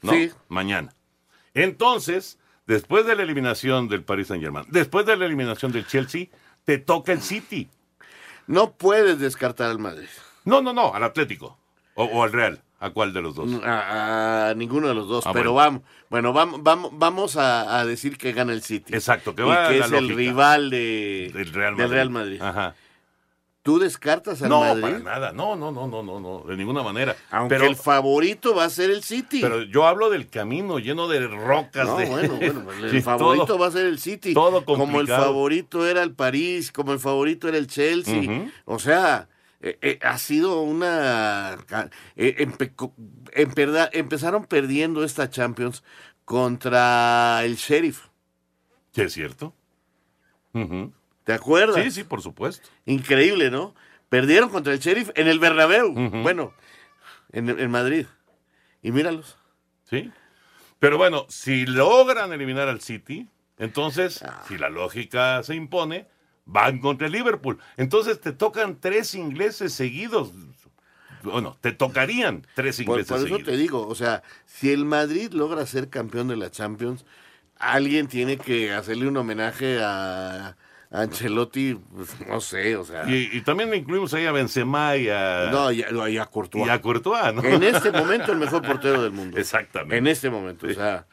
¿no? 0.02 0.12
Sí. 0.12 0.30
Mañana. 0.48 0.92
Entonces, 1.54 2.38
después 2.66 3.06
de 3.06 3.16
la 3.16 3.22
eliminación 3.22 3.88
del 3.88 4.02
Paris 4.04 4.28
Saint 4.28 4.42
Germain, 4.42 4.66
después 4.70 5.06
de 5.06 5.16
la 5.16 5.24
eliminación 5.26 5.72
del 5.72 5.86
Chelsea, 5.86 6.26
te 6.64 6.78
toca 6.78 7.12
el 7.12 7.22
City. 7.22 7.68
No 8.46 8.72
puedes 8.72 9.18
descartar 9.18 9.70
al 9.70 9.78
Madrid. 9.78 10.08
No, 10.44 10.60
no, 10.62 10.72
no, 10.72 10.94
al 10.94 11.02
Atlético. 11.02 11.58
O, 11.94 12.04
o 12.04 12.22
al 12.22 12.32
Real. 12.32 12.62
¿A 12.78 12.90
cuál 12.90 13.14
de 13.14 13.22
los 13.22 13.34
dos? 13.34 13.48
A, 13.64 14.50
a 14.50 14.54
ninguno 14.54 14.86
de 14.88 14.94
los 14.94 15.08
dos, 15.08 15.26
Ah, 15.26 15.32
pero 15.32 15.52
bueno. 15.52 15.80
vamos, 15.80 15.82
bueno, 16.10 16.32
vamos, 16.34 16.62
vamos, 16.62 16.90
vamos 16.92 17.36
a, 17.36 17.78
a 17.80 17.86
decir 17.86 18.18
que 18.18 18.32
gana 18.32 18.52
el 18.52 18.62
City. 18.62 18.94
Exacto, 18.94 19.34
que 19.34 19.42
y 19.42 19.46
va 19.46 19.70
la 19.70 19.86
es 19.86 19.90
el 19.92 20.14
rival 20.14 20.68
de, 20.68 21.30
Del 21.32 21.54
Real 21.54 21.74
del 21.74 21.86
Madrid. 21.86 21.94
Real 21.94 22.10
Madrid. 22.10 22.42
Ajá. 22.42 22.74
¿Tú 23.66 23.78
descartas 23.80 24.40
al 24.42 24.48
No, 24.48 24.60
Madrid? 24.60 24.80
para 24.82 24.98
nada. 25.00 25.32
No, 25.32 25.56
no, 25.56 25.70
no, 25.72 25.86
no, 25.88 26.02
no, 26.02 26.20
no, 26.20 26.44
de 26.46 26.56
ninguna 26.56 26.82
manera. 26.82 27.16
Aunque 27.30 27.56
pero, 27.56 27.66
el 27.66 27.76
favorito 27.76 28.54
va 28.54 28.64
a 28.64 28.70
ser 28.70 28.90
el 28.90 29.02
City. 29.02 29.40
pero 29.42 29.62
yo 29.62 29.86
hablo 29.86 30.08
del 30.08 30.28
camino 30.28 30.78
lleno 30.78 31.08
de 31.08 31.26
rocas. 31.26 31.86
No, 31.86 31.96
de... 31.98 32.06
bueno, 32.06 32.36
bueno, 32.40 32.62
pues 32.64 32.78
el 32.84 32.90
Sí, 32.92 33.00
favorito 33.02 33.44
todo- 33.46 33.58
va 33.58 33.66
a 33.66 33.70
ser 33.72 33.86
el 33.86 33.98
City. 33.98 34.32
todo 34.34 34.64
como 34.64 34.84
el 34.84 34.90
complicado. 34.92 35.24
favorito 35.24 35.84
era 35.86 36.02
el 36.04 36.12
París, 36.14 36.70
como 36.70 36.92
el 36.92 37.00
favorito 37.00 37.48
era 37.48 37.58
el 37.58 37.66
Chelsea. 37.66 38.48
O 38.66 38.78
sea, 38.78 39.28
eh, 39.60 39.76
eh, 39.82 39.98
ha 40.02 40.16
sido 40.18 40.62
una... 40.62 41.58
eh, 42.14 42.36
empe- 42.46 42.92
empezaron 43.92 44.44
perdiendo 44.44 45.02
esta 45.02 45.28
Champions 45.28 45.82
contra 46.24 47.40
el 47.44 47.56
Sheriff. 47.56 48.06
Sí, 48.92 49.02
es 49.02 49.12
cierto. 49.12 49.52
Ujú. 50.54 50.92
¿Te 51.26 51.32
acuerdas? 51.32 51.82
Sí, 51.82 51.90
sí, 51.90 52.04
por 52.04 52.22
supuesto. 52.22 52.68
Increíble, 52.84 53.50
¿no? 53.50 53.74
Perdieron 54.08 54.48
contra 54.48 54.72
el 54.72 54.78
Sheriff 54.78 55.10
en 55.16 55.26
el 55.26 55.40
Bernabéu. 55.40 55.92
Bueno, 56.22 56.54
en, 57.32 57.48
en 57.48 57.68
Madrid. 57.68 58.06
Y 58.80 58.92
míralos. 58.92 59.36
Sí. 59.90 60.12
Pero 60.78 60.98
bueno, 60.98 61.26
si 61.28 61.66
logran 61.66 62.32
eliminar 62.32 62.68
al 62.68 62.80
City, 62.80 63.28
entonces, 63.58 64.24
si 64.46 64.56
la 64.56 64.68
lógica 64.68 65.42
se 65.42 65.56
impone, 65.56 66.06
van 66.44 66.78
contra 66.78 67.08
el 67.08 67.12
Liverpool. 67.12 67.58
Entonces 67.76 68.20
te 68.20 68.30
tocan 68.30 68.78
tres 68.78 69.12
ingleses 69.16 69.72
seguidos. 69.72 70.30
Bueno, 71.24 71.58
te 71.60 71.72
tocarían 71.72 72.46
tres 72.54 72.76
Por, 72.76 73.00
ingleses 73.00 73.08
por 73.08 73.26
eso 73.26 73.44
te 73.44 73.56
digo, 73.56 73.84
o 73.88 73.96
sea, 73.96 74.22
si 74.44 74.70
el 74.70 74.84
Madrid 74.84 75.32
logra 75.32 75.66
ser 75.66 75.90
campeón 75.90 76.28
de 76.28 76.36
la 76.36 76.52
Champions, 76.52 77.04
alguien 77.58 78.06
tiene 78.06 78.38
que 78.38 78.72
hacerle 78.72 79.08
un 79.08 79.16
homenaje 79.16 79.80
a 79.82 80.56
Ancelotti, 80.90 81.74
pues, 81.74 82.08
no 82.28 82.40
sé, 82.40 82.76
o 82.76 82.84
sea. 82.84 83.08
Y, 83.08 83.30
y 83.32 83.40
también 83.42 83.74
incluimos 83.74 84.14
ahí 84.14 84.26
a 84.26 84.32
Benzema 84.32 84.96
y 84.96 85.08
a, 85.08 85.48
no, 85.50 85.72
y 85.72 85.82
a, 85.82 86.08
y 86.08 86.18
a 86.18 86.26
Courtois. 86.26 86.66
y 86.66 86.70
a 86.70 86.80
Courtois, 86.80 87.34
¿no? 87.34 87.42
En 87.42 87.62
este 87.62 87.90
momento 87.90 88.32
el 88.32 88.38
mejor 88.38 88.62
portero 88.62 89.02
del 89.02 89.12
mundo. 89.12 89.38
Exactamente. 89.38 89.96
En 89.96 90.06
este 90.06 90.30
momento, 90.30 90.66
o 90.66 90.72
sea, 90.72 91.06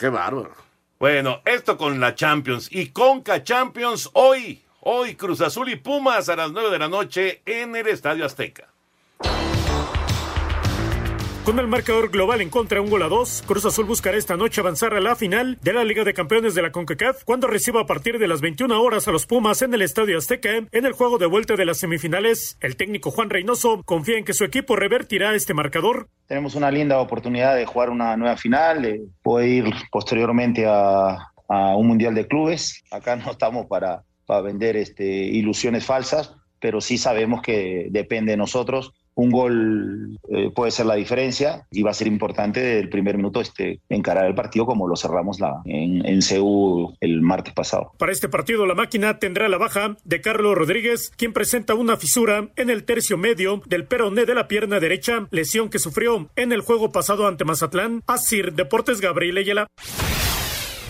qué 0.00 0.08
bárbaro. 0.08 0.54
Bueno, 0.98 1.42
esto 1.44 1.76
con 1.76 2.00
la 2.00 2.14
Champions 2.14 2.68
y 2.70 2.88
Conca 2.88 3.42
Champions 3.42 4.10
hoy. 4.14 4.62
Hoy 4.88 5.16
Cruz 5.16 5.40
Azul 5.40 5.68
y 5.68 5.76
Pumas 5.76 6.28
a 6.28 6.36
las 6.36 6.52
9 6.52 6.70
de 6.70 6.78
la 6.78 6.88
noche 6.88 7.42
en 7.44 7.74
el 7.74 7.88
Estadio 7.88 8.24
Azteca. 8.24 8.68
Con 11.46 11.60
el 11.60 11.68
marcador 11.68 12.10
global 12.10 12.40
en 12.40 12.50
contra 12.50 12.80
un 12.80 12.90
gol 12.90 13.04
a 13.04 13.08
dos, 13.08 13.44
Cruz 13.46 13.64
Azul 13.64 13.84
buscará 13.84 14.16
esta 14.16 14.36
noche 14.36 14.60
avanzar 14.60 14.94
a 14.94 15.00
la 15.00 15.14
final 15.14 15.58
de 15.62 15.72
la 15.72 15.84
Liga 15.84 16.02
de 16.02 16.12
Campeones 16.12 16.56
de 16.56 16.62
la 16.62 16.72
CONCACAF 16.72 17.22
cuando 17.22 17.46
reciba 17.46 17.82
a 17.82 17.86
partir 17.86 18.18
de 18.18 18.26
las 18.26 18.40
21 18.40 18.82
horas 18.82 19.06
a 19.06 19.12
los 19.12 19.26
Pumas 19.26 19.62
en 19.62 19.72
el 19.72 19.82
Estadio 19.82 20.18
Azteca 20.18 20.50
en 20.56 20.86
el 20.86 20.92
juego 20.92 21.18
de 21.18 21.26
vuelta 21.26 21.54
de 21.54 21.64
las 21.64 21.78
semifinales. 21.78 22.58
El 22.60 22.74
técnico 22.74 23.12
Juan 23.12 23.30
Reynoso 23.30 23.84
confía 23.84 24.18
en 24.18 24.24
que 24.24 24.34
su 24.34 24.42
equipo 24.42 24.74
revertirá 24.74 25.36
este 25.36 25.54
marcador. 25.54 26.08
Tenemos 26.26 26.56
una 26.56 26.68
linda 26.72 26.98
oportunidad 26.98 27.54
de 27.54 27.64
jugar 27.64 27.90
una 27.90 28.16
nueva 28.16 28.36
final, 28.36 28.84
eh, 28.84 29.02
puede 29.22 29.46
ir 29.46 29.66
posteriormente 29.92 30.66
a, 30.66 31.28
un 31.48 31.86
Mundial 31.86 32.16
de 32.16 32.26
Clubes. 32.26 32.82
Acá 32.90 33.14
no 33.14 33.30
estamos 33.30 33.66
para, 33.66 34.02
para 34.26 34.40
vender 34.40 34.76
este, 34.76 35.04
ilusiones 35.04 35.86
falsas, 35.86 36.34
pero 36.58 36.80
sí 36.80 36.98
sabemos 36.98 37.40
que 37.40 37.86
depende 37.90 38.32
de 38.32 38.36
nosotros. 38.36 38.94
Un 39.16 39.30
gol 39.30 40.18
eh, 40.28 40.50
puede 40.54 40.70
ser 40.70 40.86
la 40.86 40.94
diferencia 40.94 41.66
y 41.70 41.82
va 41.82 41.90
a 41.90 41.94
ser 41.94 42.06
importante 42.06 42.78
el 42.78 42.88
primer 42.88 43.16
minuto 43.16 43.40
este, 43.40 43.80
encarar 43.88 44.26
el 44.26 44.34
partido 44.34 44.66
como 44.66 44.86
lo 44.86 44.94
cerramos 44.94 45.40
la, 45.40 45.62
en, 45.64 46.06
en 46.06 46.20
CU 46.20 46.94
el 47.00 47.22
martes 47.22 47.54
pasado. 47.54 47.92
Para 47.98 48.12
este 48.12 48.28
partido, 48.28 48.66
la 48.66 48.74
máquina 48.74 49.18
tendrá 49.18 49.48
la 49.48 49.58
baja 49.58 49.96
de 50.04 50.20
Carlos 50.20 50.54
Rodríguez, 50.54 51.10
quien 51.16 51.32
presenta 51.32 51.74
una 51.74 51.96
fisura 51.96 52.48
en 52.56 52.70
el 52.70 52.84
tercio 52.84 53.16
medio 53.16 53.62
del 53.66 53.86
peroné 53.86 54.26
de 54.26 54.34
la 54.34 54.48
pierna 54.48 54.80
derecha, 54.80 55.26
lesión 55.30 55.70
que 55.70 55.78
sufrió 55.78 56.28
en 56.36 56.52
el 56.52 56.60
juego 56.60 56.92
pasado 56.92 57.26
ante 57.26 57.44
Mazatlán. 57.44 58.02
Asir 58.06 58.52
Deportes 58.52 59.00
Gabriel 59.00 59.38
Ayala. 59.38 59.66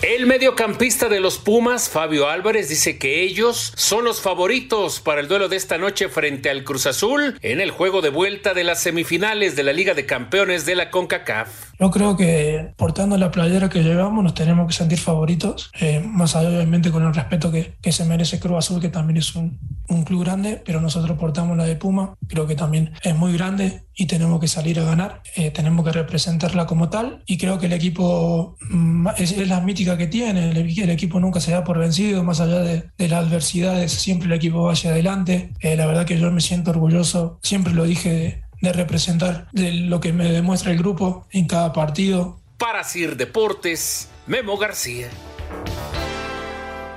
El 0.03 0.27
mediocampista 0.27 1.09
de 1.09 1.19
los 1.19 1.39
Pumas, 1.39 1.89
Fabio 1.89 2.29
Álvarez, 2.29 2.69
dice 2.69 2.99
que 2.99 3.23
ellos 3.23 3.73
son 3.75 4.05
los 4.05 4.21
favoritos 4.21 4.99
para 4.99 5.21
el 5.21 5.27
duelo 5.27 5.49
de 5.49 5.55
esta 5.55 5.79
noche 5.79 6.07
frente 6.07 6.51
al 6.51 6.63
Cruz 6.63 6.85
Azul 6.85 7.39
en 7.41 7.59
el 7.59 7.71
juego 7.71 8.03
de 8.03 8.11
vuelta 8.11 8.53
de 8.53 8.63
las 8.63 8.79
semifinales 8.79 9.55
de 9.55 9.63
la 9.63 9.73
Liga 9.73 9.95
de 9.95 10.05
Campeones 10.05 10.67
de 10.67 10.75
la 10.75 10.91
CONCACAF. 10.91 11.73
Yo 11.79 11.89
creo 11.89 12.15
que 12.15 12.73
portando 12.75 13.17
la 13.17 13.31
playera 13.31 13.69
que 13.69 13.81
llevamos 13.81 14.23
nos 14.23 14.35
tenemos 14.35 14.67
que 14.67 14.73
sentir 14.73 14.99
favoritos, 14.99 15.71
eh, 15.79 15.99
más 15.99 16.35
allá 16.35 16.49
obviamente 16.49 16.91
con 16.91 17.03
el 17.03 17.13
respeto 17.15 17.51
que, 17.51 17.73
que 17.81 17.91
se 17.91 18.05
merece 18.05 18.39
Cruz 18.39 18.59
Azul, 18.59 18.79
que 18.79 18.89
también 18.89 19.17
es 19.17 19.35
un, 19.35 19.59
un 19.87 20.03
club 20.03 20.23
grande, 20.23 20.61
pero 20.63 20.81
nosotros 20.81 21.17
portamos 21.17 21.57
la 21.57 21.65
de 21.65 21.75
Puma, 21.75 22.15
creo 22.27 22.45
que 22.45 22.55
también 22.55 22.93
es 23.01 23.15
muy 23.15 23.33
grande 23.33 23.83
y 23.95 24.05
tenemos 24.05 24.39
que 24.39 24.47
salir 24.47 24.79
a 24.79 24.83
ganar, 24.83 25.21
eh, 25.35 25.49
tenemos 25.49 25.85
que 25.85 25.91
representarla 25.91 26.65
como 26.65 26.89
tal 26.89 27.23
y 27.25 27.37
creo 27.37 27.57
que 27.57 27.65
el 27.65 27.73
equipo 27.73 28.57
mm, 28.69 29.07
es, 29.17 29.31
es 29.31 29.47
la 29.47 29.59
mítica 29.61 29.86
que 29.95 30.07
tiene, 30.07 30.49
el, 30.49 30.57
el 30.57 30.89
equipo 30.89 31.19
nunca 31.19 31.39
se 31.39 31.51
da 31.51 31.63
por 31.63 31.77
vencido, 31.77 32.23
más 32.23 32.41
allá 32.41 32.59
de, 32.59 32.83
de 32.97 33.07
las 33.07 33.25
adversidades, 33.25 33.91
siempre 33.91 34.27
el 34.27 34.33
equipo 34.33 34.63
va 34.63 34.73
hacia 34.73 34.89
adelante, 34.89 35.51
Eh, 35.61 35.77
la 35.77 35.85
verdad 35.85 36.05
que 36.05 36.17
yo 36.19 36.31
me 36.31 36.41
siento 36.41 36.71
orgulloso, 36.71 37.39
siempre 37.43 37.73
lo 37.73 37.83
dije 37.83 38.09
de, 38.09 38.41
de 38.61 38.73
representar 38.73 39.47
de 39.51 39.71
lo 39.71 39.99
que 39.99 40.11
me 40.13 40.31
demuestra 40.31 40.71
el 40.71 40.79
grupo 40.79 41.27
en 41.31 41.45
cada 41.47 41.71
partido, 41.73 42.39
Para 42.57 42.83
Sir 42.83 43.15
Deportes, 43.15 44.09
Memo 44.25 44.57
García. 44.57 45.09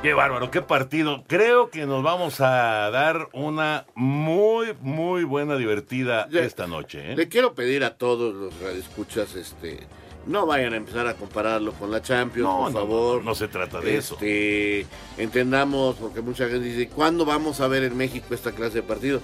Qué 0.02 0.14
bárbaro, 0.14 0.50
qué 0.50 0.62
partido. 0.62 1.24
Creo 1.26 1.68
que 1.68 1.84
nos 1.84 2.02
vamos 2.02 2.40
a 2.40 2.88
dar 2.90 3.28
una 3.34 3.84
muy, 3.94 4.68
muy 4.80 5.24
buena 5.24 5.56
divertida 5.58 6.26
esta 6.32 6.66
noche. 6.66 7.12
¿eh? 7.12 7.16
Le 7.16 7.28
quiero 7.28 7.54
pedir 7.54 7.84
a 7.84 7.96
todos 7.98 8.34
los 8.34 8.58
radioescuchas, 8.62 9.34
este, 9.34 9.80
no 10.26 10.46
vayan 10.46 10.74
a 10.74 10.76
empezar 10.76 11.06
a 11.06 11.14
compararlo 11.14 11.72
con 11.72 11.90
la 11.90 12.02
Champions, 12.02 12.48
No, 12.48 12.58
por 12.64 12.72
no, 12.72 12.78
favor. 12.78 13.18
no, 13.18 13.30
no 13.30 13.34
se 13.34 13.48
trata 13.48 13.80
de 13.80 13.96
eso. 13.96 14.14
Este, 14.14 14.86
Entendamos, 15.18 15.96
porque 15.96 16.20
mucha 16.20 16.48
gente 16.48 16.66
dice, 16.68 16.88
¿cuándo 16.88 17.24
vamos 17.24 17.60
a 17.60 17.68
ver 17.68 17.84
en 17.84 17.96
México 17.96 18.34
esta 18.34 18.52
clase 18.52 18.76
de 18.76 18.82
partidos? 18.82 19.22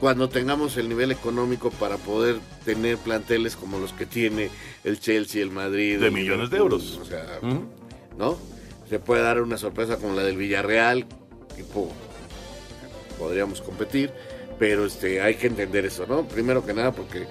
Cuando 0.00 0.28
tengamos 0.28 0.76
el 0.78 0.88
nivel 0.88 1.10
económico 1.12 1.70
para 1.70 1.96
poder 1.96 2.36
tener 2.64 2.96
planteles 2.96 3.56
como 3.56 3.78
los 3.78 3.92
que 3.92 4.06
tiene 4.06 4.48
el 4.84 4.98
Chelsea, 5.00 5.42
el 5.42 5.50
Madrid. 5.50 5.98
De 6.00 6.06
el 6.06 6.12
millones 6.12 6.48
de 6.50 6.56
euros. 6.56 6.98
O 7.02 7.04
sea, 7.04 7.26
Ujú. 7.42 7.64
¿no? 8.16 8.38
Se 8.88 8.98
puede 8.98 9.22
dar 9.22 9.40
una 9.42 9.58
sorpresa 9.58 9.96
como 9.98 10.14
la 10.14 10.22
del 10.22 10.36
Villarreal, 10.36 11.04
tipo, 11.54 11.90
podríamos 13.18 13.60
competir, 13.60 14.10
pero 14.58 14.86
este, 14.86 15.20
hay 15.20 15.34
que 15.34 15.46
entender 15.48 15.84
eso, 15.84 16.06
¿no? 16.06 16.26
Primero 16.26 16.64
que 16.64 16.72
nada, 16.72 16.92
porque 16.92 17.26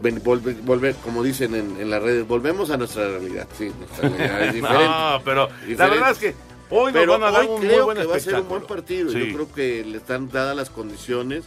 volver, 0.00 0.54
volver, 0.56 0.94
como 0.96 1.22
dicen 1.22 1.54
en, 1.54 1.80
en 1.80 1.90
las 1.90 2.02
redes, 2.02 2.26
volvemos 2.26 2.70
a 2.70 2.76
nuestra 2.76 3.08
realidad, 3.08 3.46
sí, 3.56 3.70
nuestra 3.78 4.08
realidad 4.08 4.42
es 4.48 4.54
diferente. 4.54 4.84
No, 4.86 5.22
pero 5.24 5.48
la 5.48 5.54
Diferente. 5.66 5.94
verdad 5.96 6.10
es 6.10 6.18
que 6.18 6.34
Hoy 6.72 6.92
Pero 6.92 7.18
nos 7.18 7.20
van 7.20 7.34
a 7.34 7.38
dar 7.38 7.48
un 7.48 7.58
muy 7.58 7.66
creo 7.66 7.84
buen 7.84 7.98
que 7.98 8.06
va 8.06 8.14
a 8.16 8.20
ser 8.20 8.36
un 8.36 8.48
buen 8.48 8.62
partido. 8.62 9.10
Sí. 9.10 9.18
Yo 9.18 9.34
creo 9.34 9.52
que 9.52 9.84
le 9.84 9.96
están 9.96 10.30
dadas 10.30 10.54
las 10.54 10.70
condiciones 10.70 11.44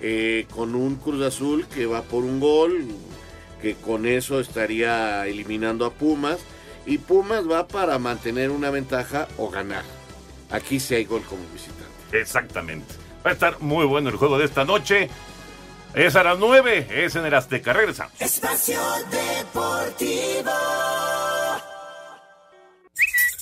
eh, 0.00 0.46
con 0.54 0.76
un 0.76 0.94
Cruz 0.94 1.22
Azul 1.22 1.66
que 1.66 1.86
va 1.86 2.02
por 2.02 2.22
un 2.22 2.38
gol, 2.38 2.86
que 3.60 3.74
con 3.74 4.06
eso 4.06 4.38
estaría 4.38 5.26
eliminando 5.26 5.84
a 5.84 5.90
Pumas. 5.90 6.38
Y 6.86 6.98
Pumas 6.98 7.50
va 7.50 7.66
para 7.66 7.98
mantener 7.98 8.50
una 8.50 8.70
ventaja 8.70 9.26
o 9.38 9.50
ganar. 9.50 9.82
Aquí 10.52 10.78
sí 10.78 10.94
hay 10.94 11.04
gol 11.04 11.22
como 11.22 11.42
visitante. 11.52 11.82
Exactamente. 12.16 12.94
Va 13.26 13.30
a 13.30 13.32
estar 13.32 13.60
muy 13.60 13.84
bueno 13.86 14.08
el 14.08 14.16
juego 14.16 14.38
de 14.38 14.44
esta 14.44 14.64
noche. 14.64 15.10
Es 15.94 16.14
a 16.14 16.22
las 16.22 16.38
9, 16.38 16.86
es 17.04 17.16
en 17.16 17.26
el 17.26 17.34
Azteca. 17.34 17.72
Regresamos. 17.72 18.12
Espacio 18.20 18.80
Deportivo. 19.10 20.50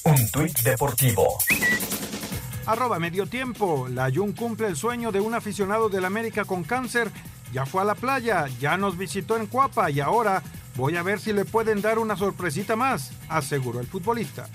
Un 0.05 0.31
tuit 0.31 0.59
deportivo. 0.61 1.39
Arroba 2.65 2.99
medio 2.99 3.27
tiempo. 3.27 3.87
La 3.91 4.11
Jun 4.11 4.33
cumple 4.33 4.69
el 4.69 4.77
sueño 4.77 5.13
de 5.13 5.21
un 5.21 5.35
aficionado 5.35 5.91
del 5.91 6.07
América 6.07 6.47
con 6.47 6.65
cáncer. 6.65 7.11
Ya 7.53 7.67
fue 7.67 7.83
a 7.83 7.85
la 7.85 7.95
playa, 7.95 8.47
ya 8.59 8.79
nos 8.79 8.97
visitó 8.97 9.37
en 9.37 9.47
Cuapa 9.47 9.91
y 9.91 10.01
ahora 10.01 10.43
voy 10.77 10.97
a 10.97 11.03
ver 11.03 11.21
si 11.21 11.35
le 11.35 11.45
pueden 11.45 11.83
dar 11.83 11.99
una 11.99 12.17
sorpresita 12.17 12.77
más, 12.77 13.13
aseguró 13.29 13.81
el 13.81 13.87
futbolista. 13.87 14.49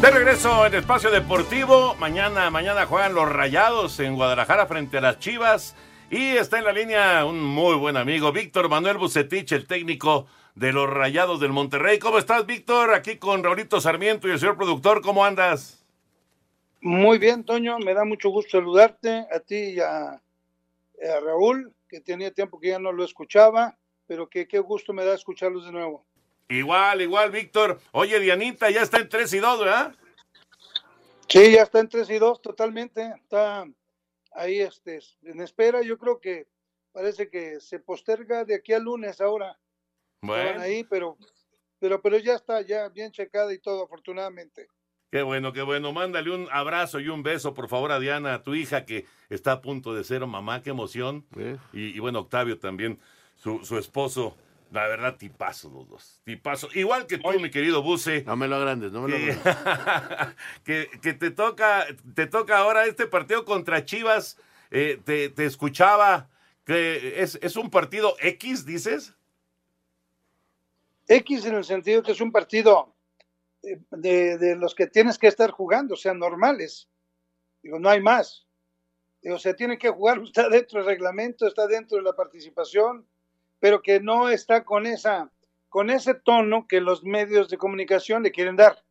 De 0.00 0.10
regreso 0.10 0.64
en 0.64 0.74
Espacio 0.74 1.10
Deportivo. 1.10 1.94
Mañana, 1.96 2.50
mañana 2.50 2.86
juegan 2.86 3.12
los 3.12 3.30
Rayados 3.30 4.00
en 4.00 4.14
Guadalajara 4.14 4.64
frente 4.64 4.96
a 4.96 5.02
las 5.02 5.18
Chivas. 5.18 5.76
Y 6.10 6.38
está 6.38 6.58
en 6.58 6.64
la 6.64 6.72
línea 6.72 7.26
un 7.26 7.42
muy 7.44 7.76
buen 7.76 7.98
amigo, 7.98 8.32
Víctor 8.32 8.70
Manuel 8.70 8.96
Bucetich, 8.96 9.52
el 9.52 9.66
técnico 9.66 10.26
de 10.54 10.72
los 10.72 10.88
Rayados 10.88 11.38
del 11.38 11.52
Monterrey. 11.52 11.98
¿Cómo 11.98 12.16
estás, 12.16 12.46
Víctor? 12.46 12.94
Aquí 12.94 13.18
con 13.18 13.44
Raulito 13.44 13.78
Sarmiento 13.78 14.26
y 14.26 14.30
el 14.30 14.38
señor 14.38 14.56
productor. 14.56 15.02
¿Cómo 15.02 15.22
andas? 15.22 15.84
Muy 16.80 17.18
bien, 17.18 17.44
Toño, 17.44 17.78
me 17.78 17.92
da 17.92 18.06
mucho 18.06 18.30
gusto 18.30 18.52
saludarte 18.52 19.26
a 19.30 19.40
ti 19.40 19.74
y 19.74 19.80
a, 19.80 20.12
a 20.12 20.20
Raúl, 21.22 21.74
que 21.86 22.00
tenía 22.00 22.32
tiempo 22.32 22.58
que 22.58 22.68
ya 22.68 22.78
no 22.78 22.90
lo 22.90 23.04
escuchaba, 23.04 23.76
pero 24.06 24.30
que 24.30 24.48
qué 24.48 24.60
gusto 24.60 24.94
me 24.94 25.04
da 25.04 25.14
escucharlos 25.14 25.66
de 25.66 25.72
nuevo. 25.72 26.06
Igual, 26.50 27.00
igual, 27.00 27.30
Víctor. 27.30 27.80
Oye, 27.92 28.18
Dianita 28.18 28.70
ya 28.70 28.82
está 28.82 28.98
en 28.98 29.08
3 29.08 29.32
y 29.34 29.38
2, 29.38 29.60
¿verdad? 29.60 29.94
Sí, 31.28 31.52
ya 31.52 31.62
está 31.62 31.78
en 31.78 31.88
3 31.88 32.10
y 32.10 32.18
2 32.18 32.42
totalmente, 32.42 33.12
está 33.16 33.64
ahí 34.32 34.60
este, 34.60 34.98
en 35.22 35.40
espera, 35.40 35.80
yo 35.82 35.96
creo 35.96 36.20
que 36.20 36.48
parece 36.92 37.30
que 37.30 37.60
se 37.60 37.78
posterga 37.78 38.44
de 38.44 38.56
aquí 38.56 38.72
al 38.72 38.82
lunes 38.82 39.20
ahora. 39.20 39.56
Estaban 40.22 40.56
Bueno, 40.56 40.60
ahí, 40.60 40.82
pero, 40.84 41.16
pero, 41.78 42.02
pero 42.02 42.18
ya 42.18 42.34
está, 42.34 42.62
ya 42.62 42.88
bien 42.88 43.12
checada 43.12 43.52
y 43.54 43.58
todo, 43.60 43.84
afortunadamente. 43.84 44.66
qué 45.12 45.22
bueno, 45.22 45.52
qué 45.52 45.62
bueno. 45.62 45.92
Mándale 45.92 46.30
un 46.34 46.48
abrazo 46.50 46.98
y 46.98 47.08
un 47.08 47.22
beso, 47.22 47.54
por 47.54 47.68
favor, 47.68 47.92
a 47.92 48.00
Diana, 48.00 48.34
a 48.34 48.42
tu 48.42 48.54
hija 48.56 48.84
que 48.84 49.06
está 49.28 49.52
a 49.52 49.60
punto 49.60 49.94
de 49.94 50.02
ser 50.02 50.26
mamá. 50.26 50.62
Qué 50.62 50.70
emoción. 50.70 51.24
Y, 51.72 51.96
y 51.96 51.98
bueno, 52.00 52.18
Octavio 52.20 52.58
también, 52.58 52.98
su, 53.36 53.64
su 53.64 53.78
esposo. 53.78 54.36
La 54.70 54.86
verdad, 54.86 55.16
tipazo 55.16 55.68
los 55.68 55.88
dos. 55.88 56.20
Tipazo. 56.24 56.68
Igual 56.74 57.06
que 57.06 57.18
tú, 57.18 57.28
mi 57.40 57.50
querido 57.50 57.82
Buce. 57.82 58.22
No 58.22 58.36
me 58.36 58.46
lo 58.46 58.56
agrandes, 58.56 58.92
no 58.92 59.02
me 59.02 59.10
lo 59.10 59.16
que, 59.16 59.32
agrandes. 59.32 60.36
que, 60.64 60.90
que 61.02 61.12
te 61.12 61.30
toca, 61.32 61.86
te 62.14 62.26
toca 62.26 62.58
ahora 62.58 62.86
este 62.86 63.06
partido 63.06 63.44
contra 63.44 63.84
Chivas. 63.84 64.38
Eh, 64.70 65.00
te, 65.04 65.28
te 65.30 65.44
escuchaba 65.44 66.28
que 66.64 67.20
es, 67.20 67.38
es 67.42 67.56
un 67.56 67.68
partido 67.68 68.14
X, 68.20 68.64
dices. 68.64 69.14
X 71.08 71.44
en 71.44 71.56
el 71.56 71.64
sentido 71.64 72.04
que 72.04 72.12
es 72.12 72.20
un 72.20 72.30
partido 72.30 72.94
eh, 73.64 73.80
de, 73.90 74.38
de 74.38 74.54
los 74.54 74.76
que 74.76 74.86
tienes 74.86 75.18
que 75.18 75.26
estar 75.26 75.50
jugando, 75.50 75.94
o 75.94 75.96
sea, 75.96 76.14
normales. 76.14 76.88
Digo, 77.62 77.80
no 77.80 77.88
hay 77.88 78.00
más. 78.00 78.46
Digo, 79.20 79.38
se 79.38 79.54
tiene 79.54 79.78
que 79.78 79.90
jugar, 79.90 80.18
está 80.24 80.48
dentro 80.48 80.78
del 80.78 80.86
reglamento, 80.86 81.48
está 81.48 81.66
dentro 81.66 81.98
de 81.98 82.04
la 82.04 82.14
participación, 82.14 83.04
pero 83.60 83.82
que 83.82 84.00
no 84.00 84.28
está 84.28 84.64
con 84.64 84.86
esa, 84.86 85.30
con 85.68 85.90
ese 85.90 86.14
tono 86.14 86.66
que 86.66 86.80
los 86.80 87.04
medios 87.04 87.48
de 87.48 87.58
comunicación 87.58 88.22
le 88.22 88.32
quieren 88.32 88.56
dar 88.56 88.82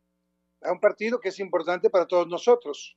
a 0.62 0.72
un 0.72 0.80
partido 0.80 1.20
que 1.20 1.30
es 1.30 1.40
importante 1.40 1.90
para 1.90 2.06
todos 2.06 2.28
nosotros. 2.28 2.96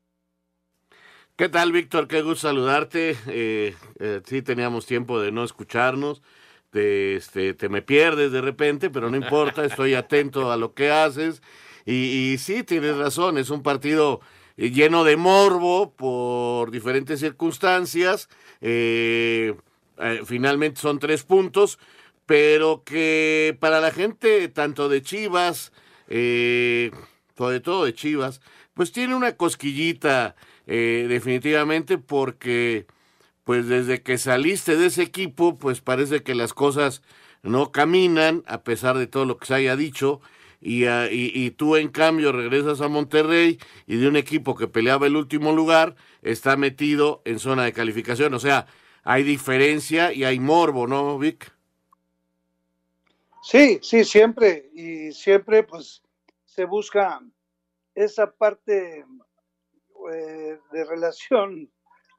¿Qué 1.35 1.49
tal, 1.49 1.71
Víctor? 1.71 2.07
Qué 2.07 2.21
gusto 2.21 2.47
saludarte. 2.47 3.17
Eh, 3.27 3.75
eh, 3.99 4.21
sí, 4.23 4.43
teníamos 4.43 4.85
tiempo 4.85 5.19
de 5.19 5.31
no 5.31 5.43
escucharnos. 5.43 6.21
Te, 6.69 7.15
este, 7.15 7.53
te 7.55 7.69
me 7.69 7.81
pierdes 7.81 8.31
de 8.31 8.41
repente, 8.41 8.89
pero 8.91 9.09
no 9.09 9.17
importa, 9.17 9.65
estoy 9.65 9.95
atento 9.95 10.51
a 10.51 10.57
lo 10.57 10.75
que 10.75 10.91
haces. 10.91 11.41
Y, 11.85 12.33
y 12.33 12.37
sí, 12.37 12.63
tienes 12.63 12.97
razón, 12.97 13.37
es 13.39 13.49
un 13.49 13.63
partido 13.63 14.21
lleno 14.55 15.03
de 15.03 15.17
morbo 15.17 15.93
por 15.93 16.69
diferentes 16.69 17.19
circunstancias. 17.19 18.29
Eh, 18.61 19.55
eh, 19.99 20.21
finalmente 20.25 20.81
son 20.81 20.99
tres 20.99 21.23
puntos, 21.23 21.79
pero 22.25 22.83
que 22.83 23.57
para 23.59 23.79
la 23.79 23.91
gente, 23.91 24.47
tanto 24.47 24.89
de 24.89 25.01
Chivas, 25.01 25.71
eh, 26.07 26.91
sobre 27.37 27.59
todo 27.59 27.85
de 27.85 27.93
Chivas, 27.93 28.41
pues 28.73 28.91
tiene 28.91 29.15
una 29.15 29.35
cosquillita 29.35 30.35
eh, 30.67 31.05
definitivamente 31.09 31.97
porque 31.97 32.85
pues 33.43 33.67
desde 33.67 34.01
que 34.01 34.17
saliste 34.17 34.77
de 34.77 34.87
ese 34.87 35.03
equipo, 35.03 35.57
pues 35.57 35.81
parece 35.81 36.23
que 36.23 36.35
las 36.35 36.53
cosas 36.53 37.01
no 37.41 37.71
caminan 37.71 38.43
a 38.47 38.63
pesar 38.63 38.97
de 38.97 39.07
todo 39.07 39.25
lo 39.25 39.37
que 39.37 39.47
se 39.47 39.55
haya 39.55 39.75
dicho. 39.75 40.21
Y, 40.61 40.85
ah, 40.85 41.09
y, 41.11 41.31
y 41.33 41.51
tú 41.51 41.75
en 41.75 41.89
cambio 41.89 42.31
regresas 42.31 42.79
a 42.79 42.87
Monterrey 42.87 43.59
y 43.85 43.97
de 43.97 44.07
un 44.07 44.15
equipo 44.15 44.55
que 44.55 44.67
peleaba 44.67 45.07
el 45.07 45.17
último 45.17 45.51
lugar 45.51 45.95
está 46.21 46.55
metido 46.55 47.21
en 47.25 47.39
zona 47.39 47.65
de 47.65 47.73
calificación. 47.73 48.33
O 48.33 48.39
sea, 48.39 48.67
hay 49.03 49.23
diferencia 49.23 50.13
y 50.13 50.23
hay 50.23 50.39
morbo, 50.39 50.87
¿no, 50.87 51.17
Vic? 51.17 51.51
Sí, 53.41 53.79
sí, 53.81 54.03
siempre. 54.03 54.69
Y 54.73 55.11
siempre 55.11 55.63
pues 55.63 56.01
se 56.45 56.65
busca 56.65 57.21
esa 57.93 58.31
parte 58.31 59.05
eh, 60.11 60.59
de 60.71 60.85
relación 60.85 61.71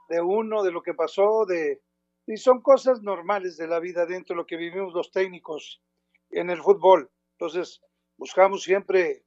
de 0.08 0.20
uno, 0.20 0.62
de 0.62 0.72
lo 0.72 0.82
que 0.82 0.94
pasó, 0.94 1.46
de 1.46 1.80
y 2.26 2.36
son 2.36 2.62
cosas 2.62 3.02
normales 3.02 3.56
de 3.56 3.68
la 3.68 3.80
vida 3.80 4.06
dentro 4.06 4.34
de 4.34 4.38
lo 4.38 4.46
que 4.46 4.56
vivimos 4.56 4.94
los 4.94 5.10
técnicos 5.10 5.82
en 6.30 6.50
el 6.50 6.62
fútbol. 6.62 7.10
Entonces, 7.32 7.82
buscamos 8.16 8.62
siempre, 8.62 9.24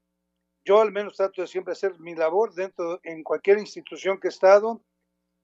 yo 0.66 0.82
al 0.82 0.92
menos 0.92 1.16
trato 1.16 1.42
de 1.42 1.48
siempre 1.48 1.74
hacer 1.74 2.00
mi 2.00 2.16
labor 2.16 2.54
dentro, 2.54 3.00
en 3.04 3.24
cualquier 3.24 3.60
institución 3.60 4.20
que 4.20 4.28
he 4.28 4.30
estado. 4.30 4.82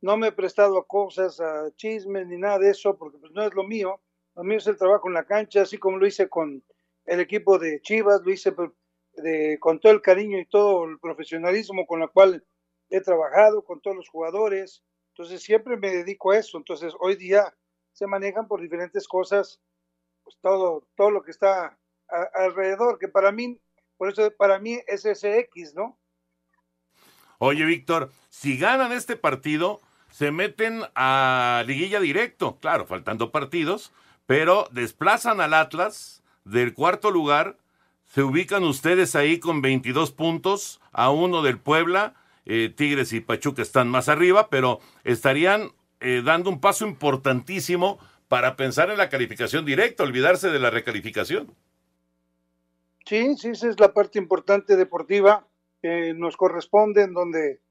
No 0.04 0.18
me 0.18 0.28
he 0.28 0.32
prestado 0.34 0.78
a 0.78 0.86
cosas, 0.86 1.40
a 1.40 1.74
chismes 1.78 2.28
ni 2.28 2.36
nada 2.38 2.60
de 2.60 2.72
eso, 2.72 2.98
porque 2.98 3.18
pues 3.20 3.32
no 3.32 3.42
es 3.42 3.54
lo 3.54 3.64
mío. 3.64 4.02
Lo 4.36 4.44
mío 4.44 4.58
es 4.58 4.68
el 4.68 4.76
trabajo 4.76 5.08
en 5.08 5.14
la 5.14 5.24
cancha, 5.24 5.62
así 5.62 5.78
como 5.78 5.98
lo 5.98 6.06
hice 6.06 6.28
con 6.28 6.62
el 7.06 7.20
equipo 7.22 7.58
de 7.58 7.80
Chivas, 7.82 8.22
lo 8.22 8.30
hice 8.34 8.52
por- 8.52 8.76
de, 9.14 9.58
con 9.62 9.80
todo 9.80 9.94
el 9.94 10.02
cariño 10.02 10.38
y 10.40 10.46
todo 10.46 10.84
el 10.84 11.00
profesionalismo 11.00 11.86
con 11.88 12.02
el 12.02 12.10
cual 12.10 12.46
he 12.90 13.00
trabajado, 13.00 13.64
con 13.64 13.80
todos 13.80 13.96
los 13.96 14.10
jugadores. 14.10 14.84
Entonces 15.14 15.42
siempre 15.42 15.78
me 15.78 15.90
dedico 15.90 16.32
a 16.32 16.38
eso. 16.38 16.58
Entonces 16.58 16.94
hoy 17.00 17.16
día 17.16 17.56
se 17.94 18.06
manejan 18.06 18.50
por 18.50 18.60
diferentes 18.60 19.08
cosas, 19.08 19.62
pues 20.26 20.38
todo, 20.42 20.86
todo 20.98 21.12
lo 21.12 21.24
que 21.24 21.32
está 21.32 21.80
alrededor, 22.34 23.00
que 23.00 23.08
para 23.08 23.32
mí, 23.32 23.58
por 23.96 24.10
eso 24.10 24.30
para 24.36 24.60
mí 24.60 24.80
es 24.86 25.06
ese 25.06 25.40
X, 25.40 25.74
¿no? 25.74 25.98
Oye, 27.40 27.64
Víctor, 27.64 28.12
si 28.30 28.58
ganan 28.58 28.92
este 28.92 29.16
partido, 29.16 29.80
se 30.14 30.30
meten 30.30 30.84
a 30.94 31.64
liguilla 31.66 32.00
directo. 32.00 32.60
Claro, 32.62 32.86
faltando 32.86 33.32
partidos, 33.32 33.92
pero 34.28 34.68
desplazan 34.72 35.42
al 35.42 35.56
Atlas 35.56 36.22
del 36.46 36.76
cuarto 36.76 37.10
lugar. 37.10 37.58
Se 38.06 38.22
ubican 38.22 38.64
ustedes 38.64 39.16
ahí 39.16 39.40
con 39.40 39.64
22 39.64 40.12
puntos 40.12 40.80
a 40.92 41.10
uno 41.10 41.42
del 41.42 41.58
Puebla. 41.58 42.14
Eh, 42.46 42.72
Tigres 42.76 43.12
y 43.12 43.22
Pachuca 43.22 43.64
están 43.64 43.90
más 43.90 44.08
arriba, 44.08 44.50
pero 44.52 44.82
estarían 45.04 45.72
eh, 46.00 46.22
dando 46.24 46.52
un 46.52 46.62
paso 46.62 46.86
importantísimo 46.86 47.98
para 48.28 48.56
pensar 48.56 48.92
en 48.92 49.00
la 49.00 49.10
calificación 49.10 49.66
directa, 49.66 50.04
olvidarse 50.04 50.52
de 50.52 50.60
la 50.60 50.70
recalificación. 50.70 51.56
Sí, 53.04 53.36
sí, 53.36 53.50
esa 53.50 53.68
es 53.68 53.80
la 53.80 53.94
parte 53.94 54.20
importante 54.20 54.76
deportiva 54.76 55.48
que 55.82 56.14
nos 56.14 56.38
corresponde, 56.38 57.02
en 57.02 57.14
donde 57.14 57.62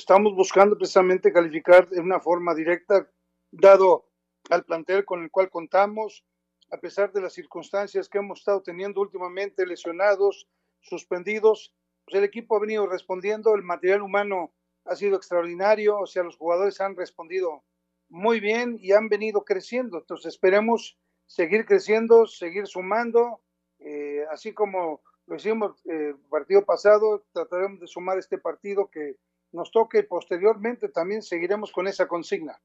estamos 0.00 0.34
buscando 0.34 0.78
precisamente 0.78 1.30
calificar 1.30 1.86
de 1.90 2.00
una 2.00 2.20
forma 2.20 2.54
directa, 2.54 3.06
dado 3.50 4.06
al 4.48 4.64
plantel 4.64 5.04
con 5.04 5.22
el 5.22 5.30
cual 5.30 5.50
contamos, 5.50 6.24
a 6.72 6.78
pesar 6.78 7.12
de 7.12 7.20
las 7.20 7.34
circunstancias 7.34 8.08
que 8.08 8.16
hemos 8.16 8.38
estado 8.38 8.62
teniendo 8.62 9.02
últimamente, 9.02 9.66
lesionados, 9.66 10.48
suspendidos, 10.80 11.74
pues 12.06 12.16
el 12.16 12.24
equipo 12.24 12.56
ha 12.56 12.60
venido 12.60 12.86
respondiendo, 12.86 13.54
el 13.54 13.62
material 13.62 14.00
humano 14.00 14.54
ha 14.86 14.96
sido 14.96 15.16
extraordinario, 15.16 15.98
o 15.98 16.06
sea, 16.06 16.22
los 16.22 16.38
jugadores 16.38 16.80
han 16.80 16.96
respondido 16.96 17.62
muy 18.08 18.40
bien 18.40 18.78
y 18.80 18.92
han 18.92 19.10
venido 19.10 19.44
creciendo. 19.44 19.98
Entonces 19.98 20.32
esperemos 20.32 20.96
seguir 21.26 21.66
creciendo, 21.66 22.26
seguir 22.26 22.66
sumando, 22.66 23.42
eh, 23.80 24.24
así 24.30 24.54
como 24.54 25.02
lo 25.26 25.36
hicimos 25.36 25.84
el 25.84 26.16
partido 26.30 26.64
pasado, 26.64 27.22
trataremos 27.32 27.80
de 27.80 27.86
sumar 27.86 28.16
este 28.18 28.38
partido 28.38 28.90
que 28.90 29.16
nos 29.52 29.70
toque 29.70 29.98
y 29.98 30.02
posteriormente 30.02 30.88
también 30.88 31.22
seguiremos 31.22 31.72
con 31.72 31.86
esa 31.86 32.06
consigna. 32.06 32.60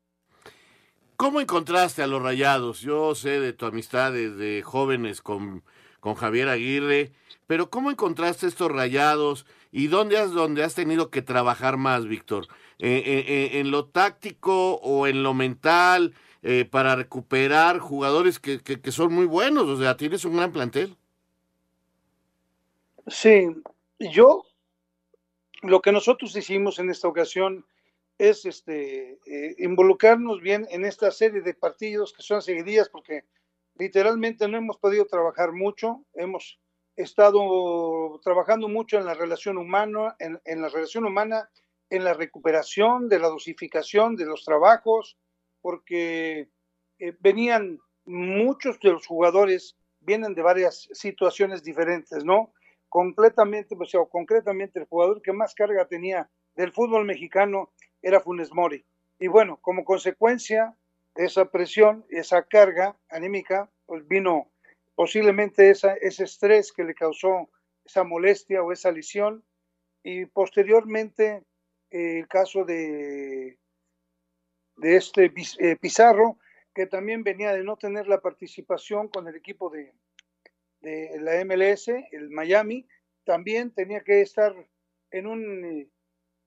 ¿Cómo 1.17 1.39
encontraste 1.39 2.03
a 2.03 2.07
los 2.07 2.21
rayados? 2.21 2.81
Yo 2.81 3.15
sé 3.15 3.39
de 3.39 3.53
tu 3.53 3.65
amistad 3.65 4.11
desde 4.11 4.61
jóvenes 4.61 5.21
con, 5.21 5.63
con 5.99 6.15
Javier 6.15 6.49
Aguirre, 6.49 7.13
pero 7.47 7.69
¿cómo 7.69 7.89
encontraste 7.89 8.47
estos 8.47 8.71
rayados 8.71 9.45
y 9.71 9.87
dónde 9.87 10.17
has, 10.17 10.31
dónde 10.31 10.63
has 10.63 10.75
tenido 10.75 11.09
que 11.09 11.21
trabajar 11.21 11.77
más, 11.77 12.05
Víctor? 12.05 12.47
¿En, 12.79 13.03
en, 13.05 13.57
en 13.59 13.71
lo 13.71 13.85
táctico 13.85 14.73
o 14.75 15.07
en 15.07 15.23
lo 15.23 15.33
mental 15.33 16.13
eh, 16.43 16.65
para 16.65 16.95
recuperar 16.97 17.79
jugadores 17.79 18.39
que, 18.39 18.59
que, 18.59 18.81
que 18.81 18.91
son 18.91 19.13
muy 19.13 19.25
buenos? 19.25 19.69
O 19.69 19.77
sea, 19.77 19.95
tienes 19.95 20.25
un 20.25 20.35
gran 20.35 20.51
plantel. 20.51 20.97
Sí, 23.07 23.47
yo 23.99 24.43
lo 25.65 25.81
que 25.81 25.91
nosotros 25.91 26.35
hicimos 26.35 26.79
en 26.79 26.89
esta 26.89 27.07
ocasión 27.07 27.65
es 28.17 28.45
este, 28.45 29.19
eh, 29.25 29.55
involucrarnos 29.57 30.41
bien 30.41 30.67
en 30.69 30.85
esta 30.85 31.11
serie 31.11 31.41
de 31.41 31.53
partidos 31.53 32.13
que 32.13 32.23
son 32.23 32.41
seguidillas, 32.41 32.89
porque 32.89 33.25
literalmente 33.77 34.47
no 34.47 34.57
hemos 34.57 34.77
podido 34.77 35.05
trabajar 35.05 35.51
mucho, 35.51 36.05
hemos 36.13 36.59
estado 36.95 38.19
trabajando 38.23 38.69
mucho 38.69 38.97
en 38.97 39.05
la 39.05 39.13
relación 39.13 39.57
humana, 39.57 40.15
en, 40.19 40.61
la 40.61 40.69
relación 40.69 41.05
humana, 41.05 41.49
en 41.89 42.03
la 42.05 42.13
recuperación 42.13 43.09
de 43.09 43.19
la 43.19 43.27
dosificación 43.27 44.15
de 44.15 44.25
los 44.25 44.45
trabajos, 44.45 45.17
porque 45.61 46.49
eh, 46.99 47.13
venían 47.19 47.79
muchos 48.05 48.79
de 48.79 48.91
los 48.91 49.05
jugadores, 49.05 49.75
vienen 49.99 50.35
de 50.35 50.41
varias 50.41 50.87
situaciones 50.93 51.63
diferentes, 51.63 52.23
¿no? 52.23 52.53
Completamente, 52.95 53.75
o 53.77 53.83
sea, 53.83 54.05
concretamente 54.09 54.79
el 54.79 54.85
jugador 54.85 55.21
que 55.21 55.33
más 55.33 55.53
carga 55.53 55.85
tenía 55.85 56.29
del 56.55 56.71
fútbol 56.71 57.03
mexicano 57.03 57.73
era 58.01 58.21
Funes 58.21 58.53
Mori. 58.53 58.85
Y 59.19 59.27
bueno, 59.27 59.59
como 59.61 59.83
consecuencia 59.83 60.77
de 61.13 61.25
esa 61.25 61.51
presión, 61.51 62.05
esa 62.09 62.43
carga 62.43 62.95
anímica, 63.09 63.69
pues 63.85 64.07
vino 64.07 64.49
posiblemente 64.95 65.71
esa, 65.71 65.95
ese 65.95 66.23
estrés 66.23 66.71
que 66.71 66.85
le 66.85 66.95
causó 66.95 67.49
esa 67.83 68.05
molestia 68.05 68.63
o 68.63 68.71
esa 68.71 68.93
lesión. 68.93 69.43
Y 70.01 70.27
posteriormente 70.27 71.43
eh, 71.91 72.19
el 72.19 72.29
caso 72.29 72.63
de, 72.63 73.57
de 74.77 74.95
este 74.95 75.33
eh, 75.59 75.75
Pizarro, 75.75 76.37
que 76.73 76.87
también 76.87 77.25
venía 77.25 77.51
de 77.51 77.65
no 77.65 77.75
tener 77.75 78.07
la 78.07 78.21
participación 78.21 79.09
con 79.09 79.27
el 79.27 79.35
equipo 79.35 79.69
de, 79.69 79.91
de 80.85 81.19
la 81.19 81.43
MLS, 81.43 81.87
el 81.87 82.29
Miami, 82.29 82.87
también 83.25 83.71
tenía 83.71 84.01
que 84.01 84.21
estar 84.21 84.53
en 85.11 85.27
un 85.27 85.91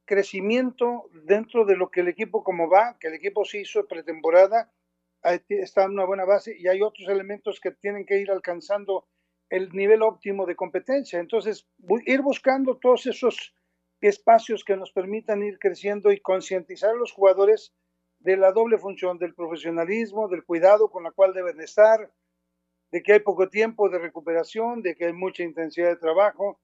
crecimiento 0.05 1.11
dentro 1.25 1.65
de 1.65 1.77
lo 1.77 1.91
que 1.91 2.01
el 2.01 2.09
equipo 2.09 2.45
como 2.45 2.71
va, 2.71 2.97
que 2.99 3.09
el 3.09 3.15
equipo 3.15 3.45
se 3.45 3.61
hizo 3.61 3.87
pretemporada, 3.87 4.73
está 5.49 5.85
en 5.85 5.91
una 5.91 6.07
buena 6.07 6.25
base 6.25 6.55
y 6.57 6.69
hay 6.69 6.81
otros 6.81 7.09
elementos 7.09 7.61
que 7.61 7.73
tienen 7.73 8.07
que 8.07 8.19
ir 8.19 8.31
alcanzando 8.31 9.09
el 9.51 9.71
nivel 9.71 10.03
óptimo 10.03 10.47
de 10.47 10.55
competencia. 10.55 11.19
Entonces, 11.19 11.67
ir 12.07 12.23
buscando 12.23 12.79
todos 12.79 13.07
esos 13.07 13.55
espacios 14.01 14.65
que 14.65 14.77
nos 14.77 14.93
permitan 14.93 15.43
ir 15.43 15.59
creciendo 15.59 16.13
y 16.13 16.21
concientizar 16.21 16.91
a 16.91 16.99
los 16.99 17.13
jugadores 17.13 17.75
de 18.21 18.37
la 18.37 18.53
doble 18.53 18.79
función 18.79 19.19
del 19.19 19.35
profesionalismo, 19.35 20.29
del 20.29 20.45
cuidado 20.45 20.91
con 20.91 21.03
la 21.03 21.11
cual 21.11 21.33
deben 21.35 21.61
estar, 21.61 22.11
de 22.91 23.03
que 23.03 23.15
hay 23.15 23.21
poco 23.21 23.49
tiempo 23.49 23.89
de 23.89 23.99
recuperación, 23.99 24.83
de 24.83 24.95
que 24.95 25.07
hay 25.07 25.13
mucha 25.13 25.43
intensidad 25.43 25.89
de 25.89 25.97
trabajo, 25.97 26.61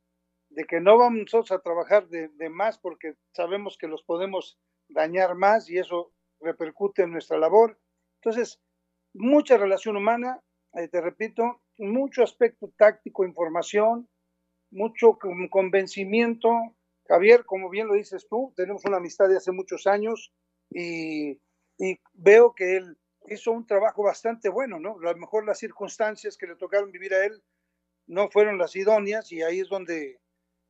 de 0.49 0.65
que 0.65 0.81
no 0.81 0.97
vamos 0.97 1.35
a 1.51 1.59
trabajar 1.59 2.09
de, 2.09 2.49
más 2.49 2.79
porque 2.79 3.15
sabemos 3.33 3.77
que 3.77 3.89
los 3.89 4.03
podemos 4.03 4.59
dañar 4.89 5.35
más 5.35 5.69
y 5.69 5.79
eso 5.79 6.13
repercute 6.41 7.03
en 7.03 7.13
nuestra 7.13 7.39
labor. 7.39 7.79
Entonces, 8.21 8.61
mucha 9.13 9.57
relación 9.57 9.97
humana, 9.97 10.41
eh, 10.75 10.89
te 10.89 11.01
repito, 11.01 11.61
mucho 11.79 12.23
aspecto 12.23 12.73
táctico, 12.77 13.25
información, 13.25 14.09
mucho 14.71 15.19
convencimiento. 15.51 16.51
Javier, 17.07 17.45
como 17.45 17.69
bien 17.69 17.89
lo 17.89 17.95
dices 17.95 18.27
tú, 18.29 18.53
tenemos 18.57 18.85
una 18.85 18.97
amistad 18.97 19.29
de 19.29 19.37
hace 19.37 19.53
muchos 19.53 19.87
años 19.87 20.33
y 20.71 21.39
veo 22.15 22.55
que 22.55 22.77
él 22.77 22.97
hizo 23.29 23.53
un 23.53 23.67
trabajo 23.67 24.03
bastante 24.03 24.49
bueno, 24.49 24.79
¿no? 24.79 24.97
A 25.01 25.13
lo 25.13 25.17
mejor 25.17 25.45
las 25.47 25.59
circunstancias 25.59 26.37
que 26.37 26.47
le 26.47 26.57
tocaron 26.57 26.93
vivir 26.93 27.15
a 27.15 27.25
él 27.25 27.43
no 28.07 28.29
fueron 28.31 28.59
las 28.59 28.77
idóneas 28.77 29.33
y 29.33 29.43
ahí 29.43 29.61
es 29.61 29.69
donde 29.69 30.21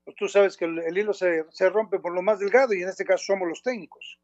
pues 0.04 0.16
tú 0.16 0.28
sabes 0.28 0.56
que 0.56 0.66
el, 0.66 0.78
el 0.80 0.98
hilo 0.98 1.14
se, 1.14 1.44
se, 1.50 1.70
rompe 1.70 1.98
por 1.98 2.12
lo 2.12 2.22
más 2.22 2.38
delgado 2.38 2.74
y 2.74 2.82
en 2.82 2.88
este 2.88 3.04
caso 3.04 3.24
somos 3.24 3.48
los 3.48 3.62
técnicos. 3.62 4.20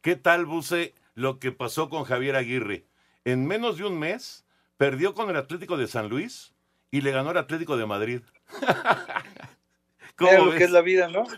¿Qué 0.00 0.16
tal, 0.16 0.46
Buse, 0.46 0.94
lo 1.14 1.38
que 1.38 1.52
pasó 1.52 1.90
con 1.90 2.04
Javier 2.04 2.36
Aguirre? 2.36 2.86
En 3.24 3.46
menos 3.46 3.76
de 3.76 3.84
un 3.84 3.98
mes 3.98 4.44
perdió 4.76 5.14
con 5.14 5.30
el 5.30 5.36
Atlético 5.36 5.76
de 5.76 5.86
San 5.86 6.08
Luis 6.08 6.54
y 6.90 7.02
le 7.02 7.10
ganó 7.10 7.30
el 7.32 7.38
Atlético 7.38 7.76
de 7.76 7.86
Madrid. 7.86 8.22
¿Cómo 10.16 10.32
lo 10.32 10.50
ves? 10.50 10.58
que 10.58 10.64
es 10.64 10.70
la 10.70 10.82
vida, 10.82 11.08
¿no? 11.08 11.24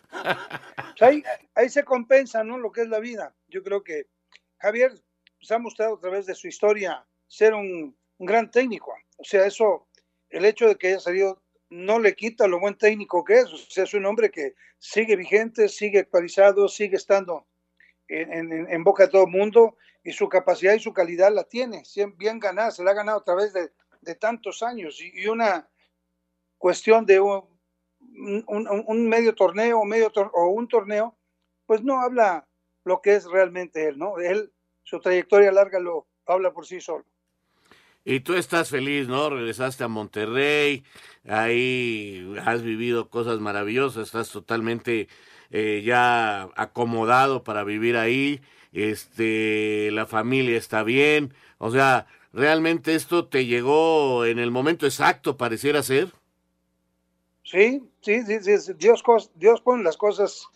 Pues 0.99 1.11
ahí, 1.11 1.23
ahí, 1.55 1.69
se 1.69 1.85
compensa, 1.85 2.43
¿no? 2.43 2.57
Lo 2.57 2.73
que 2.73 2.81
es 2.81 2.89
la 2.89 3.01
vida. 3.01 3.35
Yo 3.49 3.63
creo 3.63 3.85
que 3.85 4.07
Javier 4.57 4.93
pues, 5.47 5.57
ha 5.57 5.63
mostrado 5.63 5.95
a 5.95 6.01
través 6.01 6.27
de 6.27 6.35
su 6.35 6.49
historia 6.49 7.07
ser 7.29 7.55
un, 7.55 7.97
un 8.19 8.27
gran 8.27 8.51
técnico. 8.51 8.93
O 9.17 9.23
sea, 9.23 9.47
eso, 9.47 9.87
el 10.29 10.45
hecho 10.45 10.67
de 10.67 10.77
que 10.77 10.89
haya 10.89 11.01
salido 11.01 11.41
no 11.71 12.01
le 12.01 12.17
quita 12.17 12.49
lo 12.49 12.59
buen 12.59 12.77
técnico 12.77 13.25
que 13.25 13.35
es. 13.41 13.53
O 13.53 13.57
sea, 13.57 13.85
es 13.85 13.95
un 13.95 14.07
hombre 14.07 14.33
que 14.33 14.55
sigue 14.79 15.15
vigente, 15.15 15.69
sigue 15.69 16.01
actualizado, 16.01 16.67
sigue 16.69 16.97
estando 16.97 17.47
en, 18.09 18.53
en, 18.53 18.71
en 18.71 18.85
boca 18.85 19.05
de 19.05 19.13
todo 19.13 19.25
el 19.25 19.31
mundo 19.31 19.77
y 20.03 20.13
su 20.13 20.29
capacidad 20.29 20.75
y 20.75 20.81
su 20.81 20.93
calidad 20.93 21.33
la 21.33 21.45
tiene. 21.45 21.85
Bien 22.17 22.41
ganada, 22.41 22.73
se 22.73 22.83
la 22.83 22.91
ha 22.91 22.95
ganado 22.95 23.19
a 23.19 23.25
través 23.25 23.53
de, 23.53 23.71
de 24.01 24.15
tantos 24.17 24.65
años 24.65 25.01
y, 25.01 25.13
y, 25.15 25.29
una 25.29 25.69
cuestión 26.59 27.07
de 27.07 27.21
un, 27.21 27.45
un, 28.49 28.85
un 28.87 29.09
medio 29.09 29.35
torneo, 29.35 29.85
medio 29.85 30.11
tor 30.11 30.31
o 30.35 30.49
un 30.49 30.67
torneo, 30.67 31.17
pues 31.67 31.83
no 31.85 32.01
habla 32.01 32.49
lo 32.85 33.01
que 33.01 33.15
es 33.15 33.27
realmente 33.27 33.89
él, 33.89 33.99
¿no? 33.99 34.19
Él, 34.19 34.53
su 34.87 35.01
trayectoria 35.01 35.51
larga 35.51 35.81
lo 35.81 36.07
habla 36.27 36.53
por 36.53 36.65
sí 36.65 36.81
solo. 36.81 37.05
Y 38.05 38.21
tú 38.21 38.35
estás 38.35 38.71
feliz, 38.71 39.09
¿no? 39.09 39.29
Regresaste 39.31 39.83
a 39.83 39.89
Monterrey, 39.89 40.85
ahí 41.27 42.37
has 42.45 42.63
vivido 42.63 43.09
cosas 43.11 43.41
maravillosas, 43.41 44.07
estás 44.07 44.31
totalmente 44.31 45.09
eh, 45.51 45.83
ya 45.85 46.49
acomodado 46.55 47.43
para 47.43 47.65
vivir 47.65 47.97
ahí, 47.97 48.41
este, 48.73 49.91
la 49.91 50.07
familia 50.07 50.57
está 50.57 50.85
bien, 50.85 51.35
o 51.59 51.73
sea, 51.73 52.07
realmente 52.33 52.95
esto 52.95 53.27
te 53.27 53.45
llegó 53.45 54.25
en 54.25 54.39
el 54.39 54.53
momento 54.53 54.87
exacto, 54.87 55.37
pareciera 55.37 55.83
ser. 55.83 56.13
Sí, 57.43 57.83
sí, 58.03 58.23
sí, 58.23 58.41
sí. 58.41 58.73
Dios, 58.75 59.03
Dios 59.35 59.61
pone 59.63 59.83
las 59.83 59.97
cosas 59.97 60.47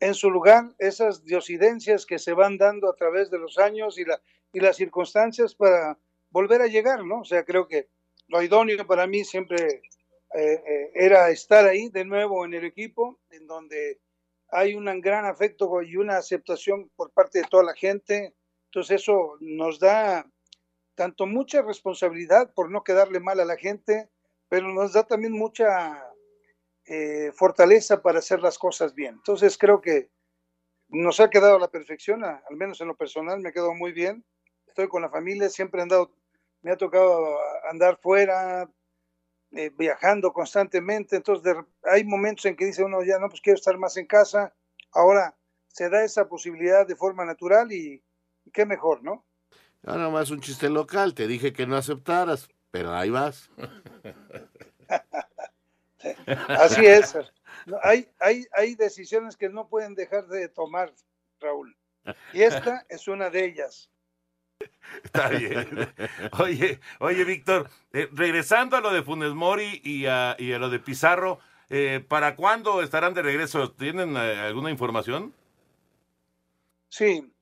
en 0.00 0.14
su 0.14 0.30
lugar, 0.30 0.74
esas 0.78 1.24
diosidencias 1.24 2.06
que 2.06 2.18
se 2.18 2.32
van 2.32 2.56
dando 2.56 2.88
a 2.88 2.96
través 2.96 3.30
de 3.30 3.38
los 3.38 3.58
años 3.58 3.98
y, 3.98 4.04
la, 4.04 4.20
y 4.52 4.60
las 4.60 4.76
circunstancias 4.76 5.54
para 5.54 5.98
volver 6.30 6.62
a 6.62 6.66
llegar, 6.66 7.04
¿no? 7.04 7.20
O 7.20 7.24
sea, 7.24 7.44
creo 7.44 7.68
que 7.68 7.88
lo 8.28 8.42
idóneo 8.42 8.86
para 8.86 9.06
mí 9.06 9.24
siempre 9.24 9.82
eh, 10.34 10.62
eh, 10.66 10.90
era 10.94 11.30
estar 11.30 11.66
ahí 11.66 11.90
de 11.90 12.04
nuevo 12.04 12.44
en 12.44 12.54
el 12.54 12.64
equipo, 12.64 13.18
en 13.30 13.46
donde 13.46 14.00
hay 14.50 14.74
un 14.74 14.86
gran 15.00 15.26
afecto 15.26 15.82
y 15.82 15.96
una 15.96 16.16
aceptación 16.16 16.90
por 16.96 17.10
parte 17.10 17.40
de 17.40 17.48
toda 17.48 17.62
la 17.62 17.74
gente. 17.74 18.34
Entonces 18.66 19.02
eso 19.02 19.36
nos 19.40 19.78
da 19.80 20.26
tanto 20.94 21.26
mucha 21.26 21.62
responsabilidad 21.62 22.52
por 22.54 22.70
no 22.70 22.84
quedarle 22.84 23.20
mal 23.20 23.40
a 23.40 23.44
la 23.44 23.56
gente, 23.56 24.08
pero 24.48 24.72
nos 24.72 24.92
da 24.92 25.04
también 25.04 25.32
mucha 25.32 26.09
eh, 26.92 27.30
fortaleza 27.32 28.02
para 28.02 28.18
hacer 28.18 28.42
las 28.42 28.58
cosas 28.58 28.96
bien. 28.96 29.14
Entonces 29.14 29.56
creo 29.56 29.80
que 29.80 30.10
nos 30.88 31.20
ha 31.20 31.30
quedado 31.30 31.54
a 31.54 31.60
la 31.60 31.70
perfección, 31.70 32.24
a, 32.24 32.42
al 32.50 32.56
menos 32.56 32.80
en 32.80 32.88
lo 32.88 32.96
personal 32.96 33.38
me 33.38 33.50
ha 33.50 33.52
quedado 33.52 33.74
muy 33.74 33.92
bien. 33.92 34.24
Estoy 34.66 34.88
con 34.88 35.00
la 35.00 35.08
familia, 35.08 35.48
siempre 35.48 35.78
he 35.78 35.82
andado 35.84 36.10
me 36.62 36.72
ha 36.72 36.76
tocado 36.76 37.38
andar 37.70 37.96
fuera, 38.02 38.68
eh, 39.52 39.70
viajando 39.78 40.32
constantemente, 40.32 41.14
entonces 41.14 41.44
de, 41.44 41.64
hay 41.84 42.02
momentos 42.04 42.44
en 42.46 42.56
que 42.56 42.66
dice 42.66 42.82
uno 42.82 43.04
ya 43.04 43.20
no, 43.20 43.28
pues 43.28 43.40
quiero 43.40 43.56
estar 43.56 43.78
más 43.78 43.96
en 43.96 44.06
casa, 44.06 44.52
ahora 44.92 45.38
se 45.68 45.88
da 45.88 46.04
esa 46.04 46.28
posibilidad 46.28 46.86
de 46.88 46.96
forma 46.96 47.24
natural 47.24 47.70
y, 47.70 48.02
y 48.44 48.50
qué 48.50 48.66
mejor, 48.66 49.04
¿no? 49.04 49.24
Nada 49.82 50.10
más 50.10 50.30
un 50.30 50.40
chiste 50.40 50.68
local, 50.68 51.14
te 51.14 51.28
dije 51.28 51.52
que 51.52 51.68
no 51.68 51.76
aceptaras, 51.76 52.48
pero 52.72 52.92
ahí 52.92 53.10
vas. 53.10 53.48
Así 56.48 56.86
es. 56.86 57.16
Hay, 57.82 58.08
hay, 58.20 58.46
hay 58.52 58.74
decisiones 58.74 59.36
que 59.36 59.48
no 59.48 59.68
pueden 59.68 59.94
dejar 59.94 60.26
de 60.28 60.48
tomar, 60.48 60.92
Raúl. 61.40 61.76
Y 62.32 62.42
esta 62.42 62.84
es 62.88 63.08
una 63.08 63.30
de 63.30 63.44
ellas. 63.44 63.90
Está 65.04 65.28
bien. 65.28 65.92
Oye, 66.38 66.80
oye, 66.98 67.24
Víctor, 67.24 67.70
eh, 67.92 68.08
regresando 68.12 68.76
a 68.76 68.80
lo 68.80 68.92
de 68.92 69.02
Funes 69.02 69.32
Mori 69.32 69.80
y 69.82 70.06
a, 70.06 70.36
y 70.38 70.52
a 70.52 70.58
lo 70.58 70.68
de 70.68 70.80
Pizarro, 70.80 71.38
eh, 71.70 72.04
¿para 72.06 72.36
cuándo 72.36 72.82
estarán 72.82 73.14
de 73.14 73.22
regreso? 73.22 73.72
¿Tienen 73.72 74.16
eh, 74.16 74.38
alguna 74.40 74.70
información? 74.70 75.34
Sí, 76.88 77.32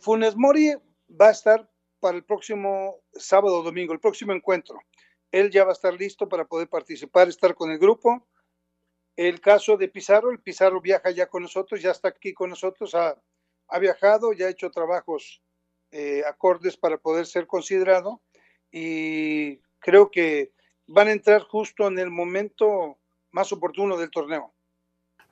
Funes 0.00 0.34
Mori 0.34 0.72
va 1.20 1.28
a 1.28 1.32
estar 1.32 1.68
para 2.00 2.16
el 2.16 2.24
próximo 2.24 3.00
sábado 3.12 3.58
o 3.58 3.62
domingo, 3.62 3.92
el 3.92 4.00
próximo 4.00 4.32
encuentro. 4.32 4.78
Él 5.34 5.50
ya 5.50 5.64
va 5.64 5.70
a 5.70 5.72
estar 5.72 5.92
listo 5.92 6.28
para 6.28 6.44
poder 6.44 6.68
participar, 6.68 7.26
estar 7.26 7.56
con 7.56 7.72
el 7.72 7.78
grupo. 7.80 8.24
El 9.16 9.40
caso 9.40 9.76
de 9.76 9.88
Pizarro, 9.88 10.30
el 10.30 10.38
Pizarro 10.38 10.80
viaja 10.80 11.10
ya 11.10 11.26
con 11.26 11.42
nosotros, 11.42 11.82
ya 11.82 11.90
está 11.90 12.10
aquí 12.10 12.32
con 12.32 12.50
nosotros, 12.50 12.94
ha, 12.94 13.20
viajado, 13.80 14.32
ya 14.32 14.46
ha 14.46 14.50
hecho 14.50 14.70
trabajos 14.70 15.42
eh, 15.90 16.22
acordes 16.24 16.76
para 16.76 16.98
poder 16.98 17.26
ser 17.26 17.48
considerado 17.48 18.22
y 18.70 19.58
creo 19.80 20.08
que 20.08 20.52
van 20.86 21.08
a 21.08 21.12
entrar 21.12 21.42
justo 21.42 21.88
en 21.88 21.98
el 21.98 22.10
momento 22.10 23.00
más 23.32 23.50
oportuno 23.50 23.96
del 23.96 24.12
torneo. 24.12 24.53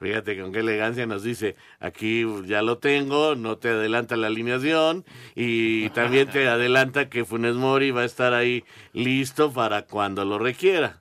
Fíjate 0.03 0.41
con 0.41 0.51
qué 0.51 0.59
elegancia 0.59 1.07
nos 1.07 1.23
dice, 1.23 1.55
aquí 1.79 2.27
ya 2.47 2.61
lo 2.61 2.79
tengo, 2.79 3.37
no 3.37 3.59
te 3.59 3.69
adelanta 3.69 4.17
la 4.17 4.27
alineación 4.27 5.05
y 5.37 5.91
también 5.91 6.29
te 6.29 6.49
adelanta 6.49 7.09
que 7.09 7.25
Funes 7.25 7.55
Mori 7.55 7.93
va 7.93 8.01
a 8.01 8.05
estar 8.05 8.35
ahí 8.35 8.65
listo 8.93 9.53
para 9.53 9.87
cuando 9.87 10.25
lo 10.25 10.41
requiera. 10.41 11.01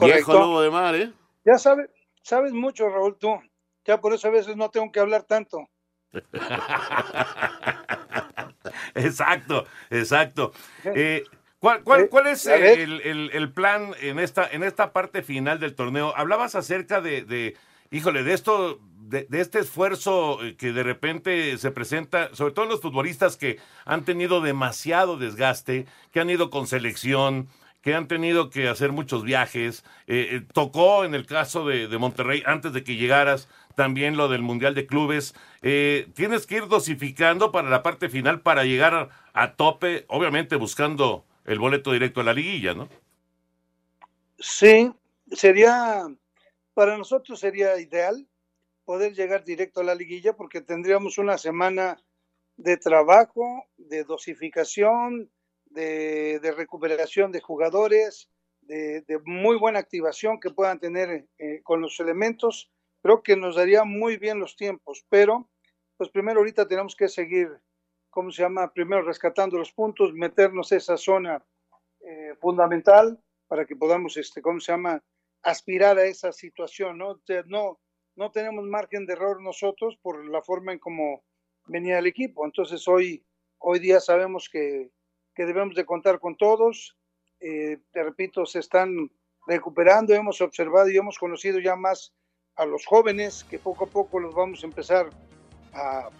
Viejo 0.00 0.32
lobo 0.32 0.62
de 0.62 0.70
mar, 0.70 0.94
¿eh? 0.94 1.12
Ya 1.44 1.58
sabes, 1.58 1.90
sabes 2.22 2.54
mucho, 2.54 2.88
Raúl, 2.88 3.18
tú. 3.18 3.38
Ya 3.84 4.00
por 4.00 4.14
eso 4.14 4.28
a 4.28 4.30
veces 4.30 4.56
no 4.56 4.70
tengo 4.70 4.90
que 4.90 5.00
hablar 5.00 5.24
tanto. 5.24 5.68
exacto, 8.94 9.66
exacto. 9.90 10.52
Eh, 10.86 11.24
¿Cuál, 11.60 11.82
cuál, 11.84 12.08
cuál 12.08 12.26
es 12.26 12.46
eh, 12.46 12.82
el, 12.82 13.00
el, 13.02 13.30
el, 13.32 13.52
plan 13.52 13.92
en 14.00 14.18
esta, 14.18 14.48
en 14.50 14.62
esta 14.62 14.92
parte 14.92 15.22
final 15.22 15.60
del 15.60 15.74
torneo? 15.74 16.12
Hablabas 16.16 16.54
acerca 16.54 17.00
de, 17.00 17.22
de 17.22 17.56
híjole, 17.90 18.22
de 18.22 18.32
esto, 18.32 18.80
de, 18.98 19.26
de, 19.28 19.40
este 19.40 19.60
esfuerzo 19.60 20.42
eh, 20.42 20.56
que 20.56 20.72
de 20.72 20.82
repente 20.82 21.58
se 21.58 21.70
presenta, 21.70 22.34
sobre 22.34 22.54
todo 22.54 22.64
los 22.64 22.80
futbolistas 22.80 23.36
que 23.36 23.58
han 23.84 24.04
tenido 24.04 24.40
demasiado 24.40 25.18
desgaste, 25.18 25.86
que 26.12 26.20
han 26.20 26.30
ido 26.30 26.48
con 26.48 26.66
selección, 26.66 27.48
que 27.82 27.94
han 27.94 28.08
tenido 28.08 28.50
que 28.50 28.68
hacer 28.68 28.92
muchos 28.92 29.24
viajes. 29.24 29.84
Eh, 30.06 30.28
eh, 30.32 30.42
tocó 30.52 31.04
en 31.04 31.14
el 31.14 31.26
caso 31.26 31.66
de, 31.66 31.88
de, 31.88 31.98
Monterrey, 31.98 32.42
antes 32.46 32.72
de 32.72 32.84
que 32.84 32.96
llegaras, 32.96 33.48
también 33.74 34.16
lo 34.16 34.28
del 34.28 34.42
Mundial 34.42 34.74
de 34.74 34.86
Clubes. 34.86 35.34
Eh, 35.62 36.08
tienes 36.14 36.46
que 36.46 36.56
ir 36.56 36.68
dosificando 36.68 37.52
para 37.52 37.70
la 37.70 37.82
parte 37.82 38.08
final 38.08 38.40
para 38.40 38.64
llegar 38.64 38.94
a, 38.94 39.08
a 39.32 39.52
tope, 39.54 40.04
obviamente 40.08 40.56
buscando 40.56 41.24
el 41.44 41.58
boleto 41.58 41.92
directo 41.92 42.20
a 42.20 42.24
la 42.24 42.32
liguilla, 42.32 42.74
¿no? 42.74 42.88
Sí, 44.38 44.92
sería, 45.30 46.06
para 46.74 46.96
nosotros 46.96 47.40
sería 47.40 47.78
ideal 47.78 48.26
poder 48.84 49.14
llegar 49.14 49.44
directo 49.44 49.80
a 49.80 49.84
la 49.84 49.94
liguilla 49.94 50.36
porque 50.36 50.60
tendríamos 50.60 51.18
una 51.18 51.38
semana 51.38 52.02
de 52.56 52.76
trabajo, 52.76 53.64
de 53.76 54.04
dosificación, 54.04 55.30
de, 55.66 56.40
de 56.40 56.52
recuperación 56.52 57.32
de 57.32 57.40
jugadores, 57.40 58.28
de, 58.62 59.02
de, 59.02 59.18
muy 59.24 59.56
buena 59.56 59.78
activación 59.78 60.40
que 60.40 60.50
puedan 60.50 60.78
tener 60.78 61.26
eh, 61.38 61.60
con 61.62 61.80
los 61.80 61.98
elementos. 62.00 62.70
Creo 63.02 63.22
que 63.22 63.36
nos 63.36 63.56
daría 63.56 63.84
muy 63.84 64.16
bien 64.16 64.38
los 64.38 64.56
tiempos, 64.56 65.04
pero 65.08 65.48
pues 65.96 66.10
primero 66.10 66.40
ahorita 66.40 66.66
tenemos 66.66 66.96
que 66.96 67.08
seguir 67.08 67.48
¿cómo 68.10 68.30
se 68.30 68.42
llama? 68.42 68.72
Primero 68.72 69.02
rescatando 69.02 69.56
los 69.56 69.72
puntos, 69.72 70.12
meternos 70.12 70.72
esa 70.72 70.96
zona 70.96 71.44
eh, 72.00 72.34
fundamental 72.40 73.18
para 73.46 73.64
que 73.64 73.76
podamos, 73.76 74.16
este, 74.16 74.42
¿cómo 74.42 74.60
se 74.60 74.72
llama? 74.72 75.02
Aspirar 75.42 75.98
a 75.98 76.04
esa 76.04 76.32
situación, 76.32 76.98
¿no? 76.98 77.20
No, 77.46 77.80
no 78.16 78.30
tenemos 78.30 78.64
margen 78.66 79.06
de 79.06 79.14
error 79.14 79.40
nosotros 79.40 79.96
por 80.02 80.24
la 80.28 80.42
forma 80.42 80.72
en 80.72 80.78
cómo 80.78 81.24
venía 81.66 81.98
el 81.98 82.06
equipo. 82.06 82.44
Entonces 82.44 82.86
hoy, 82.86 83.24
hoy 83.58 83.78
día 83.78 84.00
sabemos 84.00 84.48
que, 84.50 84.90
que 85.34 85.46
debemos 85.46 85.74
de 85.74 85.86
contar 85.86 86.20
con 86.20 86.36
todos. 86.36 86.96
Eh, 87.40 87.78
te 87.92 88.02
repito, 88.02 88.44
se 88.44 88.58
están 88.58 89.10
recuperando, 89.46 90.14
hemos 90.14 90.40
observado 90.42 90.90
y 90.90 90.96
hemos 90.96 91.18
conocido 91.18 91.58
ya 91.58 91.76
más 91.76 92.12
a 92.56 92.66
los 92.66 92.84
jóvenes 92.84 93.44
que 93.44 93.58
poco 93.58 93.84
a 93.84 93.88
poco 93.88 94.20
los 94.20 94.34
vamos 94.34 94.62
a 94.62 94.66
empezar 94.66 95.08
a, 95.72 96.10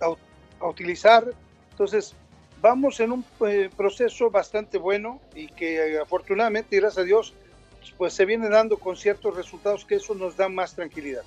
a 0.00 0.16
a 0.60 0.68
utilizar. 0.68 1.24
Entonces, 1.70 2.14
vamos 2.60 3.00
en 3.00 3.12
un 3.12 3.24
eh, 3.46 3.70
proceso 3.76 4.30
bastante 4.30 4.78
bueno 4.78 5.20
y 5.34 5.48
que 5.48 5.94
eh, 5.94 6.00
afortunadamente, 6.00 6.76
gracias 6.76 6.98
a 6.98 7.04
Dios, 7.04 7.34
pues 7.96 8.12
se 8.12 8.24
viene 8.26 8.48
dando 8.48 8.76
con 8.78 8.96
ciertos 8.96 9.34
resultados 9.34 9.84
que 9.84 9.96
eso 9.96 10.14
nos 10.14 10.36
da 10.36 10.48
más 10.48 10.74
tranquilidad. 10.74 11.22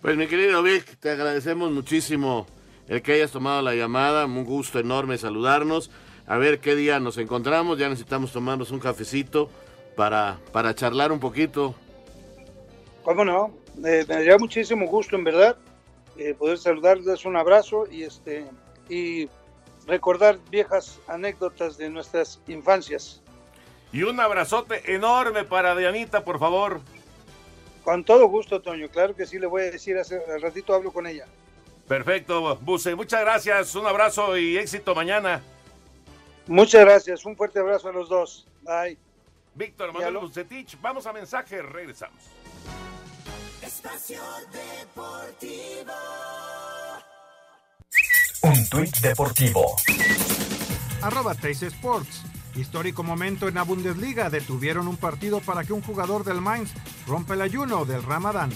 Pues 0.00 0.16
mi 0.16 0.26
querido 0.26 0.62
Vic, 0.62 0.98
te 0.98 1.10
agradecemos 1.10 1.70
muchísimo 1.70 2.46
el 2.88 3.02
que 3.02 3.14
hayas 3.14 3.32
tomado 3.32 3.62
la 3.62 3.74
llamada, 3.74 4.24
un 4.26 4.44
gusto 4.44 4.78
enorme 4.78 5.18
saludarnos. 5.18 5.90
A 6.26 6.38
ver 6.38 6.60
qué 6.60 6.74
día 6.74 6.98
nos 6.98 7.18
encontramos, 7.18 7.78
ya 7.78 7.88
necesitamos 7.88 8.32
tomarnos 8.32 8.70
un 8.70 8.80
cafecito 8.80 9.48
para, 9.96 10.38
para 10.52 10.74
charlar 10.74 11.12
un 11.12 11.20
poquito. 11.20 11.74
¿Cómo 13.02 13.24
no? 13.24 13.54
Eh, 13.78 14.04
me 14.08 14.14
daría 14.14 14.36
muchísimo 14.38 14.86
gusto, 14.86 15.16
en 15.16 15.24
verdad 15.24 15.56
eh, 16.18 16.34
poder 16.34 16.58
saludarles, 16.58 17.24
un 17.24 17.36
abrazo 17.36 17.86
y 17.90 18.04
este 18.04 18.46
y 18.88 19.28
recordar 19.86 20.38
viejas 20.50 21.00
anécdotas 21.06 21.76
de 21.76 21.90
nuestras 21.90 22.40
infancias. 22.48 23.22
Y 23.92 24.02
un 24.02 24.18
abrazote 24.20 24.94
enorme 24.94 25.44
para 25.44 25.74
Dianita, 25.76 26.24
por 26.24 26.38
favor. 26.38 26.80
Con 27.84 28.04
todo 28.04 28.26
gusto, 28.26 28.60
Toño. 28.60 28.88
Claro 28.88 29.14
que 29.14 29.26
sí, 29.26 29.38
le 29.38 29.46
voy 29.46 29.62
a 29.62 29.70
decir, 29.70 29.96
hace 29.96 30.20
al 30.32 30.42
ratito 30.42 30.74
hablo 30.74 30.92
con 30.92 31.06
ella. 31.06 31.26
Perfecto, 31.86 32.56
Buse. 32.56 32.94
Muchas 32.96 33.20
gracias, 33.20 33.74
un 33.76 33.86
abrazo 33.86 34.36
y 34.36 34.58
éxito 34.58 34.94
mañana. 34.94 35.40
Muchas 36.48 36.84
gracias, 36.84 37.24
un 37.24 37.36
fuerte 37.36 37.60
abrazo 37.60 37.88
a 37.88 37.92
los 37.92 38.08
dos. 38.08 38.46
Bye. 38.62 38.98
Víctor 39.54 39.92
Manuel 39.92 40.18
Bucetich, 40.18 40.76
vamos 40.80 41.06
a 41.06 41.12
mensaje, 41.12 41.62
regresamos. 41.62 42.22
Espacio 43.76 44.22
Deportivo. 44.52 45.92
Un 48.40 48.68
tuit 48.70 49.00
deportivo. 49.00 49.76
Arroba 51.02 51.34
Teis 51.34 51.60
Sports. 51.62 52.22
Histórico 52.54 53.02
momento 53.02 53.48
en 53.48 53.56
la 53.56 53.64
Bundesliga. 53.64 54.30
Detuvieron 54.30 54.88
un 54.88 54.96
partido 54.96 55.40
para 55.40 55.62
que 55.62 55.74
un 55.74 55.82
jugador 55.82 56.24
del 56.24 56.40
Mainz 56.40 56.72
rompa 57.06 57.34
el 57.34 57.42
ayuno 57.42 57.84
del 57.84 58.02
Ramadán. 58.02 58.50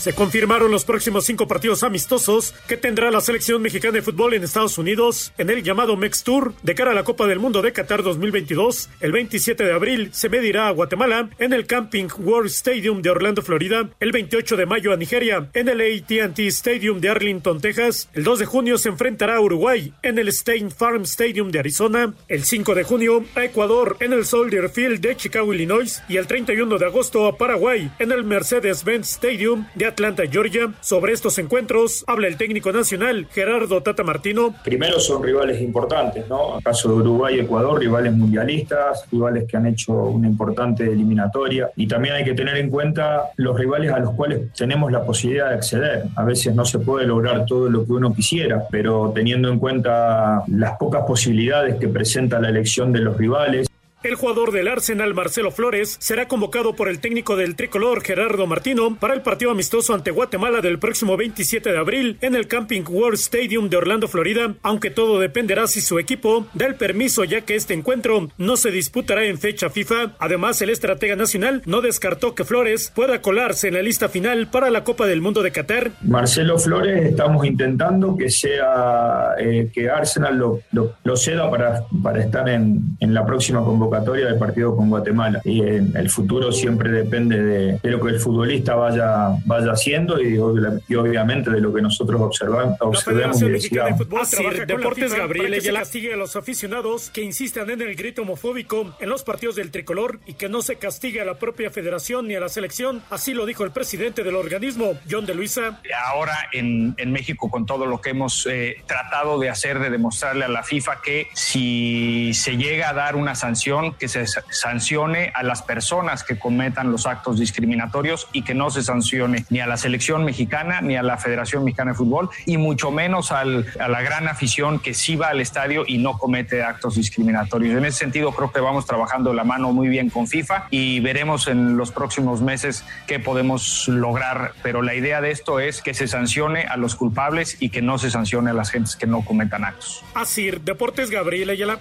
Se 0.00 0.14
confirmaron 0.14 0.70
los 0.70 0.86
próximos 0.86 1.26
cinco 1.26 1.46
partidos 1.46 1.82
amistosos 1.82 2.54
que 2.66 2.78
tendrá 2.78 3.10
la 3.10 3.20
selección 3.20 3.60
mexicana 3.60 3.92
de 3.92 4.00
fútbol 4.00 4.32
en 4.32 4.42
Estados 4.42 4.78
Unidos 4.78 5.34
en 5.36 5.50
el 5.50 5.62
llamado 5.62 5.94
Mex 5.94 6.24
Tour 6.24 6.54
de 6.62 6.74
cara 6.74 6.92
a 6.92 6.94
la 6.94 7.04
Copa 7.04 7.26
del 7.26 7.38
Mundo 7.38 7.60
de 7.60 7.74
Qatar 7.74 8.02
2022. 8.02 8.88
El 9.00 9.12
27 9.12 9.62
de 9.62 9.74
abril 9.74 10.08
se 10.14 10.30
medirá 10.30 10.68
a 10.68 10.70
Guatemala 10.70 11.28
en 11.38 11.52
el 11.52 11.66
Camping 11.66 12.08
World 12.18 12.48
Stadium 12.48 13.02
de 13.02 13.10
Orlando, 13.10 13.42
Florida. 13.42 13.90
El 14.00 14.10
28 14.10 14.56
de 14.56 14.64
mayo 14.64 14.94
a 14.94 14.96
Nigeria 14.96 15.50
en 15.52 15.68
el 15.68 15.82
AT&T 15.82 16.46
Stadium 16.46 17.02
de 17.02 17.10
Arlington, 17.10 17.60
Texas. 17.60 18.08
El 18.14 18.24
2 18.24 18.38
de 18.38 18.46
junio 18.46 18.78
se 18.78 18.88
enfrentará 18.88 19.36
a 19.36 19.40
Uruguay 19.42 19.92
en 20.02 20.18
el 20.18 20.28
State 20.28 20.70
Farm 20.70 21.02
Stadium 21.02 21.50
de 21.50 21.58
Arizona. 21.58 22.14
El 22.26 22.44
5 22.44 22.74
de 22.74 22.84
junio 22.84 23.22
a 23.34 23.44
Ecuador 23.44 23.98
en 24.00 24.14
el 24.14 24.24
Soldier 24.24 24.70
Field 24.70 25.02
de 25.02 25.14
Chicago, 25.14 25.52
Illinois. 25.52 26.02
Y 26.08 26.16
el 26.16 26.26
31 26.26 26.78
de 26.78 26.86
agosto 26.86 27.26
a 27.26 27.36
Paraguay 27.36 27.92
en 27.98 28.12
el 28.12 28.24
Mercedes-Benz 28.24 29.10
Stadium 29.10 29.66
de 29.74 29.89
Atlanta, 29.90 30.22
Georgia. 30.30 30.72
Sobre 30.80 31.12
estos 31.12 31.38
encuentros 31.38 32.04
habla 32.06 32.26
el 32.26 32.36
técnico 32.36 32.72
nacional 32.72 33.26
Gerardo 33.30 33.82
Tata 33.82 34.02
Martino. 34.02 34.54
Primero 34.64 34.98
son 34.98 35.22
rivales 35.22 35.60
importantes, 35.60 36.28
¿no? 36.28 36.56
En 36.56 36.62
caso 36.62 36.88
de 36.88 36.94
Uruguay 36.96 37.36
y 37.36 37.40
Ecuador, 37.40 37.78
rivales 37.78 38.12
mundialistas, 38.12 39.04
rivales 39.12 39.44
que 39.46 39.56
han 39.56 39.66
hecho 39.66 39.92
una 39.92 40.26
importante 40.26 40.84
eliminatoria. 40.84 41.70
Y 41.76 41.86
también 41.86 42.14
hay 42.14 42.24
que 42.24 42.34
tener 42.34 42.56
en 42.56 42.70
cuenta 42.70 43.30
los 43.36 43.58
rivales 43.58 43.92
a 43.92 43.98
los 43.98 44.14
cuales 44.14 44.52
tenemos 44.54 44.90
la 44.90 45.04
posibilidad 45.04 45.48
de 45.48 45.54
acceder. 45.54 46.04
A 46.16 46.24
veces 46.24 46.54
no 46.54 46.64
se 46.64 46.78
puede 46.78 47.06
lograr 47.06 47.46
todo 47.46 47.68
lo 47.68 47.84
que 47.84 47.92
uno 47.92 48.14
quisiera, 48.14 48.64
pero 48.70 49.12
teniendo 49.14 49.48
en 49.48 49.58
cuenta 49.58 50.42
las 50.48 50.76
pocas 50.78 51.04
posibilidades 51.06 51.76
que 51.76 51.88
presenta 51.88 52.40
la 52.40 52.48
elección 52.48 52.92
de 52.92 53.00
los 53.00 53.16
rivales, 53.16 53.69
El 54.02 54.14
jugador 54.14 54.50
del 54.50 54.68
Arsenal, 54.68 55.12
Marcelo 55.12 55.50
Flores, 55.50 55.98
será 56.00 56.26
convocado 56.26 56.74
por 56.74 56.88
el 56.88 57.00
técnico 57.00 57.36
del 57.36 57.54
tricolor, 57.54 58.02
Gerardo 58.02 58.46
Martino, 58.46 58.96
para 58.98 59.12
el 59.12 59.20
partido 59.20 59.50
amistoso 59.50 59.92
ante 59.92 60.10
Guatemala 60.10 60.62
del 60.62 60.78
próximo 60.78 61.18
27 61.18 61.70
de 61.70 61.76
abril 61.76 62.16
en 62.22 62.34
el 62.34 62.48
Camping 62.48 62.82
World 62.88 63.18
Stadium 63.18 63.68
de 63.68 63.76
Orlando, 63.76 64.08
Florida, 64.08 64.54
aunque 64.62 64.90
todo 64.90 65.20
dependerá 65.20 65.66
si 65.66 65.82
su 65.82 65.98
equipo 65.98 66.46
da 66.54 66.64
el 66.64 66.76
permiso 66.76 67.24
ya 67.24 67.42
que 67.42 67.56
este 67.56 67.74
encuentro 67.74 68.30
no 68.38 68.56
se 68.56 68.70
disputará 68.70 69.26
en 69.26 69.36
fecha 69.36 69.68
FIFA. 69.68 70.12
Además, 70.18 70.62
el 70.62 70.70
estratega 70.70 71.14
nacional 71.14 71.60
no 71.66 71.82
descartó 71.82 72.34
que 72.34 72.44
Flores 72.44 72.90
pueda 72.94 73.20
colarse 73.20 73.68
en 73.68 73.74
la 73.74 73.82
lista 73.82 74.08
final 74.08 74.48
para 74.48 74.70
la 74.70 74.82
Copa 74.82 75.06
del 75.06 75.20
Mundo 75.20 75.42
de 75.42 75.52
Qatar. 75.52 75.90
Marcelo 76.00 76.58
Flores 76.58 77.04
estamos 77.04 77.44
intentando 77.44 78.16
que 78.16 78.30
sea 78.30 79.34
eh, 79.38 79.70
que 79.70 79.90
Arsenal 79.90 80.38
lo, 80.38 80.62
lo, 80.72 81.16
ceda 81.18 81.50
para, 81.50 81.84
para 82.02 82.20
estar 82.20 82.48
en, 82.48 82.96
en 82.98 83.12
la 83.12 83.26
próxima 83.26 83.62
convocatoria 83.62 83.89
del 83.90 84.38
partido 84.38 84.74
con 84.76 84.88
Guatemala. 84.88 85.40
Y 85.44 85.62
en 85.62 85.96
el 85.96 86.10
futuro 86.10 86.52
siempre 86.52 86.90
depende 86.90 87.42
de, 87.42 87.78
de 87.82 87.90
lo 87.90 88.00
que 88.00 88.12
el 88.12 88.20
futbolista 88.20 88.74
vaya, 88.74 89.30
vaya 89.44 89.72
haciendo 89.72 90.20
y, 90.20 90.34
y 90.34 90.94
obviamente 90.94 91.50
de 91.50 91.60
lo 91.60 91.72
que 91.72 91.82
nosotros 91.82 92.20
observamos, 92.20 92.76
observemos 92.80 93.40
y 93.42 93.48
decidamos. 93.48 94.00
Así, 94.20 94.42
Deportes 94.66 95.14
Gabriel 95.14 95.54
y 95.54 95.72
castigue 95.72 96.14
a 96.14 96.16
los 96.16 96.36
aficionados 96.36 97.10
que 97.10 97.22
insistan 97.22 97.70
en 97.70 97.80
el 97.82 97.94
grito 97.94 98.22
homofóbico 98.22 98.94
en 99.00 99.08
los 99.08 99.22
partidos 99.22 99.56
del 99.56 99.70
tricolor 99.70 100.20
y 100.26 100.34
que 100.34 100.48
no 100.48 100.62
se 100.62 100.76
castigue 100.76 101.20
a 101.20 101.24
la 101.24 101.34
propia 101.34 101.70
federación 101.70 102.28
ni 102.28 102.34
a 102.34 102.40
la 102.40 102.48
selección. 102.48 103.02
Así 103.10 103.34
lo 103.34 103.46
dijo 103.46 103.64
el 103.64 103.70
presidente 103.70 104.22
del 104.22 104.34
organismo, 104.36 104.94
John 105.10 105.26
de 105.26 105.34
Luisa. 105.34 105.80
ahora 106.06 106.36
en, 106.52 106.94
en 106.96 107.12
México 107.12 107.50
con 107.50 107.66
todo 107.66 107.86
lo 107.86 108.00
que 108.00 108.10
hemos 108.10 108.46
eh, 108.50 108.76
tratado 108.86 109.38
de 109.38 109.48
hacer, 109.48 109.78
de 109.78 109.90
demostrarle 109.90 110.44
a 110.44 110.48
la 110.48 110.62
FIFA 110.62 111.00
que 111.02 111.28
si 111.32 112.32
se 112.34 112.56
llega 112.56 112.90
a 112.90 112.92
dar 112.92 113.16
una 113.16 113.34
sanción, 113.34 113.79
que 113.98 114.08
se 114.08 114.26
sa- 114.26 114.42
sancione 114.50 115.32
a 115.34 115.42
las 115.42 115.62
personas 115.62 116.22
que 116.24 116.38
cometan 116.38 116.90
los 116.92 117.06
actos 117.06 117.38
discriminatorios 117.38 118.28
y 118.32 118.42
que 118.42 118.54
no 118.54 118.70
se 118.70 118.82
sancione 118.82 119.44
ni 119.50 119.60
a 119.60 119.66
la 119.66 119.76
selección 119.76 120.24
mexicana 120.24 120.80
ni 120.80 120.96
a 120.96 121.02
la 121.02 121.16
Federación 121.16 121.64
Mexicana 121.64 121.92
de 121.92 121.96
Fútbol 121.96 122.28
y 122.46 122.56
mucho 122.56 122.90
menos 122.90 123.32
al- 123.32 123.66
a 123.80 123.88
la 123.88 124.02
gran 124.02 124.28
afición 124.28 124.78
que 124.78 124.94
sí 124.94 125.16
va 125.16 125.28
al 125.28 125.40
estadio 125.40 125.84
y 125.86 125.98
no 125.98 126.18
comete 126.18 126.62
actos 126.62 126.96
discriminatorios. 126.96 127.76
En 127.76 127.84
ese 127.84 127.98
sentido 127.98 128.32
creo 128.32 128.52
que 128.52 128.60
vamos 128.60 128.86
trabajando 128.86 129.32
la 129.32 129.44
mano 129.44 129.72
muy 129.72 129.88
bien 129.88 130.10
con 130.10 130.26
FIFA 130.26 130.66
y 130.70 131.00
veremos 131.00 131.48
en 131.48 131.76
los 131.76 131.90
próximos 131.92 132.40
meses 132.42 132.84
qué 133.06 133.18
podemos 133.18 133.88
lograr, 133.88 134.52
pero 134.62 134.82
la 134.82 134.94
idea 134.94 135.20
de 135.20 135.30
esto 135.30 135.60
es 135.60 135.82
que 135.82 135.94
se 135.94 136.06
sancione 136.08 136.64
a 136.64 136.76
los 136.76 136.94
culpables 136.96 137.56
y 137.60 137.70
que 137.70 137.82
no 137.82 137.98
se 137.98 138.10
sancione 138.10 138.50
a 138.50 138.54
las 138.54 138.70
gentes 138.70 138.96
que 138.96 139.06
no 139.06 139.22
cometan 139.24 139.64
actos. 139.64 140.02
Así, 140.14 140.50
Deportes 140.50 141.10
Gabriel 141.10 141.50
Ayala. 141.50 141.78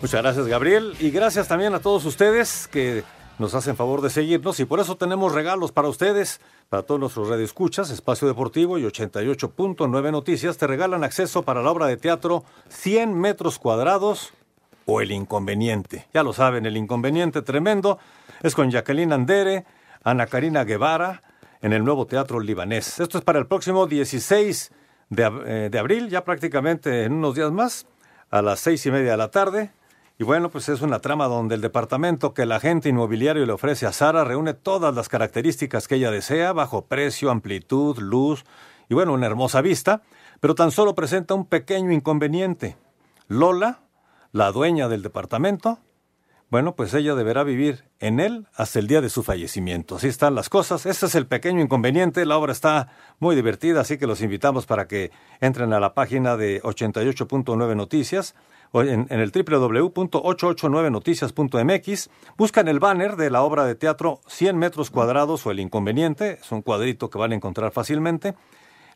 Muchas 0.00 0.22
gracias, 0.22 0.46
Gabriel. 0.46 0.94
Y 1.00 1.10
gracias 1.10 1.48
también 1.48 1.74
a 1.74 1.80
todos 1.80 2.04
ustedes 2.04 2.68
que 2.68 3.02
nos 3.38 3.54
hacen 3.54 3.76
favor 3.76 4.02
de 4.02 4.10
seguirnos. 4.10 4.60
Y 4.60 4.66
por 4.66 4.78
eso 4.78 4.96
tenemos 4.96 5.32
regalos 5.32 5.72
para 5.72 5.88
ustedes, 5.88 6.40
para 6.68 6.82
todos 6.82 7.00
nuestros 7.00 7.28
radioescuchas. 7.28 7.90
Espacio 7.90 8.28
Deportivo 8.28 8.78
y 8.78 8.84
88.9 8.84 10.12
Noticias 10.12 10.58
te 10.58 10.66
regalan 10.66 11.02
acceso 11.02 11.42
para 11.42 11.62
la 11.62 11.70
obra 11.70 11.86
de 11.86 11.96
teatro 11.96 12.44
100 12.68 13.18
metros 13.18 13.58
cuadrados 13.58 14.34
o 14.84 15.00
El 15.00 15.12
Inconveniente. 15.12 16.06
Ya 16.12 16.22
lo 16.22 16.34
saben, 16.34 16.66
El 16.66 16.76
Inconveniente 16.76 17.40
tremendo 17.40 17.98
es 18.42 18.54
con 18.54 18.70
Jacqueline 18.70 19.12
Andere, 19.14 19.64
Ana 20.04 20.26
Karina 20.26 20.64
Guevara, 20.64 21.22
en 21.62 21.72
el 21.72 21.84
nuevo 21.84 22.06
Teatro 22.06 22.38
Libanés. 22.38 23.00
Esto 23.00 23.16
es 23.16 23.24
para 23.24 23.38
el 23.38 23.46
próximo 23.46 23.86
16 23.86 24.72
de, 25.08 25.32
eh, 25.46 25.68
de 25.70 25.78
abril, 25.78 26.10
ya 26.10 26.22
prácticamente 26.22 27.04
en 27.04 27.14
unos 27.14 27.34
días 27.34 27.50
más, 27.50 27.86
a 28.30 28.42
las 28.42 28.60
seis 28.60 28.84
y 28.84 28.90
media 28.90 29.12
de 29.12 29.16
la 29.16 29.30
tarde. 29.30 29.70
Y 30.18 30.24
bueno, 30.24 30.50
pues 30.50 30.68
es 30.70 30.80
una 30.80 31.00
trama 31.00 31.26
donde 31.26 31.56
el 31.56 31.60
departamento 31.60 32.32
que 32.32 32.42
el 32.42 32.52
agente 32.52 32.88
inmobiliario 32.88 33.44
le 33.44 33.52
ofrece 33.52 33.84
a 33.84 33.92
Sara 33.92 34.24
reúne 34.24 34.54
todas 34.54 34.94
las 34.94 35.10
características 35.10 35.88
que 35.88 35.96
ella 35.96 36.10
desea, 36.10 36.54
bajo 36.54 36.86
precio, 36.86 37.30
amplitud, 37.30 37.98
luz 37.98 38.44
y 38.88 38.94
bueno, 38.94 39.12
una 39.12 39.26
hermosa 39.26 39.60
vista, 39.60 40.02
pero 40.40 40.54
tan 40.54 40.70
solo 40.70 40.94
presenta 40.94 41.34
un 41.34 41.44
pequeño 41.44 41.92
inconveniente. 41.92 42.76
Lola, 43.28 43.80
la 44.32 44.52
dueña 44.52 44.88
del 44.88 45.02
departamento, 45.02 45.80
bueno, 46.48 46.76
pues 46.76 46.94
ella 46.94 47.14
deberá 47.14 47.42
vivir 47.42 47.84
en 47.98 48.20
él 48.20 48.46
hasta 48.54 48.78
el 48.78 48.86
día 48.86 49.00
de 49.00 49.10
su 49.10 49.22
fallecimiento. 49.22 49.96
Así 49.96 50.06
están 50.06 50.36
las 50.36 50.48
cosas. 50.48 50.86
Ese 50.86 51.06
es 51.06 51.14
el 51.16 51.26
pequeño 51.26 51.60
inconveniente. 51.60 52.24
La 52.24 52.38
obra 52.38 52.52
está 52.52 52.88
muy 53.18 53.34
divertida, 53.34 53.80
así 53.80 53.98
que 53.98 54.06
los 54.06 54.22
invitamos 54.22 54.64
para 54.64 54.86
que 54.86 55.10
entren 55.40 55.72
a 55.72 55.80
la 55.80 55.92
página 55.92 56.36
de 56.36 56.62
88.9 56.62 57.74
Noticias 57.74 58.36
en, 58.72 59.06
el 59.10 59.30
www.889noticias.mx. 59.30 62.10
Buscan 62.36 62.68
el 62.68 62.78
banner 62.78 63.16
de 63.16 63.30
la 63.30 63.42
obra 63.42 63.64
de 63.64 63.74
teatro 63.74 64.20
100 64.26 64.58
metros 64.58 64.90
cuadrados 64.90 65.46
o 65.46 65.50
el 65.50 65.60
inconveniente. 65.60 66.38
Es 66.40 66.52
un 66.52 66.60
cuadrito 66.62 67.10
que 67.10 67.18
van 67.18 67.32
a 67.32 67.36
encontrar 67.36 67.72
fácilmente. 67.72 68.34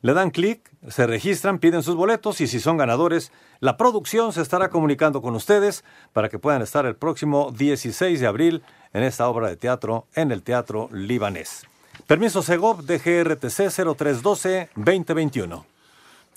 Le 0.02 0.14
dan 0.14 0.30
clic, 0.30 0.70
se 0.88 1.06
registran, 1.06 1.58
piden 1.58 1.82
sus 1.82 1.94
boletos 1.94 2.40
y 2.40 2.46
si 2.46 2.58
son 2.58 2.78
ganadores, 2.78 3.32
la 3.60 3.76
producción 3.76 4.32
se 4.32 4.40
estará 4.40 4.70
comunicando 4.70 5.20
con 5.20 5.34
ustedes 5.34 5.84
para 6.14 6.30
que 6.30 6.38
puedan 6.38 6.62
estar 6.62 6.86
el 6.86 6.96
próximo 6.96 7.52
16 7.52 8.18
de 8.18 8.26
abril 8.26 8.62
en 8.94 9.02
esta 9.02 9.28
obra 9.28 9.48
de 9.48 9.56
teatro 9.56 10.06
en 10.14 10.32
el 10.32 10.42
Teatro 10.42 10.88
Libanés. 10.90 11.66
Permiso 12.06 12.42
Segov 12.42 12.86
DGRTC 12.86 13.68
0312-2021. 13.68 15.69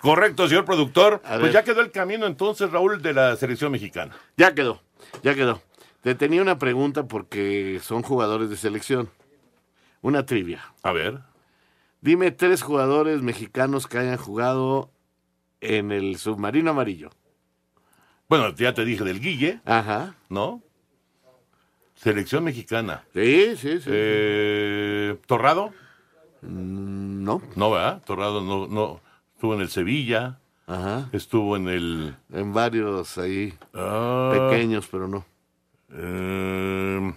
Correcto, 0.04 0.50
señor 0.50 0.66
productor. 0.66 1.22
A 1.24 1.30
Pues 1.40 1.44
ver. 1.44 1.52
ya 1.54 1.64
quedó 1.64 1.80
el 1.80 1.90
camino 1.92 2.26
entonces, 2.28 2.70
Raúl, 2.70 3.02
de 3.02 3.14
la 3.14 3.38
selección 3.38 3.72
mexicana. 3.72 4.14
Ya 4.36 4.54
quedó, 4.54 4.82
ya 5.24 5.34
quedó. 5.34 5.62
Te 6.02 6.14
tenía 6.14 6.42
una 6.42 6.60
pregunta 6.60 7.08
porque 7.08 7.80
son 7.82 8.04
jugadores 8.04 8.50
de 8.50 8.58
selección. 8.58 9.10
Una 10.02 10.26
trivia. 10.26 10.62
A 10.84 10.92
ver. 10.92 11.20
Dime 12.02 12.32
tres 12.32 12.62
jugadores 12.64 13.22
mexicanos 13.22 13.88
que 13.88 13.98
hayan 14.00 14.18
jugado 14.18 14.92
en 15.62 15.94
el 15.94 16.18
submarino 16.18 16.72
amarillo. 16.72 17.10
Bueno, 18.28 18.54
ya 18.56 18.74
te 18.74 18.84
dije 18.84 19.06
del 19.06 19.22
Guille. 19.22 19.62
Ajá. 19.64 20.16
¿No? 20.28 20.62
Selección 21.96 22.44
mexicana. 22.44 23.06
Sí, 23.14 23.56
sí, 23.56 23.80
sí. 23.80 23.86
Eh, 23.90 25.16
¿Torrado? 25.26 25.72
No. 26.42 27.42
No, 27.56 27.72
¿verdad? 27.72 28.02
Torrado 28.06 28.42
no, 28.42 28.68
no. 28.68 29.00
Estuvo 29.44 29.56
en 29.56 29.60
el 29.62 29.70
Sevilla. 29.70 30.40
Ajá. 30.68 31.10
Estuvo 31.12 31.58
en 31.58 31.68
el. 31.68 32.16
En 32.32 32.54
varios 32.54 33.18
ahí. 33.18 33.54
Ah. 33.74 34.32
Pequeños, 34.50 34.88
pero 34.90 35.10
no. 35.10 35.26
Eh, 35.92 37.14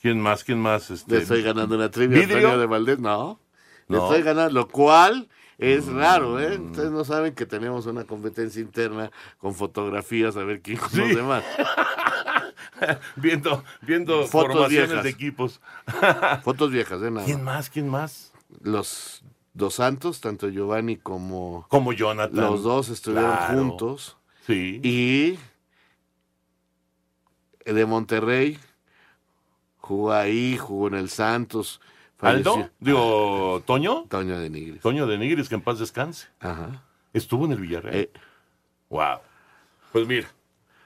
¿Quién 0.00 0.20
más? 0.20 0.44
¿Quién 0.44 0.60
más? 0.60 0.92
Este, 0.92 1.16
Le 1.16 1.22
estoy 1.22 1.42
ganando 1.42 1.74
una 1.74 1.90
trivia. 1.90 2.24
De 2.24 2.66
Valdés, 2.66 3.00
no. 3.00 3.40
Le 3.88 3.96
No. 3.96 4.04
estoy 4.04 4.22
ganando, 4.22 4.52
lo 4.54 4.68
cual 4.68 5.28
es 5.58 5.86
raro, 5.88 6.38
¿eh? 6.38 6.56
Ustedes 6.56 6.92
no 6.92 7.04
saben 7.04 7.34
que 7.34 7.46
tenemos 7.46 7.86
una 7.86 8.04
competencia 8.04 8.62
interna 8.62 9.10
con 9.38 9.52
fotografías 9.56 10.36
a 10.36 10.44
ver 10.44 10.60
quién 10.62 10.76
conoce 10.78 11.14
Sí. 11.16 11.20
más. 11.22 11.42
viendo 13.16 13.64
viendo 13.82 14.24
Fotos 14.28 14.52
formaciones 14.52 14.88
viejas. 14.90 15.02
de 15.02 15.10
equipos. 15.10 15.60
Fotos 16.44 16.70
viejas, 16.70 17.02
¿eh? 17.02 17.10
Nada 17.10 17.26
¿Quién 17.26 17.42
más? 17.42 17.68
¿Quién 17.70 17.88
más? 17.88 18.32
Los 18.62 19.24
dos 19.52 19.74
santos, 19.74 20.20
tanto 20.20 20.48
Giovanni 20.48 20.96
como, 20.96 21.66
Como 21.68 21.92
Jonathan. 21.92 22.36
los 22.36 22.62
dos 22.62 22.88
estuvieron 22.88 23.30
Claro. 23.36 23.58
juntos. 23.58 24.16
Sí. 24.46 24.80
Y 24.84 25.38
de 27.70 27.86
Monterrey 27.86 28.58
jugó 29.78 30.12
ahí, 30.12 30.56
jugó 30.56 30.88
en 30.88 30.94
el 30.94 31.08
Santos. 31.10 31.80
¿Aldo? 32.20 32.68
Digo, 32.80 33.62
¿Toño? 33.66 34.04
Toño 34.08 34.38
de 34.38 34.50
Nigris. 34.50 34.80
Toño 34.82 35.06
de 35.06 35.16
Nigris, 35.18 35.48
que 35.48 35.54
en 35.54 35.62
paz 35.62 35.78
descanse. 35.78 36.28
Ajá. 36.40 36.82
Estuvo 37.14 37.46
en 37.46 37.52
el 37.52 37.60
Villarreal. 37.60 37.94
Eh. 37.96 38.10
Wow. 38.90 39.18
Pues 39.92 40.06
mira, 40.06 40.28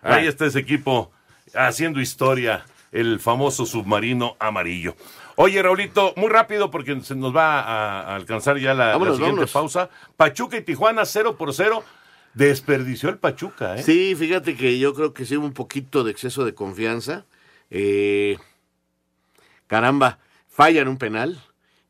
Ah. 0.03 0.15
ahí 0.17 0.27
está 0.27 0.47
ese 0.47 0.61
equipo 0.61 1.11
haciendo 1.55 2.01
historia, 2.01 2.65
el 2.95 3.19
famoso 3.19 3.67
submarino 3.67 4.37
amarillo. 4.39 4.95
Oye, 5.35 5.61
Raulito, 5.61 6.15
muy 6.17 6.29
rápido 6.29 6.71
porque 6.71 6.99
se 7.03 7.17
nos 7.17 7.35
va 7.35 7.61
a, 7.61 8.15
alcanzar 8.15 8.57
ya 8.59 8.73
la, 8.73 8.93
siguiente 8.95 9.21
vámonos. 9.21 9.51
pausa. 9.51 9.91
Pachuca 10.17 10.57
y 10.57 10.63
Tijuana 10.63 11.05
0 11.05 11.37
por 11.37 11.53
0. 11.53 11.83
Desperdició 12.35 13.09
el 13.09 13.19
Pachuca, 13.19 13.77
¿eh? 13.77 13.83
Sí, 13.83 14.15
fíjate 14.15 14.57
que 14.57 14.79
yo 14.79 14.95
creo 14.95 15.13
que 15.13 15.27
sí 15.27 15.37
hubo 15.37 15.45
un 15.45 15.53
poquito 15.53 16.05
de 16.05 16.13
exceso 16.13 16.45
de 16.45 16.55
confianza. 16.55 17.27
Eh, 17.71 18.39
caramba, 19.67 20.21
fallan 20.49 20.87
un 20.87 20.97
penal 20.97 21.41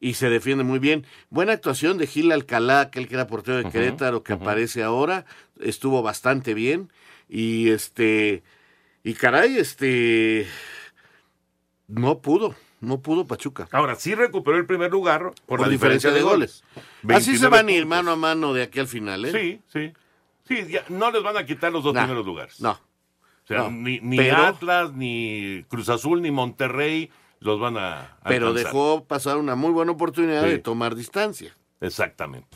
y 0.01 0.15
se 0.15 0.31
defiende 0.31 0.65
muy 0.65 0.79
bien. 0.79 1.07
Buena 1.29 1.53
actuación 1.53 1.99
de 1.99 2.07
Gil 2.07 2.33
Alcalá, 2.33 2.81
aquel 2.81 3.09
que 3.09 3.15
era 3.15 3.27
portero 3.27 3.59
de 3.59 3.71
Querétaro, 3.71 4.23
que 4.23 4.33
aparece 4.33 4.83
ahora. 4.83 5.27
Estuvo 5.61 6.03
bastante 6.03 6.55
bien. 6.55 6.91
Y 7.29 7.71
este. 7.71 8.43
Y 9.03 9.15
caray, 9.15 9.59
este. 9.59 10.47
No 11.87 12.19
pudo, 12.21 12.55
no 12.81 13.01
pudo 13.01 13.27
Pachuca. 13.27 13.69
Ahora 13.73 13.95
sí 13.95 14.15
recuperó 14.15 14.57
el 14.57 14.67
primer 14.67 14.91
lugar 14.91 15.23
por, 15.23 15.35
Por, 15.47 15.61
la 15.61 15.69
diferencia 15.69 16.11
de 16.11 16.23
goles. 16.23 16.65
Así 16.75 16.87
29 17.03 17.39
se 17.39 17.49
van 17.49 17.69
a 17.69 17.73
ir 17.73 17.87
mano 17.87 18.11
a 18.11 18.17
mano 18.17 18.53
de 18.55 18.63
aquí 18.63 18.81
al 18.81 18.89
final, 18.89 19.25
¿eh? 19.27 19.33
Sí, 19.33 19.61
sí. 19.73 19.93
Sí, 20.49 20.71
ya 20.71 20.85
no 20.89 21.11
les 21.11 21.23
van 21.23 21.37
a 21.37 21.45
quitar 21.47 21.73
los 21.73 21.83
dos 21.85 21.95
Nah, 21.95 22.03
primeros 22.03 22.25
lugares. 22.27 22.61
No. 22.61 22.73
O 22.73 23.47
sea, 23.47 23.59
No, 23.59 23.71
ni, 23.71 24.01
ni 24.01 24.17
pero- 24.17 24.37
Atlas, 24.39 24.93
ni 24.93 25.65
Cruz 25.69 25.89
Azul, 25.89 26.23
ni 26.23 26.31
Monterrey 26.31 27.11
los 27.41 27.61
van 27.61 27.77
a. 27.77 28.17
Pero 28.25 28.53
dejó 28.55 29.05
pasar 29.05 29.37
una 29.37 29.55
muy 29.55 29.71
buena 29.71 29.93
oportunidad 29.93 30.43
Sí. 30.45 30.49
de 30.51 30.59
tomar 30.59 30.95
distancia. 30.95 31.55
Exactamente. 31.81 32.49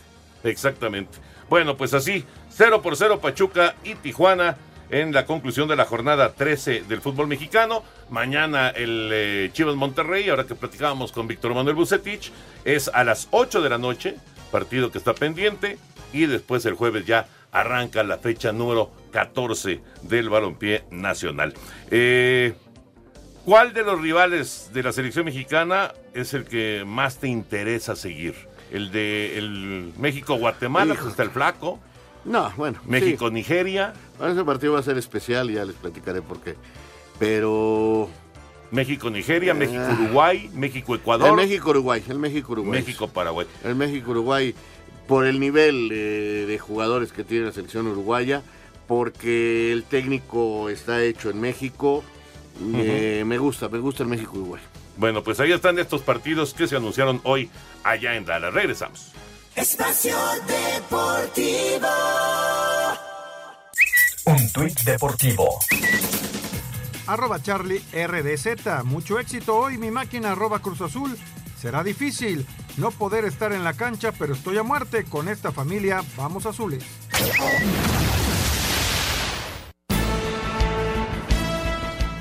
Exactamente. 0.45 1.18
Bueno, 1.51 1.76
pues 1.76 1.95
así, 1.95 2.24
0 2.51 2.81
por 2.83 2.97
0 2.97 3.20
Pachuca 3.20 3.74
y 3.85 3.95
Tijuana 3.97 4.57
en 4.91 5.12
la 5.12 5.26
conclusión 5.26 5.68
de 5.68 5.76
la 5.76 5.84
jornada 5.84 6.32
13 6.32 6.84
del 6.89 7.01
fútbol 7.01 7.26
mexicano. 7.26 7.82
Mañana 8.11 8.68
el 8.68 9.11
eh, 9.12 9.51
Chivas 9.53 9.76
Monterrey, 9.76 10.28
ahora 10.28 10.45
que 10.45 10.55
platicábamos 10.55 11.12
con 11.12 11.28
Víctor 11.28 11.55
Manuel 11.55 11.76
Bucetich, 11.76 12.32
es 12.64 12.89
a 12.89 13.05
las 13.05 13.28
8 13.30 13.62
de 13.62 13.70
la 13.70 13.78
noche, 13.78 14.16
partido 14.51 14.91
que 14.91 14.99
está 14.99 15.14
pendiente, 15.14 15.78
y 16.12 16.26
después 16.26 16.64
el 16.64 16.74
jueves 16.74 17.05
ya 17.05 17.26
arranca 17.53 18.03
la 18.03 18.18
fecha 18.18 18.53
número 18.53 18.91
14 19.12 19.80
del 20.03 20.28
balompié 20.28 20.84
nacional. 20.91 21.55
Eh, 21.91 22.55
¿Cuál 23.45 23.72
de 23.72 23.82
los 23.82 24.01
rivales 24.01 24.70
de 24.74 24.82
la 24.82 24.93
selección 24.93 25.24
mexicana 25.24 25.95
es 26.12 26.34
el 26.34 26.45
que 26.45 26.84
más 26.86 27.18
te 27.18 27.28
interesa 27.28 27.97
seguir? 27.97 28.34
¿El 28.70 28.93
de 28.93 29.39
el 29.39 29.95
México-Guatemala? 29.97 30.95
Pues 30.95 31.09
está 31.09 31.22
el 31.22 31.30
flaco. 31.30 31.80
No, 32.29 32.53
bueno. 32.57 32.79
México-Nigeria. 32.87 33.93
Bueno, 34.18 34.35
ese 34.35 34.45
partido 34.45 34.74
va 34.74 34.81
a 34.81 34.83
ser 34.83 34.99
especial 34.99 35.51
y 35.51 35.55
ya 35.55 35.64
les 35.64 35.74
platicaré 35.76 36.22
por 36.22 36.41
qué. 36.41 36.55
Pero. 37.18 38.09
México-Nigeria, 38.70 39.53
Ah. 39.53 39.55
México-Uruguay, 39.55 40.51
México-Ecuador. 40.53 41.29
El 41.31 41.37
México-Uruguay, 41.37 42.03
el 42.09 42.18
México-Uruguay. 42.18 42.81
México-Paraguay. 42.81 43.47
El 43.64 43.74
México-Uruguay, 43.76 44.55
por 45.07 45.26
el 45.26 45.41
nivel 45.41 45.89
eh, 45.91 46.45
de 46.47 46.59
jugadores 46.59 47.12
que 47.12 47.24
tiene 47.24 47.47
la 47.47 47.53
selección 47.53 47.87
uruguaya, 47.87 48.43
porque 48.87 49.72
el 49.72 49.85
técnico 49.85 50.68
está 50.68 51.03
hecho 51.03 51.31
en 51.31 51.41
México. 51.41 52.05
eh, 52.74 53.22
me 53.24 53.39
gusta, 53.39 53.68
me 53.70 53.79
gusta 53.79 54.03
el 54.03 54.09
México-Uruguay. 54.11 54.61
Bueno, 54.99 55.22
pues 55.22 55.39
ahí 55.41 55.53
están 55.53 55.79
estos 55.79 56.03
partidos 56.03 56.53
que 56.53 56.66
se 56.66 56.76
anunciaron 56.76 57.20
hoy 57.22 57.49
allá 57.85 58.16
en 58.16 58.24
Dallas. 58.26 58.53
Regresamos. 58.53 59.12
Espacio 59.61 60.17
Deportivo. 60.47 61.89
Un 64.27 64.53
tuit 64.53 64.81
deportivo. 64.83 65.59
Arroba 67.09 67.43
Charlie 67.43 67.83
RDZ. 67.93 68.85
Mucho 68.85 69.19
éxito 69.19 69.57
hoy, 69.57 69.77
mi 69.77 69.91
máquina 69.91 70.31
arroba 70.31 70.61
Cruz 70.61 70.81
Azul. 70.81 71.19
Será 71.61 71.83
difícil 71.83 72.47
no 72.77 72.93
poder 72.93 73.25
estar 73.25 73.53
en 73.53 73.65
la 73.65 73.73
cancha, 73.73 74.13
pero 74.13 74.35
estoy 74.35 74.59
a 74.59 74.63
muerte 74.63 75.03
con 75.03 75.29
esta 75.29 75.51
familia. 75.51 76.05
Vamos 76.17 76.47
azules. 76.47 76.85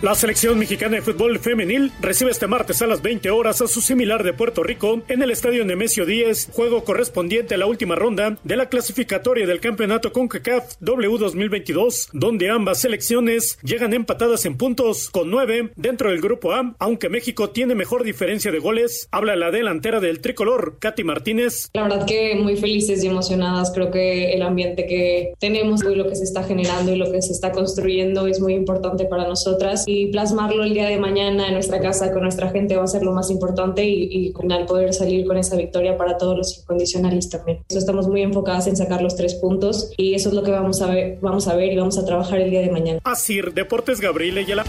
La 0.03 0.13
selección 0.13 0.59
mexicana 0.59 0.97
de 0.97 1.01
fútbol 1.01 1.39
femenil 1.39 1.91
recibe 1.99 2.29
este 2.29 2.45
martes 2.45 2.83
a 2.83 2.87
las 2.87 3.01
20 3.01 3.31
horas 3.31 3.61
a 3.61 3.67
su 3.67 3.81
similar 3.81 4.23
de 4.23 4.31
Puerto 4.31 4.61
Rico 4.61 5.01
en 5.07 5.23
el 5.23 5.31
estadio 5.31 5.65
Nemesio 5.65 6.05
10, 6.05 6.49
juego 6.53 6.83
correspondiente 6.83 7.55
a 7.55 7.57
la 7.57 7.65
última 7.65 7.95
ronda 7.95 8.37
de 8.43 8.55
la 8.55 8.69
clasificatoria 8.69 9.47
del 9.47 9.59
campeonato 9.59 10.13
CONCACAF 10.13 10.75
W 10.81 11.17
2022, 11.17 12.09
donde 12.13 12.47
ambas 12.47 12.81
selecciones 12.81 13.57
llegan 13.63 13.91
empatadas 13.95 14.45
en 14.45 14.55
puntos 14.55 15.09
con 15.09 15.31
9 15.31 15.71
dentro 15.75 16.11
del 16.11 16.21
grupo 16.21 16.53
A, 16.53 16.75
aunque 16.77 17.09
México 17.09 17.49
tiene 17.49 17.73
mejor 17.73 18.03
diferencia 18.03 18.51
de 18.51 18.59
goles. 18.59 19.07
Habla 19.09 19.35
la 19.35 19.49
delantera 19.49 19.99
del 19.99 20.19
tricolor, 20.19 20.77
Katy 20.77 21.03
Martínez. 21.05 21.71
La 21.73 21.81
verdad 21.81 22.05
que 22.05 22.35
muy 22.35 22.55
felices 22.55 23.03
y 23.03 23.07
emocionadas. 23.07 23.71
Creo 23.71 23.89
que 23.89 24.31
el 24.33 24.43
ambiente 24.43 24.85
que 24.85 25.33
tenemos 25.39 25.83
y 25.83 25.95
lo 25.95 26.07
que 26.07 26.15
se 26.15 26.23
está 26.23 26.43
generando 26.43 26.93
y 26.93 26.97
lo 26.97 27.11
que 27.11 27.23
se 27.23 27.31
está 27.31 27.51
construyendo 27.51 28.27
es 28.27 28.39
muy 28.39 28.53
importante 28.53 29.05
para 29.05 29.27
nosotras 29.27 29.86
y 29.87 30.07
plasmarlo 30.11 30.63
el 30.63 30.73
día 30.73 30.87
de 30.87 30.99
mañana 30.99 31.47
en 31.47 31.53
nuestra 31.53 31.79
casa 31.79 32.11
con 32.11 32.21
nuestra 32.21 32.49
gente 32.49 32.75
va 32.75 32.83
a 32.83 32.87
ser 32.87 33.03
lo 33.03 33.13
más 33.13 33.31
importante 33.31 33.85
y, 33.85 34.03
y 34.11 34.33
el 34.37 34.65
poder 34.65 34.93
salir 34.93 35.25
con 35.25 35.37
esa 35.37 35.55
victoria 35.55 35.97
para 35.97 36.17
todos 36.17 36.37
los 36.37 36.59
incondicionales 36.59 37.29
también. 37.29 37.63
Eso 37.69 37.79
estamos 37.79 38.07
muy 38.07 38.21
enfocadas 38.21 38.67
en 38.67 38.75
sacar 38.75 39.01
los 39.01 39.15
tres 39.15 39.35
puntos 39.35 39.93
y 39.97 40.13
eso 40.13 40.29
es 40.29 40.35
lo 40.35 40.43
que 40.43 40.51
vamos 40.51 40.81
a 40.81 40.87
ver, 40.87 41.17
vamos 41.21 41.47
a 41.47 41.55
ver 41.55 41.71
y 41.71 41.77
vamos 41.77 41.97
a 41.97 42.05
trabajar 42.05 42.39
el 42.39 42.51
día 42.51 42.61
de 42.61 42.69
mañana. 42.69 42.99
Asir 43.03 43.53
Deportes 43.53 44.01
Gabriel 44.01 44.37
Ayala. 44.37 44.65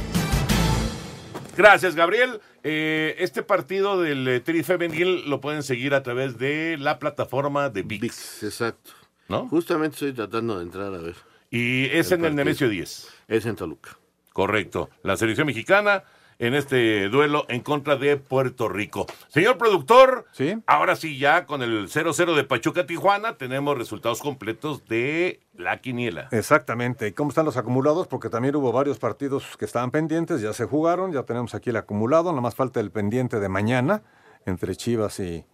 Gracias, 1.57 1.97
Gabriel. 1.97 2.41
Eh, 2.63 3.17
este 3.19 3.43
partido 3.43 4.01
del 4.01 4.29
eh, 4.29 4.41
Tri 4.41 4.63
Femenil 4.63 5.29
lo 5.29 5.41
pueden 5.41 5.65
seguir 5.65 5.95
a 5.95 6.05
través 6.05 6.39
de 6.39 6.77
la 6.79 7.01
plataforma 7.01 7.71
de 7.71 7.83
VIX. 7.83 8.45
exacto. 8.45 8.93
¿No? 9.29 9.49
Justamente 9.49 9.95
estoy 9.95 10.13
tratando 10.13 10.59
de 10.59 10.63
entrar 10.63 10.95
a 10.95 10.99
ver. 10.99 11.17
Y 11.51 11.87
es 11.87 12.13
en 12.13 12.21
el 12.21 12.21
partido. 12.21 12.45
Nemesio 12.45 12.69
10. 12.69 13.09
Es 13.27 13.47
en 13.47 13.57
Toluca. 13.57 13.99
Correcto. 14.39 14.89
La 15.03 15.17
selección 15.17 15.49
mexicana 15.49 16.05
en 16.39 16.55
este 16.55 17.09
duelo 17.09 17.45
en 17.49 17.61
contra 17.61 17.97
de 17.97 18.17
Puerto 18.19 18.69
Rico. 18.69 19.05
Señor 19.27 19.59
productor, 19.59 20.27
¿Sí? 20.31 20.63
ahora 20.69 20.95
sí 20.95 21.19
ya 21.19 21.45
con 21.45 21.61
el 21.61 21.89
0-0 21.89 22.37
de 22.37 22.45
Pachuca 22.45 22.87
Tijuana 22.87 23.37
tenemos 23.37 23.77
resultados 23.77 24.21
completos 24.21 24.87
de 24.87 25.41
la 25.55 25.81
quiniela. 25.81 26.29
Exactamente. 26.31 27.09
¿Y 27.09 27.13
cómo 27.15 27.31
están 27.31 27.47
los 27.47 27.57
acumulados? 27.57 28.07
Porque 28.07 28.29
también 28.29 28.55
hubo 28.55 28.71
varios 28.71 29.01
partidos 29.01 29.57
que 29.57 29.65
estaban 29.65 29.91
pendientes, 29.91 30.41
ya 30.41 30.53
se 30.53 30.67
jugaron, 30.67 31.11
ya 31.11 31.25
tenemos 31.25 31.57
aquí 31.57 31.71
el 31.71 31.77
acumulado, 31.77 32.31
nada 32.31 32.41
más 32.41 32.55
falta 32.55 32.79
el 32.79 32.93
pendiente 32.93 33.41
de 33.41 33.49
mañana 33.49 34.05
entre 34.47 34.77
Chivas 34.77 35.19
y, 35.19 35.45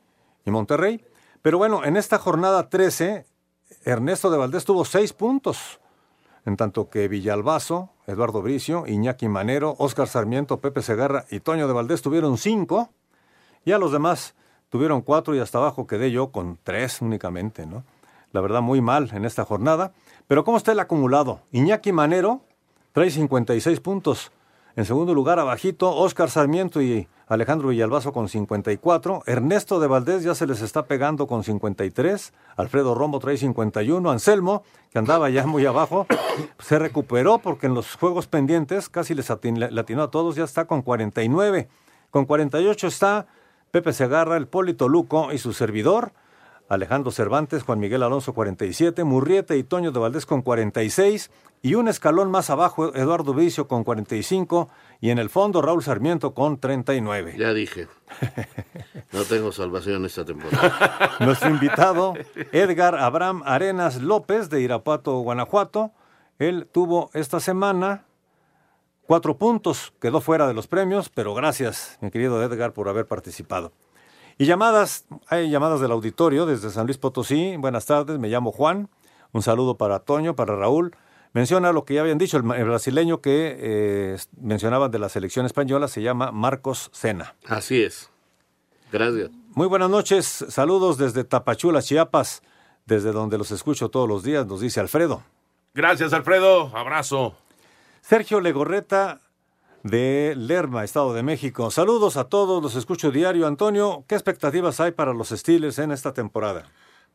y 0.44 0.50
Monterrey. 0.50 1.02
Pero 1.40 1.56
bueno, 1.56 1.86
en 1.86 1.96
esta 1.96 2.18
jornada 2.18 2.68
13, 2.68 3.24
Ernesto 3.86 4.30
de 4.30 4.36
Valdés 4.36 4.66
tuvo 4.66 4.84
seis 4.84 5.14
puntos, 5.14 5.80
en 6.44 6.58
tanto 6.58 6.90
que 6.90 7.08
Villalbazo, 7.08 7.93
Eduardo 8.06 8.42
Bricio, 8.42 8.86
Iñaki 8.86 9.28
Manero, 9.28 9.74
Óscar 9.78 10.08
Sarmiento, 10.08 10.60
Pepe 10.60 10.82
Segarra 10.82 11.24
y 11.30 11.40
Toño 11.40 11.66
de 11.66 11.72
Valdés 11.72 12.02
tuvieron 12.02 12.38
cinco, 12.38 12.90
y 13.64 13.72
a 13.72 13.78
los 13.78 13.92
demás 13.92 14.34
tuvieron 14.68 15.02
cuatro 15.02 15.34
y 15.34 15.38
hasta 15.38 15.58
abajo 15.58 15.86
quedé 15.86 16.10
yo 16.10 16.30
con 16.30 16.58
tres 16.62 17.00
únicamente, 17.00 17.66
¿no? 17.66 17.84
La 18.32 18.40
verdad, 18.40 18.60
muy 18.60 18.80
mal 18.80 19.10
en 19.12 19.24
esta 19.24 19.44
jornada. 19.44 19.92
Pero 20.26 20.44
¿cómo 20.44 20.56
está 20.56 20.72
el 20.72 20.80
acumulado? 20.80 21.40
Iñaki 21.52 21.92
Manero 21.92 22.40
trae 22.92 23.10
56 23.10 23.78
puntos. 23.80 24.32
En 24.76 24.84
segundo 24.84 25.14
lugar, 25.14 25.38
abajito, 25.38 25.94
Óscar 25.94 26.30
Sarmiento 26.30 26.82
y 26.82 27.06
Alejandro 27.28 27.68
Villalbazo 27.68 28.12
con 28.12 28.28
54. 28.28 29.22
Ernesto 29.26 29.78
de 29.78 29.86
Valdés 29.86 30.24
ya 30.24 30.34
se 30.34 30.48
les 30.48 30.62
está 30.62 30.86
pegando 30.86 31.28
con 31.28 31.44
53. 31.44 32.32
Alfredo 32.56 32.94
Rombo 32.96 33.20
trae 33.20 33.36
51. 33.36 34.10
Anselmo, 34.10 34.64
que 34.90 34.98
andaba 34.98 35.30
ya 35.30 35.46
muy 35.46 35.64
abajo, 35.64 36.06
se 36.58 36.80
recuperó 36.80 37.38
porque 37.38 37.66
en 37.66 37.74
los 37.74 37.94
juegos 37.94 38.26
pendientes 38.26 38.88
casi 38.88 39.14
les 39.14 39.30
atin- 39.30 39.70
le 39.70 39.80
atinó 39.80 40.02
a 40.02 40.10
todos, 40.10 40.34
ya 40.34 40.42
está 40.44 40.64
con 40.64 40.82
49. 40.82 41.68
Con 42.10 42.24
48 42.24 42.88
está 42.88 43.26
Pepe 43.70 43.92
Segarra, 43.92 44.36
el 44.36 44.48
Polito 44.48 44.88
Luco 44.88 45.32
y 45.32 45.38
su 45.38 45.52
servidor. 45.52 46.12
Alejandro 46.74 47.10
Cervantes, 47.10 47.62
Juan 47.62 47.78
Miguel 47.78 48.02
Alonso 48.02 48.34
47, 48.34 49.04
Murrieta 49.04 49.56
y 49.56 49.62
Toño 49.64 49.92
de 49.92 49.98
Valdés 49.98 50.26
con 50.26 50.42
46 50.42 51.30
y 51.62 51.76
un 51.76 51.88
escalón 51.88 52.30
más 52.30 52.50
abajo 52.50 52.94
Eduardo 52.94 53.32
Vicio 53.32 53.66
con 53.66 53.84
45 53.84 54.68
y 55.00 55.10
en 55.10 55.18
el 55.18 55.30
fondo 55.30 55.62
Raúl 55.62 55.82
Sarmiento 55.82 56.34
con 56.34 56.60
39. 56.60 57.36
Ya 57.38 57.54
dije. 57.54 57.88
No 59.12 59.22
tengo 59.22 59.50
salvación 59.50 60.04
esta 60.04 60.24
temporada. 60.24 61.16
Nuestro 61.20 61.48
invitado 61.48 62.14
Edgar 62.52 62.96
Abraham 62.96 63.42
Arenas 63.46 64.02
López 64.02 64.50
de 64.50 64.60
Irapuato, 64.60 65.18
Guanajuato, 65.20 65.92
él 66.38 66.68
tuvo 66.70 67.10
esta 67.14 67.40
semana 67.40 68.04
cuatro 69.06 69.38
puntos, 69.38 69.92
quedó 70.00 70.20
fuera 70.20 70.46
de 70.46 70.54
los 70.54 70.66
premios, 70.66 71.08
pero 71.08 71.34
gracias, 71.34 71.96
mi 72.00 72.10
querido 72.10 72.42
Edgar, 72.42 72.72
por 72.72 72.88
haber 72.88 73.06
participado. 73.06 73.72
Y 74.36 74.46
llamadas, 74.46 75.06
hay 75.28 75.50
llamadas 75.50 75.80
del 75.80 75.92
auditorio 75.92 76.46
desde 76.46 76.70
San 76.70 76.86
Luis 76.86 76.98
Potosí. 76.98 77.56
Buenas 77.56 77.86
tardes, 77.86 78.18
me 78.18 78.28
llamo 78.28 78.50
Juan. 78.50 78.88
Un 79.32 79.42
saludo 79.42 79.76
para 79.76 80.00
Toño, 80.00 80.34
para 80.34 80.56
Raúl. 80.56 80.96
Menciona 81.32 81.72
lo 81.72 81.84
que 81.84 81.94
ya 81.94 82.00
habían 82.00 82.18
dicho, 82.18 82.36
el, 82.36 82.42
brasileño 82.42 83.20
que 83.20 83.56
eh, 83.58 84.16
mencionaban 84.40 84.90
de 84.90 85.00
la 85.00 85.08
selección 85.08 85.46
española 85.46 85.88
se 85.88 86.02
llama 86.02 86.30
Marcos 86.30 86.90
Sena. 86.92 87.34
Así 87.46 87.82
es. 87.82 88.10
Gracias. 88.92 89.30
Muy 89.54 89.66
buenas 89.66 89.90
noches, 89.90 90.44
saludos 90.48 90.98
desde 90.98 91.24
Tapachula, 91.24 91.82
Chiapas, 91.82 92.42
desde 92.86 93.10
donde 93.10 93.38
los 93.38 93.50
escucho 93.50 93.88
todos 93.88 94.08
los 94.08 94.22
días, 94.22 94.46
nos 94.46 94.60
dice 94.60 94.78
Alfredo. 94.78 95.22
Gracias, 95.74 96.12
Alfredo. 96.12 96.70
Abrazo. 96.76 97.34
Sergio 98.00 98.40
Legorreta 98.40 99.20
de 99.84 100.34
Lerma, 100.36 100.82
Estado 100.82 101.14
de 101.14 101.22
México. 101.22 101.70
Saludos 101.70 102.16
a 102.16 102.24
todos, 102.24 102.60
los 102.60 102.74
escucho 102.74 103.12
diario. 103.12 103.46
Antonio, 103.46 104.04
¿qué 104.08 104.16
expectativas 104.16 104.80
hay 104.80 104.90
para 104.90 105.14
los 105.14 105.28
Steelers 105.28 105.78
en 105.78 105.92
esta 105.92 106.12
temporada? 106.12 106.64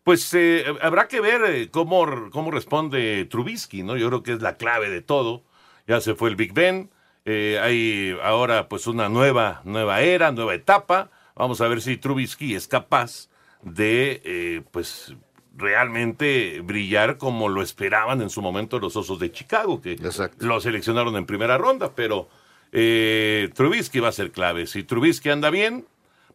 Pues 0.04 0.34
eh, 0.34 0.64
habrá 0.82 1.10
que 1.10 1.20
ver 1.20 1.42
eh, 1.46 1.70
cómo, 1.70 2.30
cómo 2.32 2.52
responde 2.52 3.26
Trubisky, 3.26 3.84
¿no? 3.84 3.98
Yo 3.98 4.08
creo 4.08 4.24
que 4.24 4.32
es 4.32 4.42
la 4.42 4.56
clave 4.56 4.90
de 4.90 5.02
todo. 5.02 5.44
Ya 5.88 6.00
se 6.00 6.16
fue 6.16 6.30
el 6.30 6.36
Big 6.38 6.54
Ben, 6.54 6.90
eh, 7.26 7.60
hay 7.62 8.18
ahora 8.24 8.70
pues 8.70 8.88
una 8.88 9.10
nueva, 9.10 9.62
nueva 9.66 10.02
era, 10.02 10.32
nueva 10.32 10.54
etapa. 10.54 11.10
Vamos 11.36 11.62
a 11.62 11.68
ver 11.68 11.82
si 11.82 11.98
Trubisky 11.98 12.56
es 12.56 12.68
capaz 12.68 13.30
de 13.62 14.22
eh, 14.24 14.62
pues 14.72 15.16
realmente 15.56 16.62
brillar 16.62 17.18
como 17.18 17.50
lo 17.50 17.62
esperaban 17.62 18.22
en 18.22 18.30
su 18.30 18.42
momento 18.42 18.80
los 18.80 18.96
Osos 18.96 19.20
de 19.20 19.32
Chicago, 19.32 19.82
que 19.82 19.98
lo 20.40 20.62
seleccionaron 20.62 21.16
en 21.18 21.26
primera 21.26 21.58
ronda, 21.58 21.92
pero 21.94 22.30
eh, 22.72 23.50
Trubisky 23.54 24.00
va 24.00 24.10
a 24.10 24.14
ser 24.14 24.32
clave. 24.32 24.68
Si 24.68 24.84
Trubisky 24.84 25.30
anda 25.30 25.50
bien, 25.50 25.86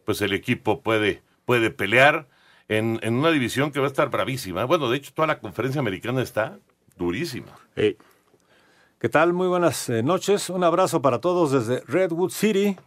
pues 0.05 0.21
el 0.21 0.33
equipo 0.33 0.81
puede, 0.81 1.21
puede 1.45 1.71
pelear 1.71 2.27
en, 2.67 2.99
en 3.01 3.15
una 3.15 3.31
división 3.31 3.71
que 3.71 3.79
va 3.79 3.85
a 3.85 3.89
estar 3.89 4.09
bravísima. 4.09 4.65
Bueno, 4.65 4.89
de 4.89 4.97
hecho, 4.97 5.13
toda 5.13 5.27
la 5.27 5.39
conferencia 5.39 5.79
americana 5.79 6.21
está 6.21 6.59
durísima. 6.97 7.51
¿Qué 7.75 9.09
tal? 9.09 9.33
Muy 9.33 9.47
buenas 9.47 9.89
eh, 9.89 10.03
noches. 10.03 10.49
Un 10.49 10.63
abrazo 10.63 11.01
para 11.01 11.19
todos 11.19 11.51
desde 11.51 11.83
Redwood 11.87 12.31
City. 12.31 12.77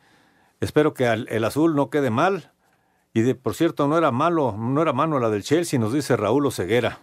Espero 0.61 0.94
que 0.94 1.05
el 1.07 1.44
azul 1.44 1.74
no 1.76 1.90
quede 1.90 2.11
mal. 2.11 2.53
Y 3.14 3.22
de, 3.22 3.34
por 3.34 3.55
cierto, 3.55 3.88
no 3.88 3.96
era 3.96 4.11
malo, 4.11 4.55
no 4.57 4.82
era 4.82 4.92
mano 4.92 5.18
la 5.18 5.30
del 5.30 5.42
Chelsea, 5.42 5.78
nos 5.78 5.92
dice 5.92 6.16
Raúl 6.16 6.46
Oceguera. 6.46 6.99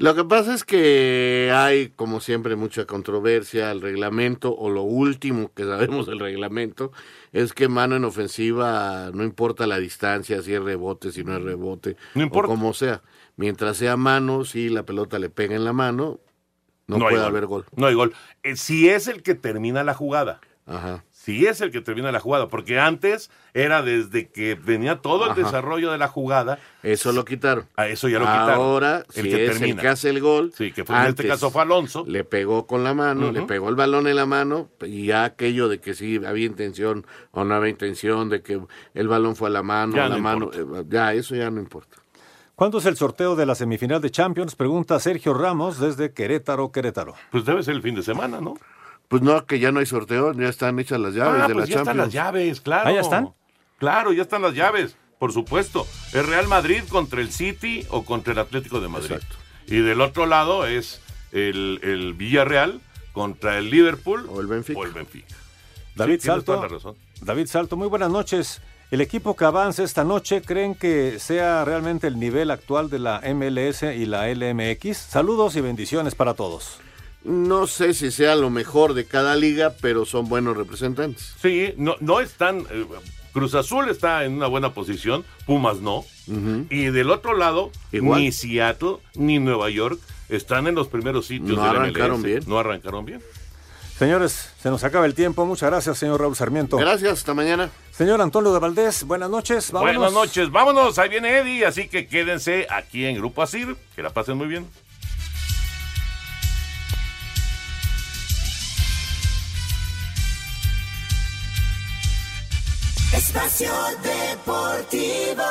Lo 0.00 0.14
que 0.14 0.24
pasa 0.24 0.54
es 0.54 0.64
que 0.64 1.52
hay, 1.54 1.90
como 1.90 2.20
siempre, 2.20 2.56
mucha 2.56 2.86
controversia. 2.86 3.70
El 3.70 3.82
reglamento, 3.82 4.56
o 4.56 4.70
lo 4.70 4.82
último 4.82 5.52
que 5.52 5.64
sabemos 5.64 6.06
del 6.06 6.18
reglamento, 6.18 6.90
es 7.32 7.52
que 7.52 7.68
mano 7.68 7.96
en 7.96 8.06
ofensiva, 8.06 9.10
no 9.12 9.24
importa 9.24 9.66
la 9.66 9.78
distancia, 9.78 10.40
si 10.40 10.54
es 10.54 10.62
rebote, 10.62 11.12
si 11.12 11.22
no 11.22 11.36
es 11.36 11.42
rebote, 11.42 11.96
no 12.14 12.22
importa. 12.22 12.46
o 12.46 12.56
como 12.56 12.72
sea. 12.72 13.02
Mientras 13.36 13.76
sea 13.76 13.98
mano, 13.98 14.46
si 14.46 14.70
la 14.70 14.84
pelota 14.84 15.18
le 15.18 15.28
pega 15.28 15.54
en 15.54 15.66
la 15.66 15.74
mano, 15.74 16.18
no, 16.86 16.98
puede 16.98 17.22
haber 17.22 17.44
gol. 17.44 17.66
No 17.76 17.86
hay 17.86 17.94
gol. 17.94 18.14
Eh, 18.42 18.56
si 18.56 18.88
es 18.88 19.06
el 19.06 19.22
que 19.22 19.34
termina 19.34 19.84
la 19.84 19.92
jugada. 19.92 20.40
Ajá 20.66 21.04
si 21.30 21.46
es 21.46 21.60
el 21.60 21.70
que 21.70 21.80
termina 21.80 22.10
la 22.10 22.18
jugada, 22.18 22.48
porque 22.48 22.80
antes 22.80 23.30
era 23.54 23.82
desde 23.82 24.28
que 24.28 24.56
venía 24.56 24.96
todo 24.96 25.30
el 25.30 25.36
desarrollo 25.36 25.92
de 25.92 25.98
la 25.98 26.08
jugada. 26.08 26.58
Eso 26.82 27.12
lo 27.12 27.24
quitaron. 27.24 27.66
A 27.76 27.86
eso 27.86 28.08
ya 28.08 28.18
lo 28.18 28.24
quitaron. 28.24 28.54
Ahora, 28.54 29.04
el 29.14 29.22
que 29.22 29.46
es 29.46 29.60
el 29.60 29.76
que 29.76 29.88
hace 29.88 30.10
el 30.10 30.20
gol, 30.20 30.52
sí, 30.56 30.72
que 30.72 30.84
fue, 30.84 30.96
en 30.96 31.06
este 31.06 31.28
caso 31.28 31.50
fue 31.50 31.62
Alonso. 31.62 32.04
Le 32.06 32.24
pegó 32.24 32.66
con 32.66 32.82
la 32.82 32.94
mano, 32.94 33.30
le 33.30 33.42
pegó 33.42 33.68
el 33.68 33.76
balón 33.76 34.08
en 34.08 34.16
la 34.16 34.26
mano, 34.26 34.68
y 34.82 35.06
ya 35.06 35.24
aquello 35.24 35.68
de 35.68 35.78
que 35.78 35.94
sí 35.94 36.20
había 36.26 36.46
intención 36.46 37.06
o 37.30 37.44
no 37.44 37.54
había 37.54 37.70
intención, 37.70 38.28
de 38.28 38.42
que 38.42 38.60
el 38.94 39.08
balón 39.08 39.36
fue 39.36 39.48
a 39.48 39.52
la 39.52 39.62
mano, 39.62 39.96
ya 39.96 40.08
la 40.08 40.18
mano, 40.18 40.50
eh, 40.52 40.84
ya 40.88 41.14
eso 41.14 41.36
ya 41.36 41.50
no 41.50 41.60
importa. 41.60 41.96
¿Cuándo 42.56 42.78
es 42.78 42.86
el 42.86 42.96
sorteo 42.96 43.36
de 43.36 43.46
la 43.46 43.54
semifinal 43.54 44.02
de 44.02 44.10
Champions? 44.10 44.54
Pregunta 44.54 45.00
Sergio 45.00 45.32
Ramos 45.32 45.78
desde 45.78 46.12
Querétaro, 46.12 46.70
Querétaro. 46.70 47.14
Pues 47.30 47.44
debe 47.44 47.62
ser 47.62 47.74
el 47.74 47.82
fin 47.82 47.94
de 47.94 48.02
semana, 48.02 48.40
¿no? 48.40 48.54
Pues 49.10 49.22
no, 49.22 49.44
que 49.44 49.58
ya 49.58 49.72
no 49.72 49.80
hay 49.80 49.86
sorteo, 49.86 50.32
ya 50.34 50.48
están 50.48 50.78
hechas 50.78 51.00
las 51.00 51.14
llaves 51.14 51.42
ah, 51.42 51.48
de 51.48 51.54
pues 51.54 51.68
la 51.68 51.74
ya 51.74 51.80
están 51.80 51.96
las 51.96 52.12
llaves, 52.12 52.60
claro. 52.60 52.88
¿Ah, 52.88 52.92
ya 52.92 53.00
están? 53.00 53.30
Claro, 53.76 54.12
ya 54.12 54.22
están 54.22 54.40
las 54.40 54.54
llaves, 54.54 54.96
por 55.18 55.32
supuesto. 55.32 55.84
Es 56.12 56.24
Real 56.24 56.46
Madrid 56.46 56.84
contra 56.88 57.20
el 57.20 57.32
City 57.32 57.84
o 57.90 58.04
contra 58.04 58.34
el 58.34 58.38
Atlético 58.38 58.80
de 58.80 58.86
Madrid. 58.86 59.10
Exacto. 59.10 59.34
Y 59.66 59.78
del 59.78 60.00
otro 60.00 60.26
lado 60.26 60.64
es 60.64 61.02
el, 61.32 61.80
el, 61.82 62.14
Villarreal 62.14 62.80
contra 63.12 63.58
el 63.58 63.68
Liverpool 63.68 64.28
o 64.30 64.40
el 64.40 64.46
Benfica. 64.46 64.78
O 64.78 64.84
el 64.84 64.92
Benfica. 64.92 65.34
David 65.96 66.20
Salto. 66.20 66.94
David 67.20 67.46
Salto, 67.46 67.76
muy 67.76 67.88
buenas 67.88 68.10
noches. 68.10 68.62
El 68.92 69.00
equipo 69.00 69.34
que 69.34 69.44
avance 69.44 69.82
esta 69.82 70.04
noche, 70.04 70.40
¿creen 70.40 70.76
que 70.76 71.18
sea 71.18 71.64
realmente 71.64 72.06
el 72.06 72.20
nivel 72.20 72.52
actual 72.52 72.88
de 72.88 73.00
la 73.00 73.20
MLS 73.34 73.82
y 73.82 74.06
la 74.06 74.32
LMX? 74.32 74.96
Saludos 74.96 75.56
y 75.56 75.62
bendiciones 75.62 76.14
para 76.14 76.34
todos. 76.34 76.78
No 77.22 77.66
sé 77.66 77.92
si 77.94 78.10
sea 78.10 78.34
lo 78.34 78.50
mejor 78.50 78.94
de 78.94 79.04
cada 79.04 79.36
liga, 79.36 79.74
pero 79.80 80.06
son 80.06 80.28
buenos 80.28 80.56
representantes. 80.56 81.34
Sí, 81.40 81.74
no, 81.76 81.96
no 82.00 82.20
están. 82.20 82.60
Eh, 82.70 82.86
Cruz 83.32 83.54
Azul 83.54 83.88
está 83.88 84.24
en 84.24 84.34
una 84.34 84.46
buena 84.46 84.74
posición, 84.74 85.24
Pumas 85.46 85.80
no. 85.80 86.04
Y 86.70 86.86
del 86.86 87.10
otro 87.10 87.36
lado, 87.36 87.72
ni 87.92 88.30
Seattle 88.30 88.98
ni 89.14 89.38
Nueva 89.40 89.68
York 89.68 89.98
están 90.28 90.66
en 90.68 90.76
los 90.76 90.88
primeros 90.88 91.26
sitios. 91.26 91.56
No 91.56 91.64
arrancaron 91.64 92.22
bien. 92.22 92.42
No 92.46 92.58
arrancaron 92.58 93.04
bien. 93.04 93.20
Señores, 93.98 94.50
se 94.62 94.70
nos 94.70 94.82
acaba 94.82 95.04
el 95.04 95.14
tiempo. 95.14 95.44
Muchas 95.44 95.68
gracias, 95.70 95.98
señor 95.98 96.20
Raúl 96.20 96.34
Sarmiento. 96.34 96.78
Gracias, 96.78 97.18
hasta 97.18 97.34
mañana. 97.34 97.70
Señor 97.92 98.22
Antonio 98.22 98.52
de 98.52 98.58
Valdés, 98.58 99.04
buenas 99.04 99.28
noches. 99.28 99.70
Buenas 99.72 100.12
noches, 100.12 100.50
vámonos. 100.50 100.98
Ahí 100.98 101.10
viene 101.10 101.36
Eddie, 101.38 101.66
así 101.66 101.86
que 101.86 102.06
quédense 102.06 102.66
aquí 102.70 103.04
en 103.04 103.16
Grupo 103.16 103.42
Asir. 103.42 103.76
Que 103.94 104.02
la 104.02 104.10
pasen 104.10 104.38
muy 104.38 104.46
bien. 104.46 104.66
Espacio 113.12 113.72
Deportivo. 114.02 115.42